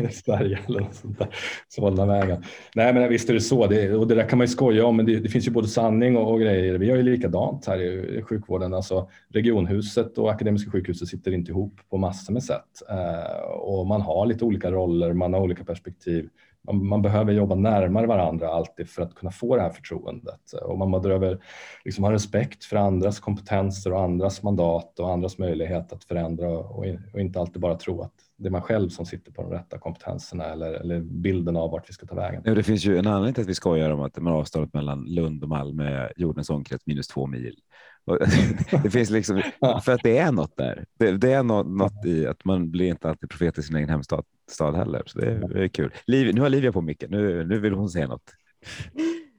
i 0.00 0.12
Sverige 0.12 0.58
eller 0.66 0.80
något 0.80 0.94
sånt 0.94 1.18
där. 1.18 1.28
Solnavägen. 1.68 2.44
Nej, 2.74 2.94
men 2.94 3.08
visst 3.08 3.30
är 3.30 3.34
det 3.34 3.40
så. 3.40 3.66
Det, 3.66 3.94
och 3.94 4.06
det 4.06 4.14
där 4.14 4.28
kan 4.28 4.38
man 4.38 4.44
ju 4.44 4.52
skoja 4.52 4.86
om, 4.86 4.96
men 4.96 5.06
det, 5.06 5.20
det 5.20 5.28
finns 5.28 5.46
ju 5.46 5.50
både 5.50 5.68
sanning 5.68 6.16
och, 6.16 6.32
och, 6.32 6.40
grejer. 6.40 6.74
Vi 6.74 6.90
har 6.90 6.96
ju 6.96 7.02
likadant 7.02 7.66
här 7.66 7.80
i, 7.80 8.18
i 8.18 8.22
sjukvården. 8.22 8.74
Alltså, 8.74 9.08
regionhuset 9.28 10.18
och 10.18 10.30
Akademiska 10.30 10.70
sjukhuset 10.70 11.08
sitter 11.08 11.32
inte 11.32 11.50
ihop 11.50 11.80
på 11.90 11.96
massor 11.96 12.32
med 12.32 12.44
sätt 12.44 12.82
eh, 12.90 13.50
och 13.50 13.86
man 13.86 14.00
har 14.00 14.26
lite 14.26 14.44
olika 14.44 14.70
roller, 14.70 15.12
man 15.12 15.34
har 15.34 15.40
olika 15.40 15.64
perspektiv 15.64 16.28
man, 16.64 16.86
man, 16.86 17.02
behöver 17.02 17.32
jobba 17.32 17.54
närmare 17.54 18.06
varandra 18.06 18.48
alltid 18.48 18.88
för 18.88 19.02
att 19.02 19.14
kunna 19.14 19.30
få 19.32 19.56
det 19.56 19.62
här 19.62 19.70
förtroendet. 19.70 20.52
Och 20.62 20.78
man 20.78 21.02
behöver 21.02 21.38
liksom 21.84 22.04
ha 22.04 22.12
respekt 22.12 22.64
för 22.64 22.76
andras 22.76 23.20
kompetenser 23.20 23.92
och 23.92 24.00
andras 24.00 24.42
mandat 24.42 24.98
och 24.98 25.10
andras 25.10 25.38
möjlighet 25.38 25.92
att 25.92 26.04
förändra 26.04 26.48
och, 26.48 26.86
och 27.12 27.20
inte 27.20 27.40
alltid 27.40 27.62
bara 27.62 27.74
tro 27.74 28.02
att 28.02 28.12
det 28.36 28.48
är 28.48 28.50
man 28.50 28.62
själv 28.62 28.88
som 28.88 29.06
sitter 29.06 29.32
på 29.32 29.42
de 29.42 29.50
rätta 29.50 29.78
kompetenserna 29.78 30.44
eller, 30.44 30.72
eller 30.72 31.00
bilden 31.00 31.56
av 31.56 31.70
vart 31.70 31.88
vi 31.88 31.92
ska 31.92 32.06
ta 32.06 32.14
vägen. 32.14 32.42
Det 32.42 32.62
finns 32.62 32.84
ju 32.84 32.98
en 32.98 33.06
anledning 33.06 33.34
till 33.34 33.42
att 33.42 33.48
vi 33.48 33.54
skojar 33.54 33.90
om 33.90 34.00
att 34.00 34.18
man 34.18 34.32
avståndet 34.32 34.74
mellan 34.74 35.04
Lund 35.04 35.42
och 35.42 35.48
Malmö, 35.48 36.08
jordens 36.16 36.50
omkrets 36.50 36.86
minus 36.86 37.08
två 37.08 37.26
mil. 37.26 37.56
det 38.82 38.90
finns 38.90 39.10
liksom, 39.10 39.42
för 39.84 39.92
att 39.92 40.02
det 40.02 40.18
är 40.18 40.32
något 40.32 40.56
där. 40.56 40.84
Det, 40.98 41.12
det 41.12 41.32
är 41.32 41.42
något, 41.42 41.66
något, 41.66 42.04
i 42.06 42.26
att 42.26 42.44
man 42.44 42.70
blir 42.70 42.86
inte 42.86 43.08
alltid 43.08 43.30
profet 43.30 43.58
i 43.58 43.62
sin 43.62 43.76
egen 43.76 43.88
hemstad 43.88 44.24
stad 44.50 44.76
heller. 44.76 45.02
Så 45.06 45.18
det 45.18 45.26
är, 45.26 45.48
det 45.48 45.64
är 45.64 45.68
kul. 45.68 45.94
Liv, 46.06 46.34
nu 46.34 46.40
har 46.40 46.48
Livia 46.48 46.72
på 46.72 46.80
micken. 46.80 47.10
Nu, 47.10 47.44
nu 47.44 47.58
vill 47.60 47.72
hon 47.72 47.88
säga 47.88 48.06
något. 48.06 48.30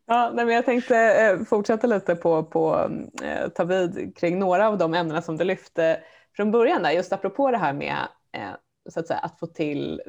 Ja, 0.07 0.31
nej, 0.33 0.45
men 0.45 0.55
jag 0.55 0.65
tänkte 0.65 0.97
eh, 0.97 1.45
fortsätta 1.45 1.87
lite 1.87 2.15
på, 2.15 2.43
på 2.43 2.91
eh, 3.23 3.49
ta 3.49 3.63
vid 3.63 4.17
kring 4.17 4.39
några 4.39 4.67
av 4.67 4.77
de 4.77 4.93
ämnena 4.93 5.21
som 5.21 5.37
du 5.37 5.43
lyfte 5.43 5.99
från 6.35 6.51
början, 6.51 6.83
där, 6.83 6.91
just 6.91 7.13
apropå 7.13 7.51
det 7.51 7.57
här 7.57 7.73
med 7.73 7.97
eh, 8.31 8.55
så 8.89 8.99
att, 8.99 9.07
säga, 9.07 9.19
att 9.19 9.39
få 9.39 9.47
till 9.47 10.01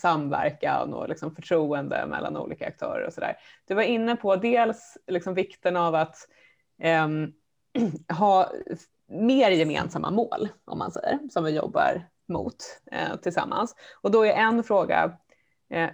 samverkan 0.00 0.94
och 0.94 1.08
liksom 1.08 1.34
förtroende 1.34 2.06
mellan 2.06 2.36
olika 2.36 2.66
aktörer 2.66 3.06
och 3.06 3.12
så 3.12 3.20
där. 3.20 3.36
Du 3.68 3.74
var 3.74 3.82
inne 3.82 4.16
på 4.16 4.36
dels 4.36 4.98
liksom 5.06 5.34
vikten 5.34 5.76
av 5.76 5.94
att 5.94 6.16
eh, 6.82 7.08
ha 8.18 8.52
mer 9.06 9.50
gemensamma 9.50 10.10
mål, 10.10 10.48
om 10.64 10.78
man 10.78 10.92
säger, 10.92 11.18
som 11.30 11.44
vi 11.44 11.50
jobbar 11.50 12.08
mot 12.28 12.56
eh, 12.92 13.16
tillsammans. 13.16 13.74
Och 14.00 14.10
då 14.10 14.26
är 14.26 14.32
en 14.32 14.64
fråga, 14.64 15.18
eh, 15.70 15.90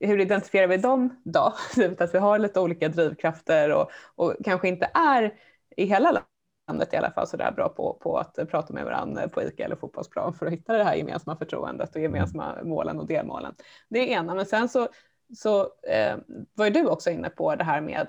hur 0.00 0.20
identifierar 0.20 0.66
vi 0.66 0.76
dem 0.76 1.22
då? 1.24 1.54
att 1.98 2.14
vi 2.14 2.18
har 2.18 2.38
lite 2.38 2.60
olika 2.60 2.88
drivkrafter 2.88 3.72
och, 3.72 3.90
och 4.14 4.34
kanske 4.44 4.68
inte 4.68 4.90
är 4.94 5.34
i 5.76 5.84
hela 5.84 6.22
landet 6.68 6.92
i 6.92 6.96
alla 6.96 7.10
fall 7.10 7.26
så 7.26 7.36
där 7.36 7.52
bra 7.52 7.68
på, 7.68 7.98
på 8.02 8.18
att 8.18 8.38
prata 8.50 8.72
med 8.72 8.84
varandra 8.84 9.28
på 9.28 9.42
ICA 9.42 9.64
eller 9.64 9.76
fotbollsplan 9.76 10.34
för 10.34 10.46
att 10.46 10.52
hitta 10.52 10.76
det 10.76 10.84
här 10.84 10.94
gemensamma 10.94 11.36
förtroendet 11.36 11.94
och 11.94 12.02
gemensamma 12.02 12.58
målen 12.62 13.00
och 13.00 13.06
delmålen. 13.06 13.54
Det 13.88 13.98
är 13.98 14.06
ena, 14.06 14.34
men 14.34 14.46
sen 14.46 14.68
så, 14.68 14.88
så 15.36 15.60
eh, 15.88 16.16
var 16.54 16.64
ju 16.64 16.70
du 16.70 16.86
också 16.86 17.10
inne 17.10 17.30
på 17.30 17.54
det 17.54 17.64
här 17.64 17.80
med 17.80 18.08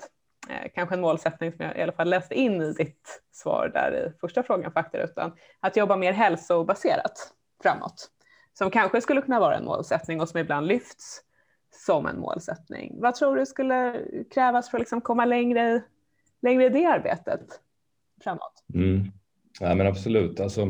Eh, 0.50 0.72
kanske 0.76 0.96
en 0.96 1.02
målsättning 1.02 1.52
som 1.52 1.66
jag 1.66 1.78
i 1.78 1.82
alla 1.82 1.92
fall 1.92 2.10
läste 2.10 2.36
in 2.36 2.62
i 2.62 2.74
ditt 2.74 3.24
svar 3.32 3.72
där 3.74 4.08
i 4.08 4.20
första 4.20 4.44
frågan 4.44 4.72
faktarutan, 4.72 5.32
att 5.60 5.78
jobba 5.78 5.98
mer 5.98 6.14
hälsobaserat 6.14 7.34
framåt. 7.64 8.12
Som 8.54 8.72
kanske 8.72 9.02
skulle 9.02 9.22
kunna 9.22 9.40
vara 9.40 9.58
en 9.58 9.66
målsättning 9.66 10.22
och 10.22 10.30
som 10.30 10.40
ibland 10.40 10.68
lyfts 10.68 11.22
som 11.86 12.06
en 12.06 12.20
målsättning. 12.20 13.02
Vad 13.02 13.16
tror 13.16 13.36
du 13.36 13.46
skulle 13.46 14.02
krävas 14.34 14.70
för 14.70 14.78
att 14.78 14.82
liksom 14.82 15.02
komma 15.02 15.26
längre, 15.26 15.82
längre 16.42 16.66
i 16.66 16.70
det 16.70 16.86
arbetet 16.86 17.60
framåt? 18.24 18.64
Mm. 18.74 19.12
Ja, 19.60 19.76
men 19.76 19.88
absolut. 19.88 20.40
Alltså, 20.40 20.68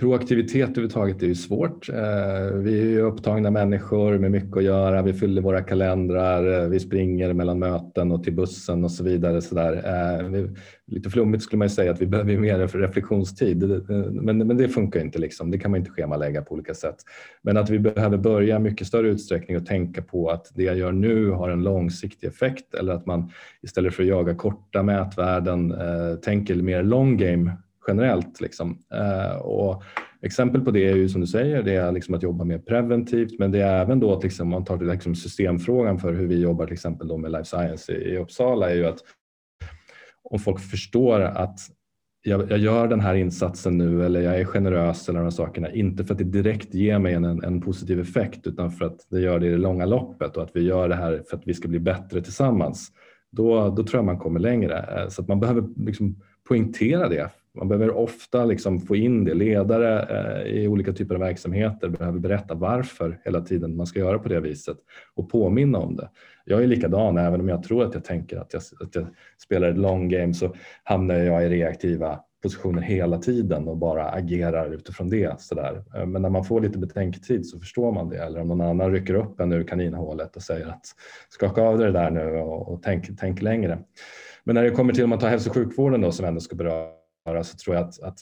Proaktivitet 0.00 0.70
överhuvudtaget 0.70 1.22
är 1.22 1.26
ju 1.26 1.34
svårt. 1.34 1.88
Eh, 1.88 2.54
vi 2.54 2.80
är 2.80 2.84
ju 2.84 3.00
upptagna 3.00 3.50
människor 3.50 4.18
med 4.18 4.30
mycket 4.30 4.56
att 4.56 4.64
göra. 4.64 5.02
Vi 5.02 5.12
fyller 5.12 5.42
våra 5.42 5.62
kalendrar, 5.62 6.62
eh, 6.62 6.68
vi 6.68 6.80
springer 6.80 7.32
mellan 7.32 7.58
möten 7.58 8.12
och 8.12 8.24
till 8.24 8.32
bussen 8.32 8.84
och 8.84 8.90
så 8.90 9.04
vidare. 9.04 9.40
Så 9.40 9.54
där. 9.54 9.72
Eh, 9.72 10.46
lite 10.86 11.10
flummigt 11.10 11.42
skulle 11.42 11.58
man 11.58 11.68
ju 11.68 11.74
säga 11.74 11.90
att 11.90 12.02
vi 12.02 12.06
behöver 12.06 12.38
mer 12.38 12.58
reflektionstid, 12.58 13.62
men, 14.10 14.38
men 14.38 14.56
det 14.56 14.68
funkar 14.68 15.00
inte. 15.00 15.18
Liksom. 15.18 15.50
Det 15.50 15.58
kan 15.58 15.70
man 15.70 15.78
inte 15.80 15.90
schemalägga 15.90 16.42
på 16.42 16.54
olika 16.54 16.74
sätt. 16.74 16.96
Men 17.42 17.56
att 17.56 17.70
vi 17.70 17.78
behöver 17.78 18.18
börja 18.18 18.58
mycket 18.58 18.86
större 18.86 19.08
utsträckning 19.08 19.56
och 19.56 19.66
tänka 19.66 20.02
på 20.02 20.30
att 20.30 20.50
det 20.54 20.62
jag 20.62 20.78
gör 20.78 20.92
nu 20.92 21.30
har 21.30 21.50
en 21.50 21.62
långsiktig 21.62 22.26
effekt 22.26 22.74
eller 22.74 22.92
att 22.92 23.06
man 23.06 23.30
istället 23.62 23.94
för 23.94 24.02
att 24.02 24.08
jaga 24.08 24.34
korta 24.34 24.82
mätvärden 24.82 25.74
tänker 26.22 26.54
mer 26.54 26.82
long 26.82 27.16
game 27.16 27.52
generellt. 27.90 28.40
Liksom. 28.40 28.78
Eh, 28.94 29.36
och 29.36 29.82
exempel 30.22 30.60
på 30.60 30.70
det 30.70 30.88
är 30.88 30.96
ju 30.96 31.08
som 31.08 31.20
du 31.20 31.26
säger, 31.26 31.62
det 31.62 31.74
är 31.74 31.92
liksom 31.92 32.14
att 32.14 32.22
jobba 32.22 32.44
mer 32.44 32.58
preventivt 32.58 33.38
men 33.38 33.52
det 33.52 33.60
är 33.60 33.82
även 33.82 34.00
då 34.00 34.12
att 34.12 34.22
liksom, 34.22 34.48
man 34.48 34.64
tar 34.64 34.78
till 34.78 34.86
liksom 34.86 35.14
systemfrågan 35.14 35.98
för 35.98 36.12
hur 36.12 36.26
vi 36.26 36.40
jobbar 36.40 36.66
till 36.66 36.72
exempel 36.72 37.08
då 37.08 37.16
med 37.16 37.32
life 37.32 37.44
science 37.44 37.92
i, 37.92 38.10
i 38.10 38.18
Uppsala 38.18 38.70
är 38.70 38.74
ju 38.74 38.86
att 38.86 38.98
om 40.22 40.38
folk 40.38 40.60
förstår 40.60 41.20
att 41.20 41.58
jag, 42.22 42.50
jag, 42.50 42.58
gör 42.58 42.88
den 42.88 43.00
här 43.00 43.14
insatsen 43.14 43.78
nu 43.78 44.04
eller 44.06 44.20
jag 44.20 44.40
är 44.40 44.44
generös 44.44 45.08
eller 45.08 45.20
de 45.20 45.32
sakerna, 45.32 45.70
inte 45.70 46.04
för 46.04 46.14
att 46.14 46.18
det 46.18 46.24
direkt 46.24 46.74
ger 46.74 46.98
mig 46.98 47.14
en, 47.14 47.24
en 47.24 47.60
positiv 47.60 48.00
effekt 48.00 48.46
utan 48.46 48.70
för 48.70 48.84
att 48.84 49.06
det 49.10 49.20
gör 49.20 49.38
det 49.38 49.46
i 49.46 49.50
det 49.50 49.56
långa 49.56 49.86
loppet 49.86 50.36
och 50.36 50.42
att 50.42 50.50
vi 50.54 50.60
gör 50.60 50.88
det 50.88 50.94
här 50.94 51.22
för 51.30 51.36
att 51.36 51.46
vi 51.46 51.54
ska 51.54 51.68
bli 51.68 51.78
bättre 51.78 52.22
tillsammans. 52.22 52.88
Då, 53.32 53.68
då 53.68 53.82
tror 53.82 53.98
jag 53.98 54.04
man 54.04 54.18
kommer 54.18 54.40
längre. 54.40 54.78
Eh, 54.78 55.08
så 55.08 55.22
att 55.22 55.28
man 55.28 55.40
behöver 55.40 55.64
liksom 55.76 56.16
poängtera 56.48 57.08
det 57.08 57.30
man 57.54 57.68
behöver 57.68 57.90
ofta 57.90 58.44
liksom 58.44 58.80
få 58.80 58.96
in 58.96 59.24
det. 59.24 59.34
Ledare 59.34 60.02
eh, 60.02 60.52
i 60.52 60.68
olika 60.68 60.92
typer 60.92 61.14
av 61.14 61.20
verksamheter 61.20 61.88
behöver 61.88 62.18
berätta 62.18 62.54
varför 62.54 63.20
hela 63.24 63.40
tiden 63.40 63.76
man 63.76 63.86
ska 63.86 63.98
göra 63.98 64.18
på 64.18 64.28
det 64.28 64.40
viset 64.40 64.76
och 65.14 65.30
påminna 65.30 65.78
om 65.78 65.96
det. 65.96 66.10
Jag 66.44 66.62
är 66.62 66.66
likadan, 66.66 67.18
även 67.18 67.40
om 67.40 67.48
jag 67.48 67.62
tror 67.62 67.84
att 67.84 67.94
jag 67.94 68.04
tänker 68.04 68.36
att 68.36 68.52
jag, 68.52 68.62
att 68.80 68.94
jag 68.94 69.06
spelar 69.38 69.68
ett 69.68 69.78
long 69.78 70.08
game 70.08 70.34
så 70.34 70.54
hamnar 70.84 71.14
jag 71.14 71.46
i 71.46 71.48
reaktiva 71.48 72.20
positioner 72.42 72.82
hela 72.82 73.18
tiden 73.18 73.68
och 73.68 73.76
bara 73.76 74.10
agerar 74.10 74.74
utifrån 74.74 75.10
det. 75.10 75.40
Så 75.40 75.54
där. 75.54 75.84
Eh, 75.96 76.06
men 76.06 76.22
när 76.22 76.30
man 76.30 76.44
får 76.44 76.60
lite 76.60 76.78
betänketid 76.78 77.46
så 77.46 77.58
förstår 77.58 77.92
man 77.92 78.08
det. 78.08 78.18
Eller 78.18 78.40
om 78.40 78.48
någon 78.48 78.60
annan 78.60 78.92
rycker 78.92 79.14
upp 79.14 79.40
en 79.40 79.52
ur 79.52 79.64
kaninhålet 79.64 80.36
och 80.36 80.42
säger 80.42 80.66
att 80.66 80.86
skaka 81.28 81.62
av 81.62 81.78
dig 81.78 81.86
det 81.86 81.92
där 81.92 82.10
nu 82.10 82.36
och, 82.36 82.72
och 82.72 82.82
tänk, 82.82 83.18
tänk 83.18 83.42
längre. 83.42 83.78
Men 84.44 84.54
när 84.54 84.62
det 84.62 84.70
kommer 84.70 84.92
till 84.92 85.04
om 85.04 85.10
man 85.10 85.18
tar 85.18 85.28
hälso 85.28 85.50
och 85.50 85.54
sjukvården 85.54 86.00
då, 86.00 86.12
som 86.12 86.26
ändå 86.26 86.40
ska 86.40 86.56
beröra 86.56 86.99
så 87.24 87.56
tror 87.56 87.76
jag 87.76 87.88
att, 87.88 88.02
att 88.02 88.18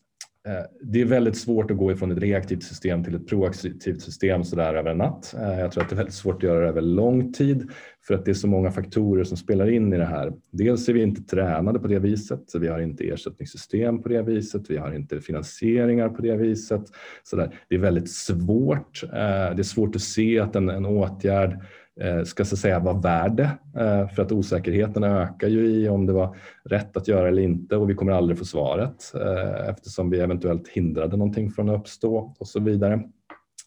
eh, 0.48 0.64
det 0.82 1.00
är 1.00 1.04
väldigt 1.04 1.37
svårt 1.37 1.70
att 1.70 1.76
gå 1.76 1.92
ifrån 1.92 2.11
ett 2.12 2.18
reaktivt 2.18 2.62
system 2.62 3.04
till 3.04 3.14
ett 3.14 3.28
proaktivt 3.28 4.02
system 4.02 4.44
sådär 4.44 4.74
över 4.74 4.90
en 4.90 4.98
natt. 4.98 5.34
Eh, 5.38 5.61
jag 5.61 5.72
tror 5.72 5.82
att 5.82 5.88
det 5.88 5.94
är 5.94 5.96
väldigt 5.96 6.14
svårt 6.14 6.37
att 6.37 6.42
göra 6.42 6.61
det 6.61 6.68
över 6.68 6.80
lång 6.80 7.32
tid 7.32 7.70
för 8.06 8.14
att 8.14 8.24
det 8.24 8.30
är 8.30 8.34
så 8.34 8.48
många 8.48 8.70
faktorer 8.70 9.24
som 9.24 9.37
spelar 9.37 9.70
in 9.70 9.92
i 9.92 9.96
det 9.96 10.04
här. 10.04 10.32
Dels 10.50 10.88
är 10.88 10.92
vi 10.92 11.02
inte 11.02 11.22
tränade 11.22 11.78
på 11.78 11.88
det 11.88 11.98
viset, 11.98 12.54
vi 12.61 12.68
har 12.68 12.78
inte 12.78 13.04
ersättningssystem 13.04 14.02
på 14.02 14.08
det 14.08 14.22
viset, 14.22 14.70
vi 14.70 14.76
har 14.76 14.92
inte 14.92 15.20
finansieringar 15.20 16.08
på 16.08 16.22
det 16.22 16.37
viset. 16.37 16.82
Så 17.22 17.37
där. 17.37 17.54
Det 17.68 17.74
är 17.74 17.78
väldigt 17.78 18.11
svårt. 18.11 19.02
Eh, 19.02 19.08
det 19.11 19.58
är 19.58 19.62
svårt 19.62 19.96
att 19.96 20.02
se 20.02 20.40
att 20.40 20.56
en, 20.56 20.68
en 20.68 20.87
åtgärd 20.87 21.50
Eh, 21.52 21.58
Eh, 22.00 22.24
ska 22.24 22.44
så 22.44 22.56
säga 22.56 22.78
vara 22.78 22.98
värde 22.98 23.50
eh, 23.76 24.08
för 24.08 24.22
att 24.22 24.32
osäkerheten 24.32 25.04
ökar 25.04 25.48
ju 25.48 25.66
i 25.66 25.88
om 25.88 26.06
det 26.06 26.12
var 26.12 26.37
rätt 26.64 26.96
att 26.96 27.08
göra 27.08 27.28
eller 27.28 27.42
inte 27.42 27.76
och 27.76 27.90
vi 27.90 27.94
kommer 27.94 28.12
aldrig 28.12 28.38
få 28.38 28.44
svaret 28.44 29.12
eh, 29.14 29.68
eftersom 29.68 30.11
vi 30.11 30.20
eventuellt 30.20 30.68
hindrade 30.68 31.16
någonting 31.16 31.50
från 31.50 31.68
att 31.68 31.80
uppstå 31.80 32.34
och 32.38 32.48
så 32.48 32.61
vidare. 32.61 33.02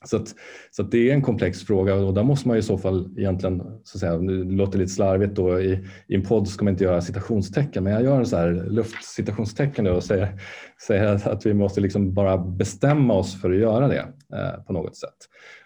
Så, 0.05 0.17
att, 0.17 0.35
så 0.71 0.81
att 0.81 0.91
det 0.91 1.09
är 1.09 1.13
en 1.13 1.21
komplex 1.21 1.63
fråga 1.63 1.95
och 1.95 2.13
där 2.13 2.23
måste 2.23 2.47
man 2.47 2.57
i 2.57 2.61
så 2.61 2.77
fall 2.77 3.09
egentligen, 3.17 3.59
så 3.83 3.97
att 3.97 3.99
säga, 3.99 4.17
nu 4.17 4.43
låter 4.43 4.71
det 4.71 4.77
lite 4.77 4.93
slarvigt 4.93 5.35
då, 5.35 5.59
i, 5.59 5.85
i 6.07 6.15
en 6.15 6.21
podd 6.21 6.47
ska 6.47 6.65
man 6.65 6.71
inte 6.71 6.83
göra 6.83 7.01
citationstecken, 7.01 7.83
men 7.83 7.93
jag 7.93 8.03
gör 8.03 8.17
en 8.17 8.25
så 8.25 8.37
här 8.37 8.51
luftcitationstecken 8.69 9.87
och 9.87 10.03
säger, 10.03 10.41
säger 10.87 11.29
att 11.29 11.45
vi 11.45 11.53
måste 11.53 11.81
liksom 11.81 12.13
bara 12.13 12.37
bestämma 12.37 13.13
oss 13.13 13.41
för 13.41 13.51
att 13.51 13.57
göra 13.57 13.87
det 13.87 14.05
eh, 14.33 14.63
på 14.67 14.73
något 14.73 14.95
sätt. 14.95 15.17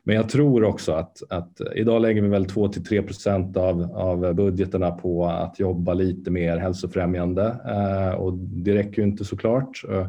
Men 0.03 0.15
jag 0.15 0.29
tror 0.29 0.63
också 0.63 0.93
att, 0.93 1.17
att 1.29 1.61
idag 1.75 2.01
lägger 2.01 2.21
vi 2.21 2.27
väl 2.27 2.45
2 2.45 2.67
till 2.67 2.85
3 2.85 3.01
procent 3.01 3.57
av, 3.57 3.81
av 3.93 4.33
budgeterna 4.33 4.91
på 4.91 5.25
att 5.25 5.59
jobba 5.59 5.93
lite 5.93 6.31
mer 6.31 6.57
hälsofrämjande 6.57 7.55
eh, 7.65 8.15
och 8.15 8.33
det 8.37 8.73
räcker 8.73 9.01
ju 9.01 9.07
inte 9.07 9.25
såklart. 9.25 9.83
Eh, 9.89 10.07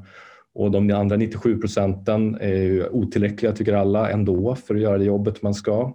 och 0.57 0.70
de 0.70 0.90
andra 0.90 1.16
97 1.16 1.59
procenten 1.59 2.34
är 2.40 2.62
ju 2.62 2.88
otillräckliga 2.88 3.52
tycker 3.52 3.72
alla 3.72 4.11
ändå 4.11 4.54
för 4.54 4.74
att 4.74 4.80
göra 4.80 4.98
det 4.98 5.04
jobbet 5.04 5.42
man 5.42 5.54
ska. 5.54 5.94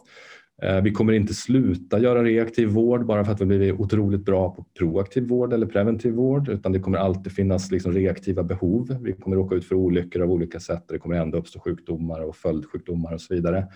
Eh, 0.62 0.82
vi 0.82 0.92
kommer 0.92 1.14
inte 1.14 1.34
sluta 1.34 2.00
göra 2.00 2.24
reaktiv 2.24 2.68
vård 2.68 3.06
bara 3.06 3.26
för 3.26 3.32
att 3.32 3.42
vi 3.42 3.46
blivit 3.46 3.80
otroligt 3.80 4.26
bra 4.26 4.56
på 4.56 4.66
proaktiv 4.78 5.28
vård 5.28 5.54
eller 5.54 5.66
preventiv 5.66 6.14
vård 6.14 6.50
utan 6.50 6.72
det 6.72 6.80
kommer 6.80 6.98
alltid 6.98 7.32
finnas 7.32 7.72
liksom 7.72 7.94
reaktiva 7.94 8.44
behov. 8.44 8.98
Vi 9.02 9.14
kommer 9.14 9.36
råka 9.36 9.56
ut 9.56 9.66
för 9.66 9.76
olyckor 9.76 10.22
av 10.22 10.32
olika 10.32 10.60
sätt 10.60 10.84
och 10.88 10.94
det 10.94 11.00
kommer 11.00 11.16
ändå 11.16 11.38
uppstå 11.38 11.60
sjukdomar 11.60 12.22
och 12.22 12.36
följdsjukdomar 12.36 13.14
och 13.14 13.22
så 13.22 13.34
vidare. 13.34 13.68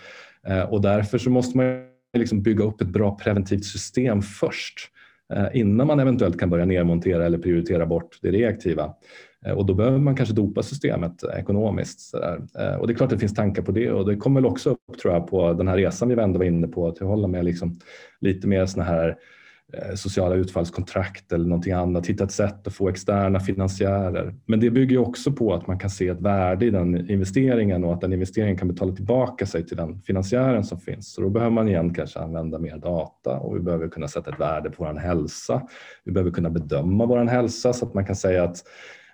Eh, 0.47 0.63
och 0.63 0.81
därför 0.81 1.17
så 1.17 1.29
måste 1.29 1.57
man 1.57 1.65
liksom 2.17 2.41
bygga 2.41 2.63
upp 2.63 2.81
ett 2.81 2.87
bra 2.87 3.17
preventivt 3.17 3.65
system 3.65 4.21
först 4.21 4.91
Eh, 5.33 5.47
innan 5.53 5.87
man 5.87 5.99
eventuellt 5.99 6.39
kan 6.39 6.49
börja 6.49 6.65
nedmontera 6.65 7.25
eller 7.25 7.37
prioritera 7.37 7.85
bort 7.85 8.19
det 8.21 8.31
reaktiva. 8.31 8.93
Eh, 9.45 9.53
och 9.53 9.65
då 9.65 9.73
behöver 9.73 9.97
man 9.97 10.15
kanske 10.15 10.35
dopa 10.35 10.63
systemet 10.63 11.23
ekonomiskt. 11.37 11.99
Så 11.99 12.19
där. 12.19 12.41
Eh, 12.59 12.75
och 12.75 12.87
det 12.87 12.93
är 12.93 12.95
klart 12.95 13.07
att 13.07 13.17
det 13.17 13.19
finns 13.19 13.33
tankar 13.33 13.61
på 13.61 13.71
det 13.71 13.91
och 13.91 14.05
det 14.05 14.15
kommer 14.15 14.41
väl 14.41 14.51
också 14.51 14.69
upp 14.69 14.99
tror 15.01 15.13
jag, 15.13 15.27
på 15.27 15.53
den 15.53 15.67
här 15.67 15.77
resan 15.77 16.09
vi 16.09 16.15
ändå 16.15 16.37
var 16.37 16.45
inne 16.45 16.67
på, 16.67 16.87
att 16.87 16.99
hålla 16.99 17.27
med 17.27 17.45
liksom 17.45 17.79
lite 18.19 18.47
mer 18.47 18.65
såna 18.65 18.83
här 18.83 19.09
eh, 19.09 19.15
Eh, 19.81 19.95
sociala 19.95 20.35
utfallskontrakt 20.35 21.31
eller 21.31 21.45
någonting 21.45 21.73
annat, 21.73 22.07
hitta 22.07 22.23
ett 22.23 22.31
sätt 22.31 22.67
att 22.67 22.73
få 22.73 22.89
externa 22.89 23.39
finansiärer. 23.39 24.35
Men 24.45 24.59
det 24.59 24.69
bygger 24.69 24.97
också 24.97 25.31
på 25.31 25.53
att 25.53 25.67
man 25.67 25.79
kan 25.79 25.89
se 25.89 26.07
ett 26.07 26.21
värde 26.21 26.65
i 26.65 26.69
den 26.69 27.09
investeringen 27.09 27.83
och 27.83 27.93
att 27.93 28.01
den 28.01 28.13
investeringen 28.13 28.57
kan 28.57 28.67
betala 28.67 28.95
tillbaka 28.95 29.45
sig 29.45 29.65
till 29.65 29.77
den 29.77 30.01
finansiären 30.01 30.63
som 30.63 30.79
finns. 30.79 31.13
Så 31.13 31.21
då 31.21 31.29
behöver 31.29 31.51
man 31.51 31.67
igen 31.67 31.93
kanske 31.93 32.19
använda 32.19 32.59
mer 32.59 32.77
data 32.77 33.39
och 33.39 33.55
vi 33.55 33.59
behöver 33.59 33.87
kunna 33.87 34.07
sätta 34.07 34.31
ett 34.31 34.39
värde 34.39 34.69
på 34.69 34.83
vår 34.83 34.93
hälsa. 34.93 35.61
Vi 36.03 36.11
behöver 36.11 36.31
kunna 36.31 36.49
bedöma 36.49 37.05
vår 37.05 37.25
hälsa 37.25 37.73
så 37.73 37.85
att 37.85 37.93
man 37.93 38.05
kan 38.05 38.15
säga 38.15 38.43
att 38.43 38.63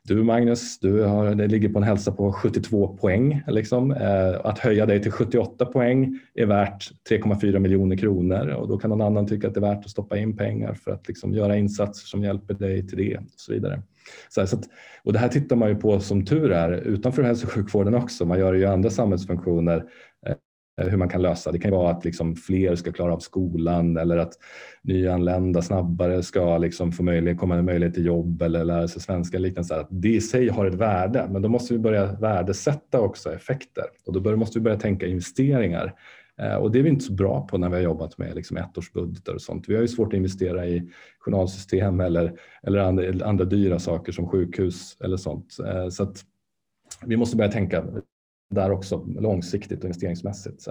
du 0.03 0.23
Magnus, 0.23 0.79
du 0.79 1.01
har, 1.01 1.35
det 1.35 1.47
ligger 1.47 1.69
på 1.69 1.79
en 1.79 1.83
hälsa 1.83 2.11
på 2.11 2.33
72 2.33 2.97
poäng. 2.97 3.41
Liksom. 3.47 3.91
Eh, 3.91 4.45
att 4.45 4.59
höja 4.59 4.85
dig 4.85 5.01
till 5.01 5.11
78 5.11 5.65
poäng 5.65 6.19
är 6.35 6.45
värt 6.45 6.91
3,4 7.09 7.59
miljoner 7.59 7.97
kronor 7.97 8.47
och 8.47 8.67
då 8.67 8.77
kan 8.77 8.89
någon 8.89 9.01
annan 9.01 9.27
tycka 9.27 9.47
att 9.47 9.53
det 9.53 9.59
är 9.59 9.75
värt 9.75 9.85
att 9.85 9.91
stoppa 9.91 10.17
in 10.17 10.37
pengar 10.37 10.73
för 10.73 10.91
att 10.91 11.07
liksom 11.07 11.33
göra 11.33 11.57
insatser 11.57 12.07
som 12.07 12.23
hjälper 12.23 12.53
dig 12.53 12.87
till 12.87 12.97
det 12.97 13.17
och 13.17 13.23
så 13.35 13.53
vidare. 13.53 13.81
Så, 14.29 14.47
så 14.47 14.55
att, 14.55 14.63
och 15.03 15.13
det 15.13 15.19
här 15.19 15.27
tittar 15.27 15.55
man 15.55 15.69
ju 15.69 15.75
på 15.75 15.99
som 15.99 16.25
tur 16.25 16.51
är 16.51 16.71
utanför 16.71 17.23
hälso 17.23 17.45
och 17.45 17.51
sjukvården 17.51 17.95
också. 17.95 18.25
Man 18.25 18.39
gör 18.39 18.53
det 18.53 18.59
ju 18.59 18.65
andra 18.65 18.89
samhällsfunktioner 18.89 19.83
Eh, 20.77 20.87
hur 20.87 20.97
man 20.97 21.09
kan 21.09 21.21
lösa. 21.21 21.51
Det 21.51 21.59
kan 21.59 21.71
vara 21.71 21.91
att 21.91 22.05
liksom 22.05 22.35
fler 22.35 22.75
ska 22.75 22.91
klara 22.91 23.13
av 23.13 23.19
skolan 23.19 23.97
eller 23.97 24.17
att 24.17 24.33
nyanlända 24.81 25.61
snabbare 25.61 26.23
ska 26.23 26.57
liksom 26.57 26.91
få 26.91 27.03
möjlighet, 27.03 27.39
komma 27.39 27.55
en 27.55 27.65
möjlighet 27.65 27.93
till 27.93 28.05
jobb 28.05 28.41
eller 28.41 28.63
lära 28.63 28.87
sig 28.87 29.01
svenska. 29.01 29.39
Liknande. 29.39 29.87
Det 29.89 30.09
i 30.09 30.21
sig 30.21 30.49
har 30.49 30.65
ett 30.65 30.73
värde, 30.73 31.27
men 31.31 31.41
då 31.41 31.49
måste 31.49 31.73
vi 31.73 31.79
börja 31.79 32.13
värdesätta 32.13 32.99
också 32.99 33.33
effekter 33.33 33.83
och 34.05 34.21
då 34.21 34.35
måste 34.35 34.59
vi 34.59 34.63
börja 34.63 34.79
tänka 34.79 35.07
investeringar. 35.07 35.93
Eh, 36.41 36.55
och 36.55 36.71
det 36.71 36.79
är 36.79 36.83
vi 36.83 36.89
inte 36.89 37.05
så 37.05 37.13
bra 37.13 37.47
på 37.47 37.57
när 37.57 37.69
vi 37.69 37.75
har 37.75 37.83
jobbat 37.83 38.17
med 38.17 38.35
liksom 38.35 38.57
ettårsbudgetar 38.57 39.33
och 39.33 39.41
sånt. 39.41 39.69
Vi 39.69 39.75
har 39.75 39.81
ju 39.81 39.87
svårt 39.87 40.07
att 40.07 40.17
investera 40.17 40.67
i 40.67 40.89
journalsystem 41.19 41.99
eller, 41.99 42.33
eller 42.63 42.79
andra, 42.79 43.25
andra 43.25 43.45
dyra 43.45 43.79
saker 43.79 44.11
som 44.11 44.27
sjukhus 44.27 44.97
eller 45.03 45.17
sånt. 45.17 45.57
Eh, 45.67 45.89
så 45.89 46.03
att 46.03 46.25
vi 47.05 47.17
måste 47.17 47.37
börja 47.37 47.51
tänka 47.51 47.83
där 48.51 48.71
också 48.71 49.05
långsiktigt 49.19 49.79
och 49.79 49.85
investeringsmässigt. 49.85 50.67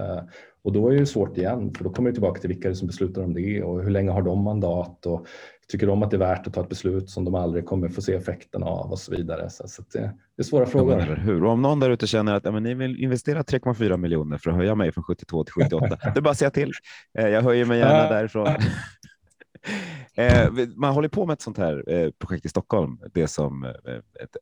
Och 0.62 0.72
då 0.72 0.88
är 0.88 0.96
det 0.96 1.06
svårt 1.06 1.38
igen, 1.38 1.74
för 1.74 1.84
då 1.84 1.90
kommer 1.90 2.10
vi 2.10 2.14
tillbaka 2.14 2.40
till 2.40 2.48
vilka 2.48 2.68
det 2.68 2.74
som 2.74 2.86
beslutar 2.86 3.22
om 3.22 3.34
det 3.34 3.62
och 3.62 3.82
hur 3.82 3.90
länge 3.90 4.10
har 4.10 4.22
de 4.22 4.42
mandat 4.42 5.06
och 5.06 5.26
tycker 5.70 5.86
de 5.86 6.02
att 6.02 6.10
det 6.10 6.16
är 6.16 6.18
värt 6.18 6.46
att 6.46 6.54
ta 6.54 6.60
ett 6.60 6.68
beslut 6.68 7.10
som 7.10 7.24
de 7.24 7.34
aldrig 7.34 7.66
kommer 7.66 7.88
få 7.88 8.02
se 8.02 8.14
effekten 8.14 8.62
av 8.62 8.90
och 8.90 8.98
så 8.98 9.12
vidare. 9.12 9.50
Så, 9.50 9.68
så 9.68 9.82
det, 9.92 10.12
är 10.36 10.42
svåra 10.42 10.66
frågor. 10.66 10.98
Ja, 10.98 11.14
hur? 11.14 11.44
Och 11.44 11.52
om 11.52 11.62
någon 11.62 11.80
där 11.80 11.90
ute 11.90 12.06
känner 12.06 12.34
att 12.34 12.44
ja, 12.44 12.50
men 12.50 12.62
ni 12.62 12.74
vill 12.74 13.02
investera 13.02 13.42
3,4 13.42 13.96
miljoner 13.96 14.38
för 14.38 14.50
att 14.50 14.56
höja 14.56 14.74
mig 14.74 14.92
från 14.92 15.04
72 15.04 15.44
till 15.44 15.52
78, 15.52 15.98
det 16.02 16.16
är 16.16 16.20
bara 16.20 16.30
att 16.30 16.38
säga 16.38 16.50
till. 16.50 16.72
Eh, 17.18 17.28
jag 17.28 17.42
höjer 17.42 17.64
mig 17.64 17.78
gärna 17.78 18.08
därifrån. 18.08 18.48
Eh, 20.14 20.50
man 20.76 20.94
håller 20.94 21.08
på 21.08 21.26
med 21.26 21.34
ett 21.34 21.40
sånt 21.40 21.58
här 21.58 21.84
eh, 21.92 22.10
projekt 22.10 22.46
i 22.46 22.48
Stockholm, 22.48 22.98
det 23.12 23.26
som 23.26 23.64
ett 23.64 24.36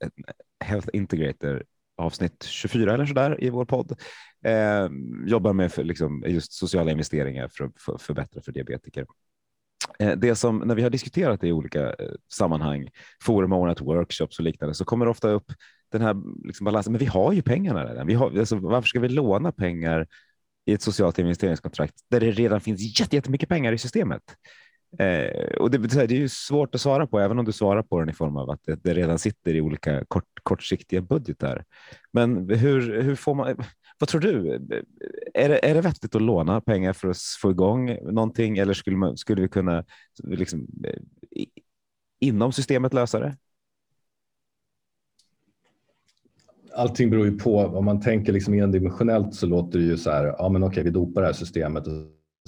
Health 0.64 0.88
Integrator 0.92 1.62
avsnitt 1.98 2.42
24 2.42 2.94
eller 2.94 3.06
så 3.06 3.14
där 3.14 3.44
i 3.44 3.50
vår 3.50 3.64
podd. 3.64 4.00
Eh, 4.44 4.88
jobbar 5.26 5.52
med 5.52 5.72
för, 5.72 5.84
liksom, 5.84 6.24
just 6.26 6.52
sociala 6.52 6.90
investeringar 6.90 7.48
för 7.48 7.64
att 7.64 7.72
för, 7.80 7.98
förbättra 7.98 8.42
för 8.42 8.52
diabetiker. 8.52 9.06
Eh, 9.98 10.12
det 10.16 10.34
som 10.34 10.58
när 10.58 10.74
vi 10.74 10.82
har 10.82 10.90
diskuterat 10.90 11.40
det 11.40 11.48
i 11.48 11.52
olika 11.52 11.92
eh, 11.92 12.10
sammanhang, 12.32 12.88
forum 13.22 13.52
ordnat 13.52 13.80
workshops 13.80 14.38
och 14.38 14.44
liknande, 14.44 14.74
så 14.74 14.84
kommer 14.84 15.04
det 15.04 15.10
ofta 15.10 15.28
upp 15.28 15.52
den 15.92 16.02
här 16.02 16.16
liksom, 16.44 16.64
balansen. 16.64 16.92
Men 16.92 17.00
vi 17.00 17.06
har 17.06 17.32
ju 17.32 17.42
pengarna 17.42 17.84
redan. 17.84 18.06
Vi 18.06 18.14
har, 18.14 18.38
alltså, 18.38 18.56
varför 18.56 18.88
ska 18.88 19.00
vi 19.00 19.08
låna 19.08 19.52
pengar 19.52 20.06
i 20.66 20.72
ett 20.72 20.82
socialt 20.82 21.18
investeringskontrakt 21.18 21.94
där 22.10 22.20
det 22.20 22.30
redan 22.30 22.60
finns 22.60 23.00
jättemycket 23.12 23.48
pengar 23.48 23.72
i 23.72 23.78
systemet? 23.78 24.22
Eh, 24.98 25.56
och 25.58 25.70
det, 25.70 25.78
det 25.78 25.96
är 25.96 26.12
ju 26.12 26.28
svårt 26.28 26.74
att 26.74 26.80
svara 26.80 27.06
på, 27.06 27.20
även 27.20 27.38
om 27.38 27.44
du 27.44 27.52
svarar 27.52 27.82
på 27.82 28.00
den 28.00 28.08
i 28.08 28.12
form 28.12 28.36
av 28.36 28.50
att 28.50 28.60
det, 28.64 28.80
det 28.82 28.94
redan 28.94 29.18
sitter 29.18 29.54
i 29.54 29.60
olika 29.60 30.04
kort, 30.04 30.24
kortsiktiga 30.42 31.00
budgetar. 31.00 31.64
Men 32.12 32.50
hur, 32.50 33.02
hur 33.02 33.14
får 33.14 33.34
man? 33.34 33.56
Vad 33.98 34.08
tror 34.08 34.20
du? 34.20 34.54
Är 35.34 35.48
det, 35.48 35.70
är 35.70 35.74
det 35.74 35.80
vettigt 35.80 36.14
att 36.14 36.22
låna 36.22 36.60
pengar 36.60 36.92
för 36.92 37.08
att 37.08 37.18
få 37.42 37.50
igång 37.50 37.98
någonting 38.12 38.58
eller 38.58 38.74
skulle, 38.74 38.96
man, 38.96 39.16
skulle 39.16 39.42
vi 39.42 39.48
kunna 39.48 39.84
liksom, 40.24 40.66
inom 42.20 42.52
systemet 42.52 42.94
lösa 42.94 43.20
det? 43.20 43.36
Allting 46.74 47.10
beror 47.10 47.26
ju 47.26 47.38
på. 47.38 47.58
Om 47.58 47.84
man 47.84 48.00
tänker 48.00 48.32
liksom 48.32 48.54
endimensionellt 48.54 49.34
så 49.34 49.46
låter 49.46 49.78
det 49.78 49.84
ju 49.84 49.96
så 49.96 50.10
här. 50.10 50.34
Ja, 50.38 50.48
men 50.48 50.62
okej, 50.62 50.82
vi 50.82 50.90
dopar 50.90 51.20
det 51.20 51.26
här 51.26 51.34
systemet 51.34 51.84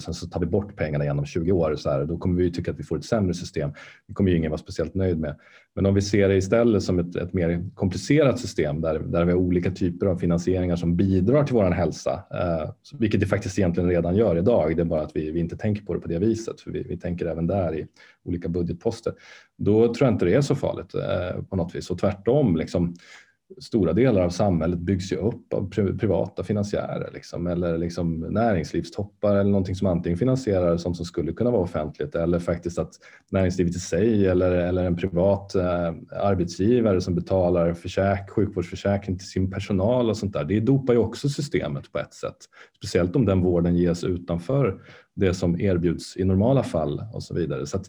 sen 0.01 0.13
så 0.13 0.27
tar 0.27 0.39
vi 0.39 0.45
bort 0.45 0.75
pengarna 0.75 1.03
igen 1.03 1.19
om 1.19 1.25
20 1.25 1.51
år, 1.51 1.75
så 1.75 1.89
här, 1.89 2.05
då 2.05 2.17
kommer 2.17 2.41
vi 2.41 2.51
tycka 2.51 2.71
att 2.71 2.79
vi 2.79 2.83
får 2.83 2.97
ett 2.97 3.05
sämre 3.05 3.33
system. 3.33 3.71
Det 4.07 4.13
kommer 4.13 4.31
ju 4.31 4.37
ingen 4.37 4.51
vara 4.51 4.61
speciellt 4.61 4.93
nöjd 4.93 5.19
med. 5.19 5.35
Men 5.75 5.85
om 5.85 5.93
vi 5.93 6.01
ser 6.01 6.29
det 6.29 6.35
istället 6.35 6.83
som 6.83 6.99
ett, 6.99 7.15
ett 7.15 7.33
mer 7.33 7.69
komplicerat 7.73 8.39
system 8.39 8.81
där, 8.81 8.99
där 8.99 9.25
vi 9.25 9.31
har 9.31 9.39
olika 9.39 9.71
typer 9.71 10.05
av 10.05 10.17
finansieringar 10.17 10.75
som 10.75 10.95
bidrar 10.95 11.43
till 11.43 11.55
vår 11.55 11.71
hälsa, 11.71 12.23
eh, 12.33 12.71
vilket 12.99 13.19
det 13.19 13.25
faktiskt 13.25 13.59
egentligen 13.59 13.89
redan 13.89 14.15
gör 14.15 14.37
idag. 14.37 14.75
Det 14.75 14.81
är 14.81 14.85
bara 14.85 15.01
att 15.01 15.15
vi, 15.15 15.31
vi 15.31 15.39
inte 15.39 15.57
tänker 15.57 15.85
på 15.85 15.93
det 15.93 15.99
på 15.99 16.07
det 16.07 16.19
viset, 16.19 16.61
för 16.61 16.71
vi, 16.71 16.83
vi 16.83 16.97
tänker 16.97 17.25
även 17.25 17.47
där 17.47 17.75
i 17.75 17.87
olika 18.23 18.49
budgetposter. 18.49 19.13
Då 19.57 19.93
tror 19.93 20.07
jag 20.07 20.13
inte 20.13 20.25
det 20.25 20.33
är 20.33 20.41
så 20.41 20.55
farligt 20.55 20.95
eh, 20.95 21.43
på 21.43 21.55
något 21.55 21.75
vis 21.75 21.89
och 21.89 21.99
tvärtom. 21.99 22.55
Liksom, 22.55 22.95
stora 23.59 23.93
delar 23.93 24.21
av 24.21 24.29
samhället 24.29 24.79
byggs 24.79 25.11
ju 25.11 25.15
upp 25.15 25.53
av 25.53 25.69
privata 25.99 26.43
finansiärer 26.43 27.09
liksom, 27.13 27.47
eller 27.47 27.77
liksom 27.77 28.19
näringslivstoppar 28.19 29.35
eller 29.35 29.51
någonting 29.51 29.75
som 29.75 29.87
antingen 29.87 30.17
finansierar 30.17 30.77
som, 30.77 30.95
som 30.95 31.05
skulle 31.05 31.33
kunna 31.33 31.51
vara 31.51 31.61
offentligt 31.61 32.15
eller 32.15 32.39
faktiskt 32.39 32.79
att 32.79 32.91
näringslivet 33.31 33.75
i 33.75 33.79
sig 33.79 34.27
eller, 34.27 34.51
eller 34.51 34.85
en 34.85 34.95
privat 34.95 35.55
eh, 35.55 35.93
arbetsgivare 36.11 37.01
som 37.01 37.15
betalar 37.15 37.73
försäk, 37.73 38.29
sjukvårdsförsäkring 38.29 39.17
till 39.17 39.27
sin 39.27 39.51
personal 39.51 40.09
och 40.09 40.17
sånt 40.17 40.33
där. 40.33 40.43
Det 40.43 40.59
dopar 40.59 40.93
ju 40.93 40.99
också 40.99 41.29
systemet 41.29 41.91
på 41.91 41.99
ett 41.99 42.13
sätt. 42.13 42.37
Speciellt 42.77 43.15
om 43.15 43.25
den 43.25 43.41
vården 43.41 43.75
ges 43.75 44.03
utanför 44.03 44.81
det 45.15 45.33
som 45.33 45.61
erbjuds 45.61 46.17
i 46.17 46.23
normala 46.23 46.63
fall 46.63 47.03
och 47.13 47.23
så 47.23 47.33
vidare. 47.33 47.67
Så 47.67 47.77
att, 47.77 47.85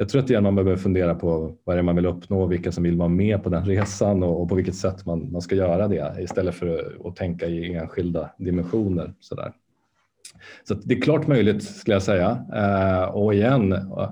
jag 0.00 0.08
tror 0.08 0.22
att 0.22 0.30
igen 0.30 0.42
man 0.42 0.54
behöver 0.54 0.76
fundera 0.76 1.14
på 1.14 1.56
vad 1.64 1.76
det 1.76 1.80
är 1.80 1.82
man 1.82 1.96
vill 1.96 2.06
uppnå, 2.06 2.46
vilka 2.46 2.72
som 2.72 2.84
vill 2.84 2.96
vara 2.96 3.08
med 3.08 3.42
på 3.42 3.48
den 3.48 3.64
resan 3.64 4.22
och, 4.22 4.42
och 4.42 4.48
på 4.48 4.54
vilket 4.54 4.74
sätt 4.74 5.06
man, 5.06 5.32
man 5.32 5.42
ska 5.42 5.54
göra 5.54 5.88
det 5.88 6.14
istället 6.20 6.54
för 6.54 6.96
att, 7.04 7.16
tänka 7.16 7.46
i 7.46 7.74
enskilda 7.74 8.30
dimensioner. 8.38 9.14
Sådär. 9.20 9.52
Så 10.64 10.74
det 10.74 10.94
är 10.94 11.00
klart 11.00 11.26
möjligt 11.26 11.62
skulle 11.62 11.94
jag 11.94 12.02
säga. 12.02 12.44
Eh, 12.54 13.04
och 13.04 13.34
igen, 13.34 13.72
eh, 13.72 14.10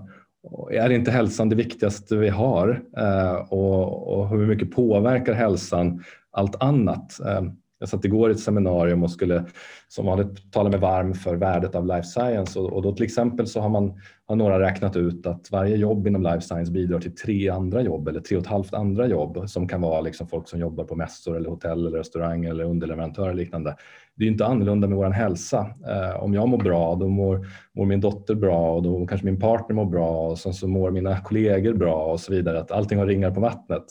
är 0.70 0.90
inte 0.90 1.10
hälsan 1.10 1.48
det 1.48 1.56
viktigaste 1.56 2.16
vi 2.16 2.28
har? 2.28 2.82
Eh, 2.96 3.34
och, 3.34 4.18
och, 4.18 4.28
hur 4.28 4.46
mycket 4.46 4.70
påverkar 4.70 5.32
hälsan 5.32 6.04
allt 6.30 6.62
annat? 6.62 7.20
Eh, 7.20 7.42
jag 7.78 7.88
satt 7.88 8.04
igår 8.04 8.30
i 8.30 8.32
ett 8.32 8.40
seminarium 8.40 9.02
och 9.02 9.10
skulle 9.10 9.44
som 9.88 10.06
vanligt 10.06 10.52
tala 10.52 10.70
mig 10.70 10.80
varm 10.80 11.14
för 11.14 11.36
värdet 11.36 11.74
av 11.74 11.86
life 11.86 12.02
science 12.02 12.58
och, 12.58 12.72
och 12.72 12.82
då 12.82 12.92
till 12.92 13.04
exempel 13.04 13.46
så 13.46 13.60
har 13.60 13.68
man 13.68 14.00
har 14.26 14.36
några 14.36 14.60
räknat 14.60 14.96
ut 14.96 15.26
att 15.26 15.52
varje 15.52 15.76
jobb 15.76 16.06
inom 16.06 16.22
life 16.22 16.40
science 16.40 16.72
bidrar 16.72 17.00
till 17.00 17.14
tre 17.14 17.48
andra 17.48 17.82
jobb 17.82 18.08
eller 18.08 18.20
tre 18.20 18.36
och 18.36 18.42
ett 18.42 18.48
halvt 18.48 18.74
andra 18.74 19.06
jobb 19.06 19.44
som 19.46 19.68
kan 19.68 19.80
vara 19.80 20.00
liksom 20.00 20.28
folk 20.28 20.48
som 20.48 20.60
jobbar 20.60 20.84
på 20.84 20.96
mässor 20.96 21.36
eller 21.36 21.50
hotell 21.50 21.86
eller 21.86 21.98
restaurang 21.98 22.44
eller 22.44 22.64
underleverantörer 22.64 23.28
och 23.28 23.34
liknande. 23.34 23.76
Det 24.14 24.24
är 24.24 24.28
inte 24.28 24.46
annorlunda 24.46 24.88
med 24.88 24.98
vår 24.98 25.10
hälsa. 25.10 25.70
Eh, 25.88 26.22
om 26.22 26.34
jag 26.34 26.48
mår 26.48 26.58
bra, 26.58 26.94
då 26.94 27.08
mår, 27.08 27.46
mår, 27.74 27.86
min 27.86 28.00
dotter 28.00 28.34
bra 28.34 28.74
och 28.74 28.82
då 28.82 29.06
kanske 29.06 29.24
min 29.24 29.40
partner 29.40 29.76
mår 29.76 29.84
bra 29.84 30.28
och 30.28 30.38
sen 30.38 30.54
så 30.54 30.68
mår 30.68 30.90
mina 30.90 31.20
kollegor 31.20 31.74
bra 31.74 32.12
och 32.12 32.20
så 32.20 32.32
vidare. 32.32 32.60
Att 32.60 32.70
allting 32.70 32.98
har 32.98 33.06
ringar 33.06 33.30
på 33.30 33.40
vattnet. 33.40 33.84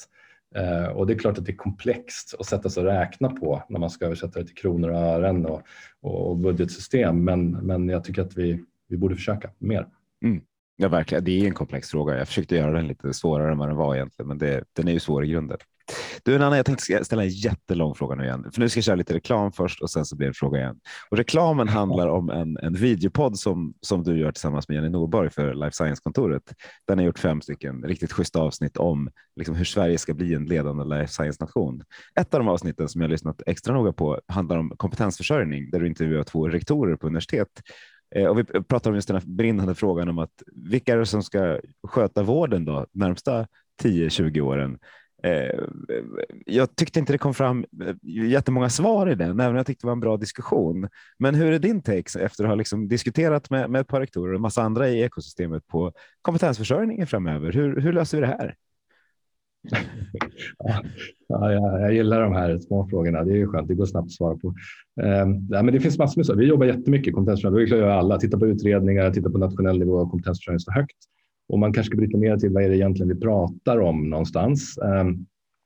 Eh, 0.56 0.88
och 0.88 1.08
det 1.08 1.14
är 1.14 1.18
klart 1.18 1.38
att 1.38 1.46
det 1.46 1.52
är 1.52 1.58
komplext 1.58 2.36
att 2.40 2.46
sätta 2.46 2.70
sig 2.70 2.84
och 2.84 2.90
räkna 2.90 3.30
på 3.30 3.64
när 3.70 3.80
man 3.80 3.90
ska 3.90 4.06
översätta 4.06 4.40
det 4.40 4.46
till 4.46 4.56
kronor 4.56 4.90
och 4.90 5.00
ören 5.00 5.46
och, 5.46 5.62
och 6.02 6.38
budgetsystem. 6.38 7.24
Men, 7.24 7.52
men 7.52 7.90
jag 7.90 8.04
tycker 8.04 8.22
att 8.22 8.38
vi, 8.38 8.64
vi 8.88 8.98
borde 8.98 9.16
försöka 9.16 9.50
mer. 9.58 9.88
Mm. 10.24 10.42
Ja, 10.76 10.88
verkligen. 10.88 11.24
Det 11.24 11.32
är 11.32 11.46
en 11.46 11.54
komplex 11.54 11.90
fråga. 11.90 12.18
Jag 12.18 12.28
försökte 12.28 12.56
göra 12.56 12.72
den 12.72 12.88
lite 12.88 13.14
svårare 13.14 13.52
än 13.52 13.58
vad 13.58 13.70
den 13.70 13.78
var 13.78 13.96
egentligen, 13.96 14.28
men 14.28 14.38
det, 14.38 14.64
den 14.74 14.88
är 14.88 14.92
ju 14.92 15.00
svår 15.00 15.26
i 15.26 15.28
grunden. 15.28 15.58
Du, 16.24 16.38
Nanna, 16.38 16.58
jag 16.58 16.66
tänkte 16.66 17.04
ställa 17.06 17.24
en 17.24 17.30
jättelång 17.30 17.96
fråga 17.96 18.16
nu 18.16 18.24
igen, 18.24 18.52
för 18.54 18.60
nu 18.60 18.70
ska 18.70 18.78
jag 18.78 18.84
köra 18.84 18.96
lite 18.96 19.14
reklam 19.14 19.52
först 19.52 19.82
och 19.82 19.90
sen 19.90 20.06
så 20.06 20.16
blir 20.16 20.28
det 20.28 20.30
en 20.30 20.34
fråga 20.34 20.60
igen. 20.60 20.80
Och 21.10 21.18
reklamen 21.18 21.68
handlar 21.68 22.08
om 22.08 22.30
en, 22.30 22.58
en 22.58 22.74
videopodd 22.74 23.40
som, 23.40 23.74
som 23.82 24.04
du 24.04 24.20
gör 24.20 24.32
tillsammans 24.32 24.68
med 24.68 24.76
Jenny 24.76 24.90
Norborg 24.90 25.30
för 25.30 25.54
Life 25.54 25.76
Science-kontoret. 25.76 26.54
Den 26.88 26.98
har 26.98 27.06
gjort 27.06 27.20
fem 27.20 27.42
stycken 27.42 27.84
riktigt 27.84 28.12
schyssta 28.12 28.40
avsnitt 28.40 28.78
om 28.78 29.10
liksom, 29.36 29.56
hur 29.56 29.66
Sverige 29.66 29.98
ska 29.98 30.14
bli 30.14 30.34
en 30.34 30.46
ledande 30.46 30.84
life 30.84 31.14
science-nation. 31.14 31.84
Ett 32.20 32.34
av 32.34 32.40
de 32.40 32.48
avsnitten 32.48 32.90
som 32.90 33.02
jag 33.02 33.10
lyssnat 33.10 33.42
extra 33.46 33.74
noga 33.74 33.94
på 33.94 34.22
handlar 34.28 34.58
om 34.58 34.74
kompetensförsörjning, 34.78 35.70
där 35.70 35.80
du 35.80 35.88
intervjuar 35.88 36.24
två 36.24 36.48
rektorer 36.48 36.96
på 36.96 37.08
universitet 37.08 37.50
eh, 38.16 38.26
och 38.26 38.40
vi 38.40 38.44
pratar 38.44 38.90
om 38.90 38.96
just 38.96 39.08
den 39.08 39.18
här 39.18 39.28
brinnande 39.28 39.76
frågan 39.76 40.10
om 40.10 40.20
att 40.20 40.44
vilka 40.56 40.94
är 40.94 40.98
det 40.98 41.06
som 41.06 41.24
ska 41.24 41.60
sköta 41.88 42.24
vården 42.24 42.66
då 42.66 42.86
närmsta 42.94 43.48
10-20 43.84 44.42
åren? 44.42 44.80
Eh, 45.24 45.64
jag 46.46 46.76
tyckte 46.76 47.00
inte 47.00 47.14
det 47.14 47.18
kom 47.18 47.34
fram 47.34 47.66
eh, 47.86 47.96
jättemånga 48.04 48.70
svar 48.70 49.10
i 49.10 49.16
den, 49.16 49.40
även 49.40 49.50
om 49.50 49.56
jag 49.56 49.66
tyckte 49.66 49.84
det 49.84 49.88
var 49.88 49.94
en 49.94 50.00
bra 50.00 50.18
diskussion. 50.18 50.88
Men 51.20 51.36
hur 51.36 51.52
är 51.52 51.60
din 51.60 51.82
take 51.82 52.20
efter 52.20 52.44
att 52.44 52.50
ha 52.50 52.56
liksom 52.56 52.88
diskuterat 52.88 53.50
med, 53.50 53.70
med 53.70 53.82
ett 53.82 53.88
par 53.88 54.00
rektorer 54.00 54.32
och 54.32 54.36
en 54.36 54.42
massa 54.42 54.62
andra 54.62 54.90
i 54.90 55.02
ekosystemet 55.02 55.68
på 55.68 55.94
kompetensförsörjningen 56.22 57.08
framöver? 57.08 57.52
Hur, 57.52 57.82
hur 57.82 57.94
löser 57.94 58.18
vi 58.18 58.22
det 58.22 58.28
här? 58.28 58.56
ja, 61.28 61.52
jag, 61.52 61.82
jag, 61.82 61.94
gillar 61.94 62.22
de 62.22 62.34
här 62.34 62.58
små 62.58 62.88
frågorna. 62.88 63.24
Det 63.24 63.32
är 63.32 63.36
ju 63.36 63.48
skönt. 63.48 63.68
Det 63.68 63.76
går 63.76 63.86
snabbt 63.86 64.06
att 64.06 64.12
svara 64.12 64.38
på. 64.38 64.48
Um, 65.02 65.48
nej, 65.50 65.64
men 65.64 65.74
det 65.74 65.80
finns 65.80 65.98
massor 65.98 66.20
med 66.20 66.26
så. 66.26 66.36
Vi 66.36 66.46
jobbar 66.46 66.66
jättemycket 66.66 67.14
kompetensförsörjning. 67.14 67.66
vi 67.66 67.82
gör 67.82 67.90
alla. 67.90 68.18
Titta 68.18 68.40
på 68.40 68.48
utredningar, 68.48 69.12
titta 69.12 69.30
på 69.30 69.38
nationell 69.38 69.80
nivå 69.80 69.94
och 69.94 70.12
kompetensförsörjning 70.12 70.60
så 70.60 70.72
högt. 70.72 70.98
Och 71.50 71.60
man 71.60 71.74
kanske 71.74 71.90
ska 71.90 71.98
bryta 71.98 72.18
ner 72.18 72.38
till 72.38 72.54
vad 72.54 72.64
är 72.64 72.70
det 72.70 72.78
egentligen 72.78 73.10
vi 73.10 73.20
pratar 73.20 73.80
om 73.80 74.10
någonstans. 74.10 74.78
Ehm, 74.78 75.26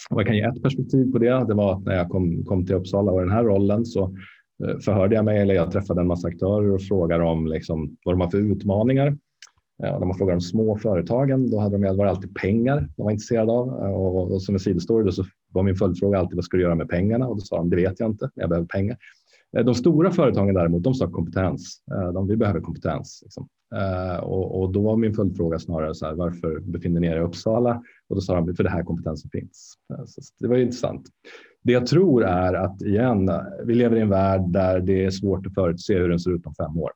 och 0.09 0.19
jag 0.21 0.27
kan 0.27 0.35
ge 0.35 0.41
ett 0.41 0.63
perspektiv 0.63 1.11
på 1.11 1.17
det. 1.17 1.45
Det 1.47 1.53
var 1.53 1.73
att 1.73 1.83
när 1.83 1.95
jag 1.95 2.09
kom, 2.09 2.45
kom 2.45 2.65
till 2.65 2.75
Uppsala 2.75 3.11
och 3.11 3.19
den 3.19 3.31
här 3.31 3.43
rollen 3.43 3.85
så 3.85 4.03
eh, 4.63 4.77
förhörde 4.77 5.15
jag 5.15 5.25
mig, 5.25 5.39
eller 5.39 5.53
jag 5.53 5.71
träffade 5.71 6.01
en 6.01 6.07
massa 6.07 6.27
aktörer 6.27 6.71
och 6.71 6.81
frågade 6.81 7.23
om 7.23 7.47
liksom, 7.47 7.97
vad 8.05 8.13
de 8.13 8.21
har 8.21 8.29
för 8.29 8.37
utmaningar. 8.37 9.07
Eh, 9.83 9.93
och 9.93 9.99
när 9.99 10.07
man 10.07 10.17
frågar 10.17 10.33
de 10.33 10.41
små 10.41 10.77
företagen, 10.77 11.51
då 11.51 11.59
hade 11.59 11.77
de 11.77 11.97
var 11.97 12.05
alltid 12.05 12.35
pengar 12.35 12.89
de 12.97 13.03
var 13.03 13.11
intresserade 13.11 13.51
av. 13.51 13.67
Eh, 13.67 13.93
och, 13.93 14.31
och 14.31 14.41
som 14.41 14.55
en 14.55 14.59
sidostory 14.59 15.11
så 15.11 15.23
var 15.53 15.63
min 15.63 15.75
följdfråga 15.75 16.19
alltid 16.19 16.35
vad 16.35 16.45
ska 16.45 16.57
du 16.57 16.63
göra 16.63 16.75
med 16.75 16.89
pengarna? 16.89 17.27
Och 17.27 17.35
då 17.35 17.41
sa 17.41 17.57
de 17.57 17.69
det 17.69 17.75
vet 17.75 17.99
jag 17.99 18.09
inte, 18.09 18.29
jag 18.35 18.49
behöver 18.49 18.67
pengar. 18.67 18.97
De 19.65 19.75
stora 19.75 20.11
företagen 20.11 20.53
däremot, 20.53 20.83
de 20.83 20.93
sa 20.93 21.11
kompetens. 21.11 21.83
De, 22.13 22.27
vi 22.27 22.37
behöver 22.37 22.59
kompetens. 22.59 23.19
Liksom. 23.23 23.47
Eh, 23.75 24.17
och, 24.17 24.61
och, 24.61 24.71
då 24.71 24.81
var 24.81 24.97
min 24.97 25.13
följdfråga 25.13 25.59
snarare 25.59 25.95
så 25.95 26.05
här, 26.05 26.13
varför 26.13 26.59
befinner 26.59 26.99
ni 26.99 27.07
er 27.07 27.17
i 27.17 27.19
Uppsala? 27.19 27.83
Och 28.09 28.15
då 28.15 28.21
sa 28.21 28.35
de, 28.35 28.55
för 28.55 28.63
det 28.63 28.69
här 28.69 28.83
kompetensen 28.83 29.29
finns. 29.29 29.73
Eh, 29.93 30.05
så 30.05 30.21
det 30.39 30.47
var 30.47 30.57
intressant. 30.57 31.09
Det 31.63 31.73
jag 31.73 31.85
tror 31.85 32.23
är 32.23 32.53
att 32.53 32.81
igen, 32.81 33.31
vi 33.65 33.75
lever 33.75 33.97
i 33.97 34.01
en 34.01 34.09
värld 34.09 34.41
där 34.47 34.79
det 34.79 35.05
är 35.05 35.09
svårt 35.09 35.47
att 35.47 35.53
förutse 35.53 35.99
hur 35.99 36.09
den 36.09 36.19
ser 36.19 36.31
ut 36.31 36.45
om 36.45 36.55
fem 36.55 36.77
år. 36.77 36.91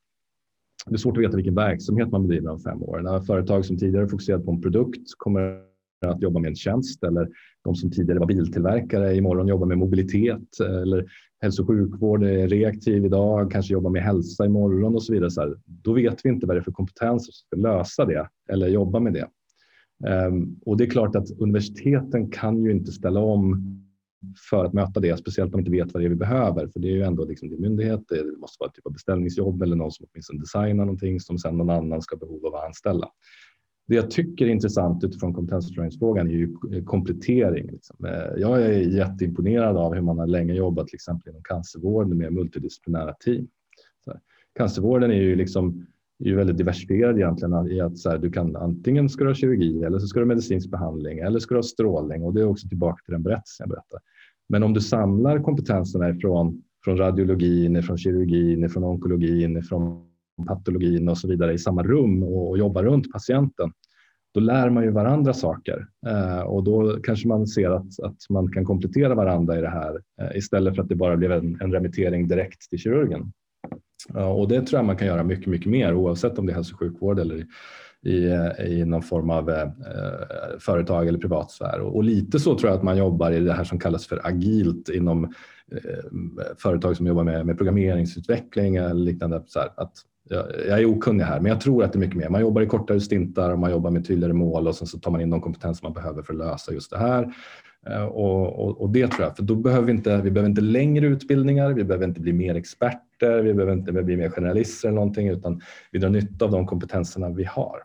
Det 0.86 0.96
är 0.96 0.98
svårt 0.98 1.18
att 1.18 1.24
veta 1.24 1.36
vilken 1.36 1.56
verksamhet 1.56 2.12
man 2.12 2.28
bedriver 2.28 2.50
om 2.50 2.60
fem 2.60 2.84
år. 2.84 3.00
När 3.00 3.20
företag 3.20 3.66
som 3.66 3.78
tidigare 3.78 4.08
fokuserat 4.08 4.46
på 4.46 4.52
en 4.52 4.62
produkt 4.62 5.08
kommer 5.18 5.62
att 6.06 6.22
jobba 6.22 6.40
med 6.40 6.50
en 6.50 6.56
tjänst 6.56 7.04
eller 7.04 7.30
de 7.66 7.76
som 7.76 7.92
tidigare 7.92 8.20
var 8.20 8.28
biltillverkare 8.28 9.16
imorgon 9.16 9.48
jobbar 9.48 9.68
med 9.68 9.78
mobilitet 9.78 10.60
eh, 10.60 10.82
eller 10.82 11.06
hälso 11.42 11.62
och 11.62 11.68
sjukvård 11.68 12.24
är 12.24 12.48
reaktiv 12.48 13.06
idag, 13.06 13.52
kanske 13.52 13.74
jobbar 13.74 13.90
med 13.90 14.04
hälsa 14.04 14.46
imorgon 14.46 14.96
och 14.96 15.04
så 15.04 15.14
vidare. 15.14 15.32
Så 15.32 15.42
här, 15.42 15.56
då 15.66 15.94
vet 15.94 16.26
vi 16.26 16.30
inte 16.30 16.48
vad 16.48 16.56
det 16.56 16.60
är 16.60 16.64
för 16.64 16.72
kompetens 16.72 17.26
som 17.26 17.34
ska 17.34 17.70
lösa 17.70 18.06
det 18.06 18.30
eller 18.50 18.68
jobba 18.68 19.00
med 19.00 19.14
det. 19.14 19.28
Um, 20.28 20.60
och 20.66 20.78
det 20.78 20.84
är 20.84 20.90
klart 20.90 21.16
att 21.16 21.32
universiteten 21.40 22.30
kan 22.30 22.64
ju 22.64 22.72
inte 22.72 22.92
ställa 22.92 23.20
om 23.20 23.82
för 24.50 24.66
att 24.66 24.74
möta 24.74 25.00
det, 25.00 25.18
speciellt 25.18 25.54
om 25.56 25.64
de 25.64 25.70
inte 25.70 25.84
vet 25.84 25.94
vad 25.94 26.04
det 26.04 26.08
är 26.08 26.10
vi 26.10 26.16
behöver. 26.16 26.68
För 26.68 26.80
det 26.80 26.88
är 26.88 26.92
ju 26.92 27.02
ändå 27.02 27.26
liksom 27.26 27.50
det 27.50 27.58
myndighet, 27.58 28.02
det 28.10 28.38
måste 28.38 28.58
vara 28.60 28.70
ett 28.70 28.76
typ 28.76 28.86
av 28.86 28.94
beställningsjobb 28.94 29.62
eller 29.62 29.76
någon 29.76 29.92
som 29.92 30.06
åtminstone 30.12 30.40
designar 30.40 30.86
någonting 30.86 31.20
som 31.20 31.38
sen 31.38 31.58
någon 31.58 31.70
annan 31.70 32.02
ska 32.02 32.16
behov 32.16 32.46
av 32.46 32.56
att 32.56 32.66
anställa. 32.66 33.08
Det 33.88 33.96
jag 33.96 34.12
tycker 34.12 34.46
är 34.46 34.50
intressant 34.50 35.04
utifrån 35.04 35.34
kompetensförsörjningsfrågan 35.34 36.28
är 36.28 36.32
ju 36.32 36.56
eh, 36.74 36.84
komplettering. 36.84 37.72
Liksom. 37.72 38.06
Eh, 38.06 38.42
jag 38.42 38.62
är 38.62 38.80
jätteimponerad 38.80 39.78
av 39.78 39.94
hur 39.94 40.02
man 40.02 40.20
har 40.20 40.28
länge 40.28 40.54
jobbat 40.54 40.88
till 40.88 40.96
exempel 40.96 41.30
inom 41.30 41.44
cancervården 41.44 42.18
med 42.18 42.34
multidisciplinära 42.34 43.14
team. 43.14 43.48
Så 44.06 44.14
cancervården 44.58 45.12
är 45.12 45.22
ju 45.22 45.36
liksom 45.36 45.86
är 46.20 46.26
ju 46.26 46.36
väldigt 46.36 46.58
diversifierad 46.58 47.18
egentligen 47.18 47.72
i 47.72 47.82
att 47.82 47.98
så 47.98 48.10
här, 48.10 48.18
du 48.18 48.32
kan 48.32 48.56
antingen 48.56 49.10
ska 49.10 49.24
du 49.24 49.30
ha 49.30 49.36
kirurgi 49.36 49.84
eller 49.84 50.00
så 50.00 50.08
ska 50.08 50.20
du 50.20 50.26
ha 50.26 50.28
medicinsk 50.28 50.70
behandling 50.70 51.20
eller 51.20 51.40
ska 51.40 51.56
du 51.56 51.58
ha 51.58 51.64
strålning 51.64 52.24
och 52.24 52.34
det 52.34 52.42
är 52.42 52.46
också 52.46 52.68
tillbaka 52.68 53.04
till 53.06 53.12
den 53.12 53.24
berättelsen 53.24 53.64
jag 53.64 53.70
berättar. 53.70 54.00
Men 54.50 54.64
om 54.64 54.74
du 54.74 54.82
samlar 54.82 55.44
kompetenserna 55.44 56.10
ifrån 56.10 56.64
från 56.84 56.98
radiologin, 56.98 57.84
från 57.84 57.98
kirurgin, 57.98 58.70
från 58.70 58.84
onkologin, 58.84 59.64
från 59.64 60.06
patologin 60.48 61.10
och 61.10 61.18
så 61.18 61.28
vidare 61.28 61.54
i 61.54 61.58
samma 61.58 61.84
rum 61.84 62.24
och, 62.24 62.50
och 62.50 62.58
jobbar 62.58 62.84
runt 62.84 63.12
patienten, 63.12 63.72
då 64.34 64.40
lär 64.40 64.70
man 64.70 64.84
ju 64.84 64.92
varandra 64.92 65.34
saker 65.34 65.88
eh, 66.08 66.42
och 66.42 66.64
då 66.64 67.00
kanske 67.04 67.28
man 67.28 67.48
ser 67.48 67.70
att, 67.70 68.00
att 68.04 68.18
man 68.30 68.52
kan 68.52 68.66
komplettera 68.66 69.16
varandra 69.16 69.58
i 69.58 69.62
det 69.62 69.70
här 69.70 70.02
eh, 70.22 70.38
istället 70.38 70.76
för 70.76 70.84
att 70.84 70.90
det 70.90 70.96
bara 70.96 71.18
blev 71.18 71.32
en, 71.32 71.62
en 71.62 71.72
remittering 71.72 72.28
direkt 72.28 72.70
till 72.70 72.80
kirurgen. 72.80 73.32
Eh, 74.16 74.32
och 74.32 74.48
det 74.48 74.62
tror 74.62 74.78
jag 74.78 74.86
man 74.86 74.98
kan 74.98 75.08
göra 75.08 75.24
mycket, 75.24 75.48
mycket 75.48 75.72
mer 75.72 75.94
oavsett 75.94 76.40
om 76.40 76.46
det 76.46 76.52
är 76.52 76.56
hälso 76.56 76.74
och 76.74 76.80
sjukvård 76.80 77.20
eller 77.20 77.46
i, 78.06 78.18
i 78.68 78.86
någon 78.86 79.02
form 79.02 79.30
av 79.30 79.50
eh, 79.50 79.62
eh 79.62 80.60
företag 80.60 81.08
eller 81.08 81.20
privatsfär. 81.20 81.80
Och, 81.80 81.96
och, 81.96 82.04
lite 82.04 82.40
så 82.40 82.58
tror 82.58 82.70
jag 82.70 82.78
att 82.78 82.84
man 82.84 82.98
jobbar 82.98 83.32
i 83.32 83.40
det 83.40 83.54
här 83.54 83.64
som 83.64 83.80
kallas 83.80 84.08
för 84.08 84.28
agilt 84.28 84.90
inom 84.90 85.24
eh, 85.72 86.50
företag 86.58 86.98
som 86.98 87.08
jobbar 87.08 87.24
med, 87.24 87.46
med 87.46 87.58
programmeringsutveckling 87.58 88.76
eller 88.76 88.94
liknande. 88.94 89.44
Så 89.46 89.60
här, 89.60 89.70
att 89.76 89.94
jag 90.30 90.80
är 90.80 90.86
okunnig 90.86 91.24
här, 91.24 91.40
men 91.40 91.52
jag 91.52 91.62
tror 91.62 91.84
att 91.84 91.94
det 91.94 91.98
är 91.98 92.00
mycket 92.00 92.18
mer. 92.18 92.30
Man 92.30 92.42
jobbar 92.42 92.62
i 92.62 92.66
kortare 92.66 93.02
stintar 93.02 93.52
och 93.52 93.60
man 93.60 93.72
jobbar 93.72 93.92
med 93.92 94.08
tydligare 94.08 94.34
mål 94.34 94.68
och 94.68 94.76
sen 94.76 94.88
så 94.88 95.00
tar 95.00 95.12
man 95.12 95.22
in 95.22 95.30
de 95.30 95.42
kompetenser 95.42 95.84
man 95.84 95.94
behöver 95.94 96.22
för 96.22 96.34
att 96.34 96.40
lösa 96.40 96.74
just 96.74 96.92
det 96.92 96.98
här. 96.98 97.34
Eh, 97.90 98.04
och, 98.04 98.66
och, 98.66 98.82
och, 98.82 98.90
det 98.90 99.08
tror 99.08 99.24
jag, 99.24 99.36
för 99.36 99.44
då 99.44 99.56
behöver 99.56 99.86
vi 99.86 99.92
inte, 99.92 100.22
vi 100.22 100.32
behöver 100.32 100.50
inte 100.50 100.62
längre 100.62 101.08
utbildningar, 101.08 101.74
vi 101.74 101.84
behöver 101.84 102.08
inte 102.08 102.22
bli 102.22 102.34
mer 102.34 102.56
experter, 102.56 103.42
vi 103.42 103.54
behöver 103.54 103.74
inte 103.74 103.92
bli 103.92 104.18
mer 104.18 104.30
generalister 104.30 104.88
eller 104.88 104.96
någonting, 104.96 105.30
utan 105.30 105.62
vi 105.92 106.00
drar 106.00 106.10
nytta 106.10 106.46
av 106.46 106.52
de 106.52 106.68
kompetenserna 106.68 107.30
vi 107.30 107.44
har. 107.44 107.80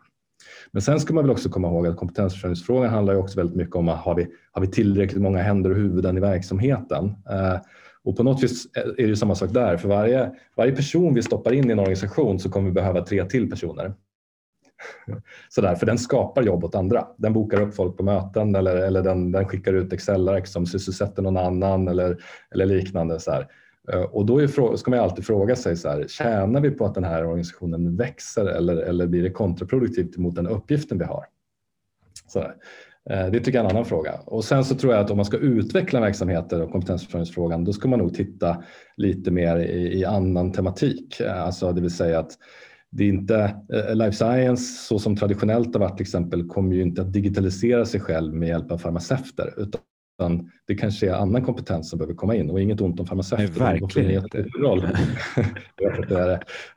Men 0.70 0.82
sen 0.82 1.00
ska 1.00 1.14
man 1.14 1.24
väl 1.24 1.30
också 1.30 1.48
komma 1.48 1.68
ihåg 1.68 1.86
att 1.86 1.96
kompetensförsörjningsfrågan 1.96 2.90
handlar 2.90 3.14
ju 3.14 3.20
också 3.20 3.38
väldigt 3.38 3.56
mycket 3.56 3.76
om 3.76 3.88
att 3.88 3.98
har 3.98 4.14
vi, 4.14 4.26
har 4.52 4.62
vi 4.62 4.68
tillräckligt 4.68 5.22
många 5.22 5.42
händer 5.42 5.70
och 5.70 5.76
huvuden 5.76 6.16
i 6.16 6.20
verksamheten? 6.20 7.04
Eh, 7.30 7.56
och 8.04 8.16
på 8.16 8.22
något 8.22 8.42
vis 8.42 8.66
är 8.74 9.06
det 9.06 9.16
samma 9.16 9.34
sak 9.34 9.50
där. 9.52 9.76
För 9.76 9.88
varje, 9.88 10.32
varje 10.56 10.72
person 10.72 11.14
vi 11.14 11.22
stoppar 11.22 11.52
in 11.52 11.68
i 11.68 11.72
en 11.72 11.78
organisation 11.78 12.38
så 12.38 12.50
kommer 12.50 12.68
vi 12.68 12.72
behöva 12.72 13.04
tre 13.04 13.24
till 13.24 13.50
personer. 13.50 13.94
Sådär, 15.48 15.74
för 15.74 15.86
den 15.86 15.98
skapar 15.98 16.42
jobb 16.42 16.64
åt 16.64 16.74
andra. 16.74 17.06
Den 17.16 17.32
bokar 17.32 17.60
upp 17.60 17.74
folk 17.74 17.96
på 17.96 18.02
möten 18.02 18.54
eller, 18.54 18.76
eller 18.76 19.02
den, 19.02 19.32
den 19.32 19.48
skickar 19.48 19.72
ut 19.72 19.92
Excel-ark 19.92 20.46
som 20.46 20.66
sysselsätter 20.66 21.22
någon 21.22 21.36
annan 21.36 21.88
eller, 21.88 22.22
eller 22.54 22.66
liknande. 22.66 23.20
Så 23.20 23.30
här. 23.30 23.48
Eh, 23.92 24.02
och 24.02 24.26
då 24.26 24.38
är, 24.38 24.76
ska 24.76 24.90
man 24.90 25.00
alltid 25.00 25.26
fråga 25.26 25.56
sig, 25.56 25.76
så 25.76 25.88
här, 25.88 26.04
tjänar 26.08 26.60
vi 26.60 26.70
på 26.70 26.84
att 26.84 26.94
den 26.94 27.04
här 27.04 27.26
organisationen 27.26 27.96
växer 27.96 28.46
eller, 28.46 28.76
eller 28.76 29.06
blir 29.06 29.22
det 29.22 29.30
kontraproduktivt 29.30 30.16
mot 30.16 30.34
den 30.34 30.46
uppgiften 30.46 30.98
vi 30.98 31.04
har? 31.04 31.24
Så 32.26 32.38
där. 32.38 32.54
Eh, 33.10 33.26
det 33.26 33.40
tycker 33.40 33.58
jag 33.58 33.64
är 33.64 33.70
en 33.70 33.76
annan 33.76 33.84
fråga. 33.84 34.20
Och 34.26 34.44
sen 34.44 34.64
så 34.64 34.74
tror 34.74 34.92
jag 34.92 35.04
att 35.04 35.10
om 35.10 35.16
man 35.16 35.26
ska 35.26 35.36
utveckla 35.36 36.00
verksamheter 36.00 36.62
och 36.62 36.72
kompetensförsörjningsfrågan, 36.72 37.64
då 37.64 37.72
ska 37.72 37.88
man 37.88 37.98
nog 37.98 38.14
titta 38.14 38.62
lite 38.96 39.30
mer 39.30 39.56
i, 39.56 39.98
i 39.98 40.04
annan 40.04 40.52
tematik. 40.52 41.20
Eh, 41.20 41.42
alltså 41.42 41.72
det 41.72 41.80
vill 41.80 41.94
säga 41.94 42.18
att 42.18 42.32
det 42.90 43.04
är 43.04 43.08
inte, 43.08 43.56
eh, 43.72 43.94
life 43.94 44.16
science 44.16 44.86
så 44.86 44.98
som 44.98 45.16
traditionellt 45.16 45.74
har 45.74 45.80
varit 45.80 45.96
till 45.96 46.04
exempel 46.04 46.48
kommer 46.48 46.74
ju 46.74 46.82
inte 46.82 47.02
att 47.02 47.12
digitalisera 47.12 47.86
sig 47.86 48.00
själv 48.00 48.34
med 48.34 48.48
hjälp 48.48 48.72
av 48.72 48.78
farmaceuter 48.78 49.54
utan 49.56 49.80
utan 50.20 50.50
det 50.66 50.74
kanske 50.74 51.08
är 51.08 51.14
annan 51.14 51.44
kompetens 51.44 51.90
som 51.90 51.98
behöver 51.98 52.14
komma 52.14 52.34
in 52.34 52.50
och 52.50 52.60
inget 52.60 52.80
ont 52.80 53.00
om 53.00 53.06
farmaceuter. 53.06 53.60
Nej, 53.60 53.80
verkligen 53.80 54.22
inte. 54.22 54.42
Roll. 54.42 54.84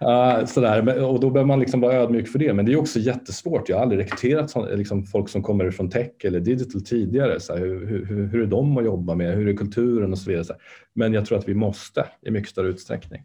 uh, 0.02 0.46
sådär. 0.46 1.04
Och 1.04 1.20
då 1.20 1.30
behöver 1.30 1.48
man 1.48 1.60
liksom 1.60 1.82
vara 1.82 1.94
ödmjuk 1.94 2.28
för 2.28 2.40
det. 2.40 2.54
Men 2.54 2.66
det 2.66 2.74
är 2.74 2.80
också 2.80 3.00
jättesvårt. 3.00 3.70
Jag 3.70 3.78
har 3.78 3.82
aldrig 3.84 4.00
rekryterat 4.00 4.56
liksom, 4.78 5.04
folk 5.04 5.30
som 5.30 5.44
kommer 5.44 5.72
från 5.72 5.90
tech 5.90 6.12
eller 6.24 6.40
digital 6.40 6.82
tidigare. 6.82 7.40
Så 7.40 7.56
hur, 7.56 7.88
hur, 7.88 8.28
hur, 8.28 8.42
är 8.42 8.46
de 8.46 8.78
att 8.78 8.86
jobba 8.86 9.16
med? 9.16 9.36
Hur 9.36 9.48
är 9.48 9.58
kulturen 9.58 10.12
och 10.12 10.18
så 10.18 10.30
vidare. 10.30 10.46
Så 10.46 10.54
Men 10.94 11.14
jag 11.14 11.26
tror 11.26 11.38
att 11.38 11.48
vi 11.48 11.54
måste 11.54 12.06
i 12.22 12.32
mycket 12.32 12.50
större 12.50 12.68
utsträckning. 12.68 13.22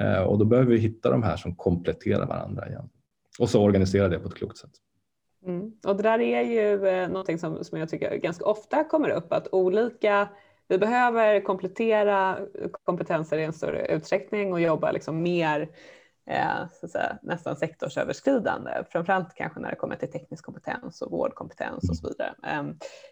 Uh, 0.00 0.22
och 0.22 0.38
då 0.38 0.44
behöver 0.44 0.70
vi 0.70 0.78
hitta 0.78 1.10
de 1.10 1.22
här 1.22 1.36
som 1.36 1.54
kompletterar 1.54 2.26
varandra 2.26 2.68
igen. 2.68 2.88
Och 3.38 3.50
så 3.50 3.62
organisera 3.62 4.08
det 4.08 4.18
på 4.18 4.28
ett 4.28 4.34
klokt 4.34 4.58
sätt. 4.58 4.70
Mm. 5.46 5.72
Och 5.86 5.96
det 5.96 6.02
där 6.02 6.20
är 6.20 6.42
ju 6.42 6.86
eh, 6.86 7.08
någonting 7.08 7.38
som, 7.38 7.64
som 7.64 7.78
jag 7.78 7.88
tycker 7.88 8.16
ganska 8.16 8.44
ofta 8.44 8.84
kommer 8.84 9.08
upp, 9.08 9.32
att 9.32 9.48
olika, 9.52 10.28
vi 10.68 10.78
behöver 10.78 11.40
komplettera 11.40 12.38
kompetenser 12.84 13.38
i 13.38 13.44
en 13.44 13.52
större 13.52 13.86
utsträckning 13.86 14.52
och 14.52 14.60
jobba 14.60 14.92
liksom 14.92 15.22
mer 15.22 15.68
eh, 16.30 16.68
så 16.72 16.86
att 16.86 16.92
säga, 16.92 17.18
nästan 17.22 17.56
sektorsöverskridande, 17.56 18.70
framförallt 18.90 19.34
kanske 19.34 19.60
när 19.60 19.70
det 19.70 19.76
kommer 19.76 19.96
till 19.96 20.10
teknisk 20.10 20.44
kompetens 20.44 21.02
och 21.02 21.10
vårdkompetens 21.10 21.90
och 21.90 21.96
så 21.96 22.08
vidare. 22.08 22.34
Eh, 22.46 22.62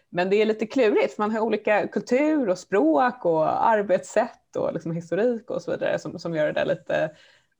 men 0.09 0.29
det 0.29 0.35
är 0.35 0.45
lite 0.45 0.65
klurigt, 0.65 1.13
för 1.13 1.23
man 1.23 1.31
har 1.31 1.39
olika 1.39 1.87
kultur 1.87 2.49
och 2.49 2.59
språk 2.59 3.25
och 3.25 3.67
arbetssätt 3.67 4.55
och 4.57 4.73
liksom 4.73 4.91
historik 4.91 5.49
och 5.49 5.61
så 5.61 5.71
vidare 5.71 5.99
som, 5.99 6.19
som 6.19 6.35
gör 6.35 6.45
det 6.45 6.53
där 6.53 6.65
lite, 6.65 7.11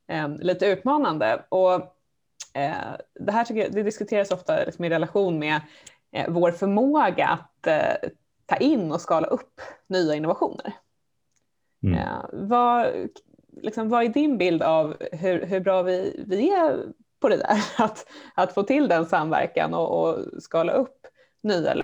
eh, 0.07 0.30
lite 0.38 0.65
utmanande. 0.65 1.45
Och 1.49 1.92
det 3.20 3.32
här 3.32 3.45
tycker 3.45 3.62
jag, 3.62 3.72
det 3.72 3.84
diskuteras 3.84 4.32
ofta 4.32 4.66
liksom 4.66 4.86
i 4.86 4.89
relation 4.89 5.39
med 5.39 5.62
eh, 6.12 6.30
vår 6.30 6.51
förmåga 6.51 7.28
att 7.28 7.68
eh, 7.68 8.10
ta 8.45 8.56
in 8.56 8.91
och 8.91 9.01
skala 9.01 9.28
upp 9.28 9.62
nya 9.88 10.16
innovationer. 10.16 10.74
Mm. 11.84 11.97
vad, 12.32 12.93
liksom, 13.51 13.89
vad 13.89 14.04
är 14.04 14.10
din 14.10 14.38
bild 14.38 14.64
av 14.64 14.97
hur, 15.12 15.45
hur 15.45 15.60
bra 15.60 15.82
vi, 15.82 16.24
vi 16.28 16.49
är 16.49 16.86
på 17.20 17.30
det 17.30 17.38
där? 17.38 17.64
Att, 17.84 18.06
att 18.36 18.54
få 18.54 18.64
till 18.64 18.88
den 18.88 19.06
samverkan 19.06 19.74
och, 19.74 20.04
och 20.04 20.43
skala 20.43 20.74
upp 20.74 21.08
nya 21.41 21.84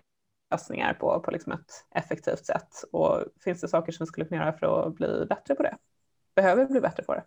lösningar 0.52 0.94
på, 0.94 1.20
på 1.20 1.32
liksom 1.32 1.52
ett 1.52 1.86
effektivt 1.96 2.46
sätt. 2.46 2.84
Och 2.92 3.24
finns 3.44 3.62
det 3.62 3.68
saker 3.68 3.92
som 3.92 4.04
vi 4.04 4.08
skulle 4.08 4.26
kunna 4.26 4.42
göra 4.42 4.54
för 4.54 4.88
att 4.88 4.96
bli 4.96 5.26
bättre 5.30 5.56
på 5.56 5.64
det? 5.64 5.78
Behöver 6.36 6.66
vi 6.66 6.72
bli 6.72 6.82
bättre 6.82 7.04
på 7.04 7.14
det? 7.14 7.24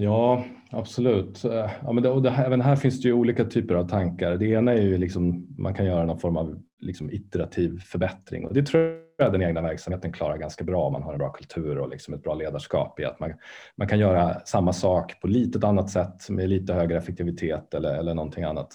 Ja, 0.00 0.44
absolut. 0.70 1.44
Eh, 1.44 1.70
ja, 1.82 1.92
men 1.92 2.02
det, 2.02 2.08
och 2.08 2.22
det, 2.22 2.30
även 2.30 2.60
här 2.60 2.76
finns 2.76 3.02
det 3.02 3.08
ju 3.08 3.14
olika 3.14 3.44
typer 3.44 3.74
av 3.74 3.88
tankar. 3.88 4.36
Det 4.36 4.46
ena 4.46 4.72
är 4.72 4.80
ju 4.80 4.98
liksom 4.98 5.46
man 5.58 5.74
kan 5.74 5.86
göra 5.86 6.04
någon 6.04 6.18
form 6.18 6.36
av 6.36 6.62
liksom 6.80 7.10
iterativ 7.10 7.80
förbättring 7.80 8.46
och 8.46 8.54
det 8.54 8.62
tror 8.62 8.96
jag 9.18 9.32
den 9.32 9.42
egna 9.42 9.60
verksamheten 9.60 10.12
klarar 10.12 10.36
ganska 10.36 10.64
bra 10.64 10.86
om 10.86 10.92
man 10.92 11.02
har 11.02 11.12
en 11.12 11.18
bra 11.18 11.32
kultur 11.32 11.78
och 11.78 11.88
liksom 11.88 12.14
ett 12.14 12.22
bra 12.22 12.34
ledarskap 12.34 13.00
i 13.00 13.04
att 13.04 13.20
man, 13.20 13.32
man 13.76 13.88
kan 13.88 13.98
göra 13.98 14.40
samma 14.44 14.72
sak 14.72 15.20
på 15.20 15.26
lite 15.26 15.66
annat 15.66 15.90
sätt 15.90 16.28
med 16.28 16.48
lite 16.48 16.74
högre 16.74 16.98
effektivitet 16.98 17.74
eller, 17.74 17.94
eller 17.94 18.14
någonting 18.14 18.44
annat. 18.44 18.68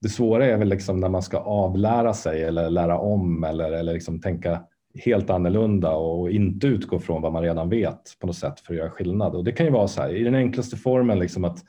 Det 0.00 0.08
svåra 0.08 0.46
är 0.46 0.56
väl 0.56 0.68
liksom 0.68 1.00
när 1.00 1.08
man 1.08 1.22
ska 1.22 1.38
avlära 1.38 2.14
sig 2.14 2.42
eller 2.42 2.70
lära 2.70 2.98
om 2.98 3.44
eller, 3.44 3.72
eller 3.72 3.92
liksom 3.92 4.20
tänka 4.20 4.60
helt 4.94 5.30
annorlunda 5.30 5.90
och 5.90 6.30
inte 6.30 6.66
utgå 6.66 6.98
från 6.98 7.22
vad 7.22 7.32
man 7.32 7.42
redan 7.42 7.68
vet 7.68 8.16
på 8.20 8.26
något 8.26 8.36
sätt 8.36 8.60
för 8.60 8.74
att 8.74 8.78
göra 8.78 8.90
skillnad. 8.90 9.34
Och 9.34 9.44
det 9.44 9.52
kan 9.52 9.66
ju 9.66 9.72
vara 9.72 9.88
så 9.88 10.02
här 10.02 10.16
i 10.16 10.24
den 10.24 10.34
enklaste 10.34 10.76
formen 10.76 11.18
liksom 11.18 11.44
att 11.44 11.64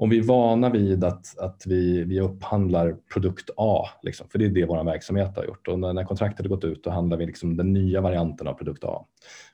om 0.00 0.10
vi 0.10 0.18
är 0.18 0.22
vana 0.22 0.70
vid 0.70 1.04
att, 1.04 1.38
att 1.38 1.62
vi, 1.66 2.04
vi 2.04 2.20
upphandlar 2.20 2.96
produkt 3.12 3.50
A, 3.56 3.84
liksom, 4.02 4.28
för 4.28 4.38
det 4.38 4.44
är 4.44 4.48
det 4.48 4.64
vår 4.64 4.84
verksamhet 4.84 5.36
har 5.36 5.44
gjort 5.44 5.68
och 5.68 5.78
när, 5.78 5.92
när 5.92 6.04
kontraktet 6.04 6.46
har 6.46 6.48
gått 6.48 6.64
ut 6.64 6.84
då 6.84 6.90
handlar 6.90 7.16
vi 7.16 7.26
liksom 7.26 7.56
den 7.56 7.72
nya 7.72 8.00
varianten 8.00 8.48
av 8.48 8.54
produkt 8.54 8.84
A. 8.84 9.04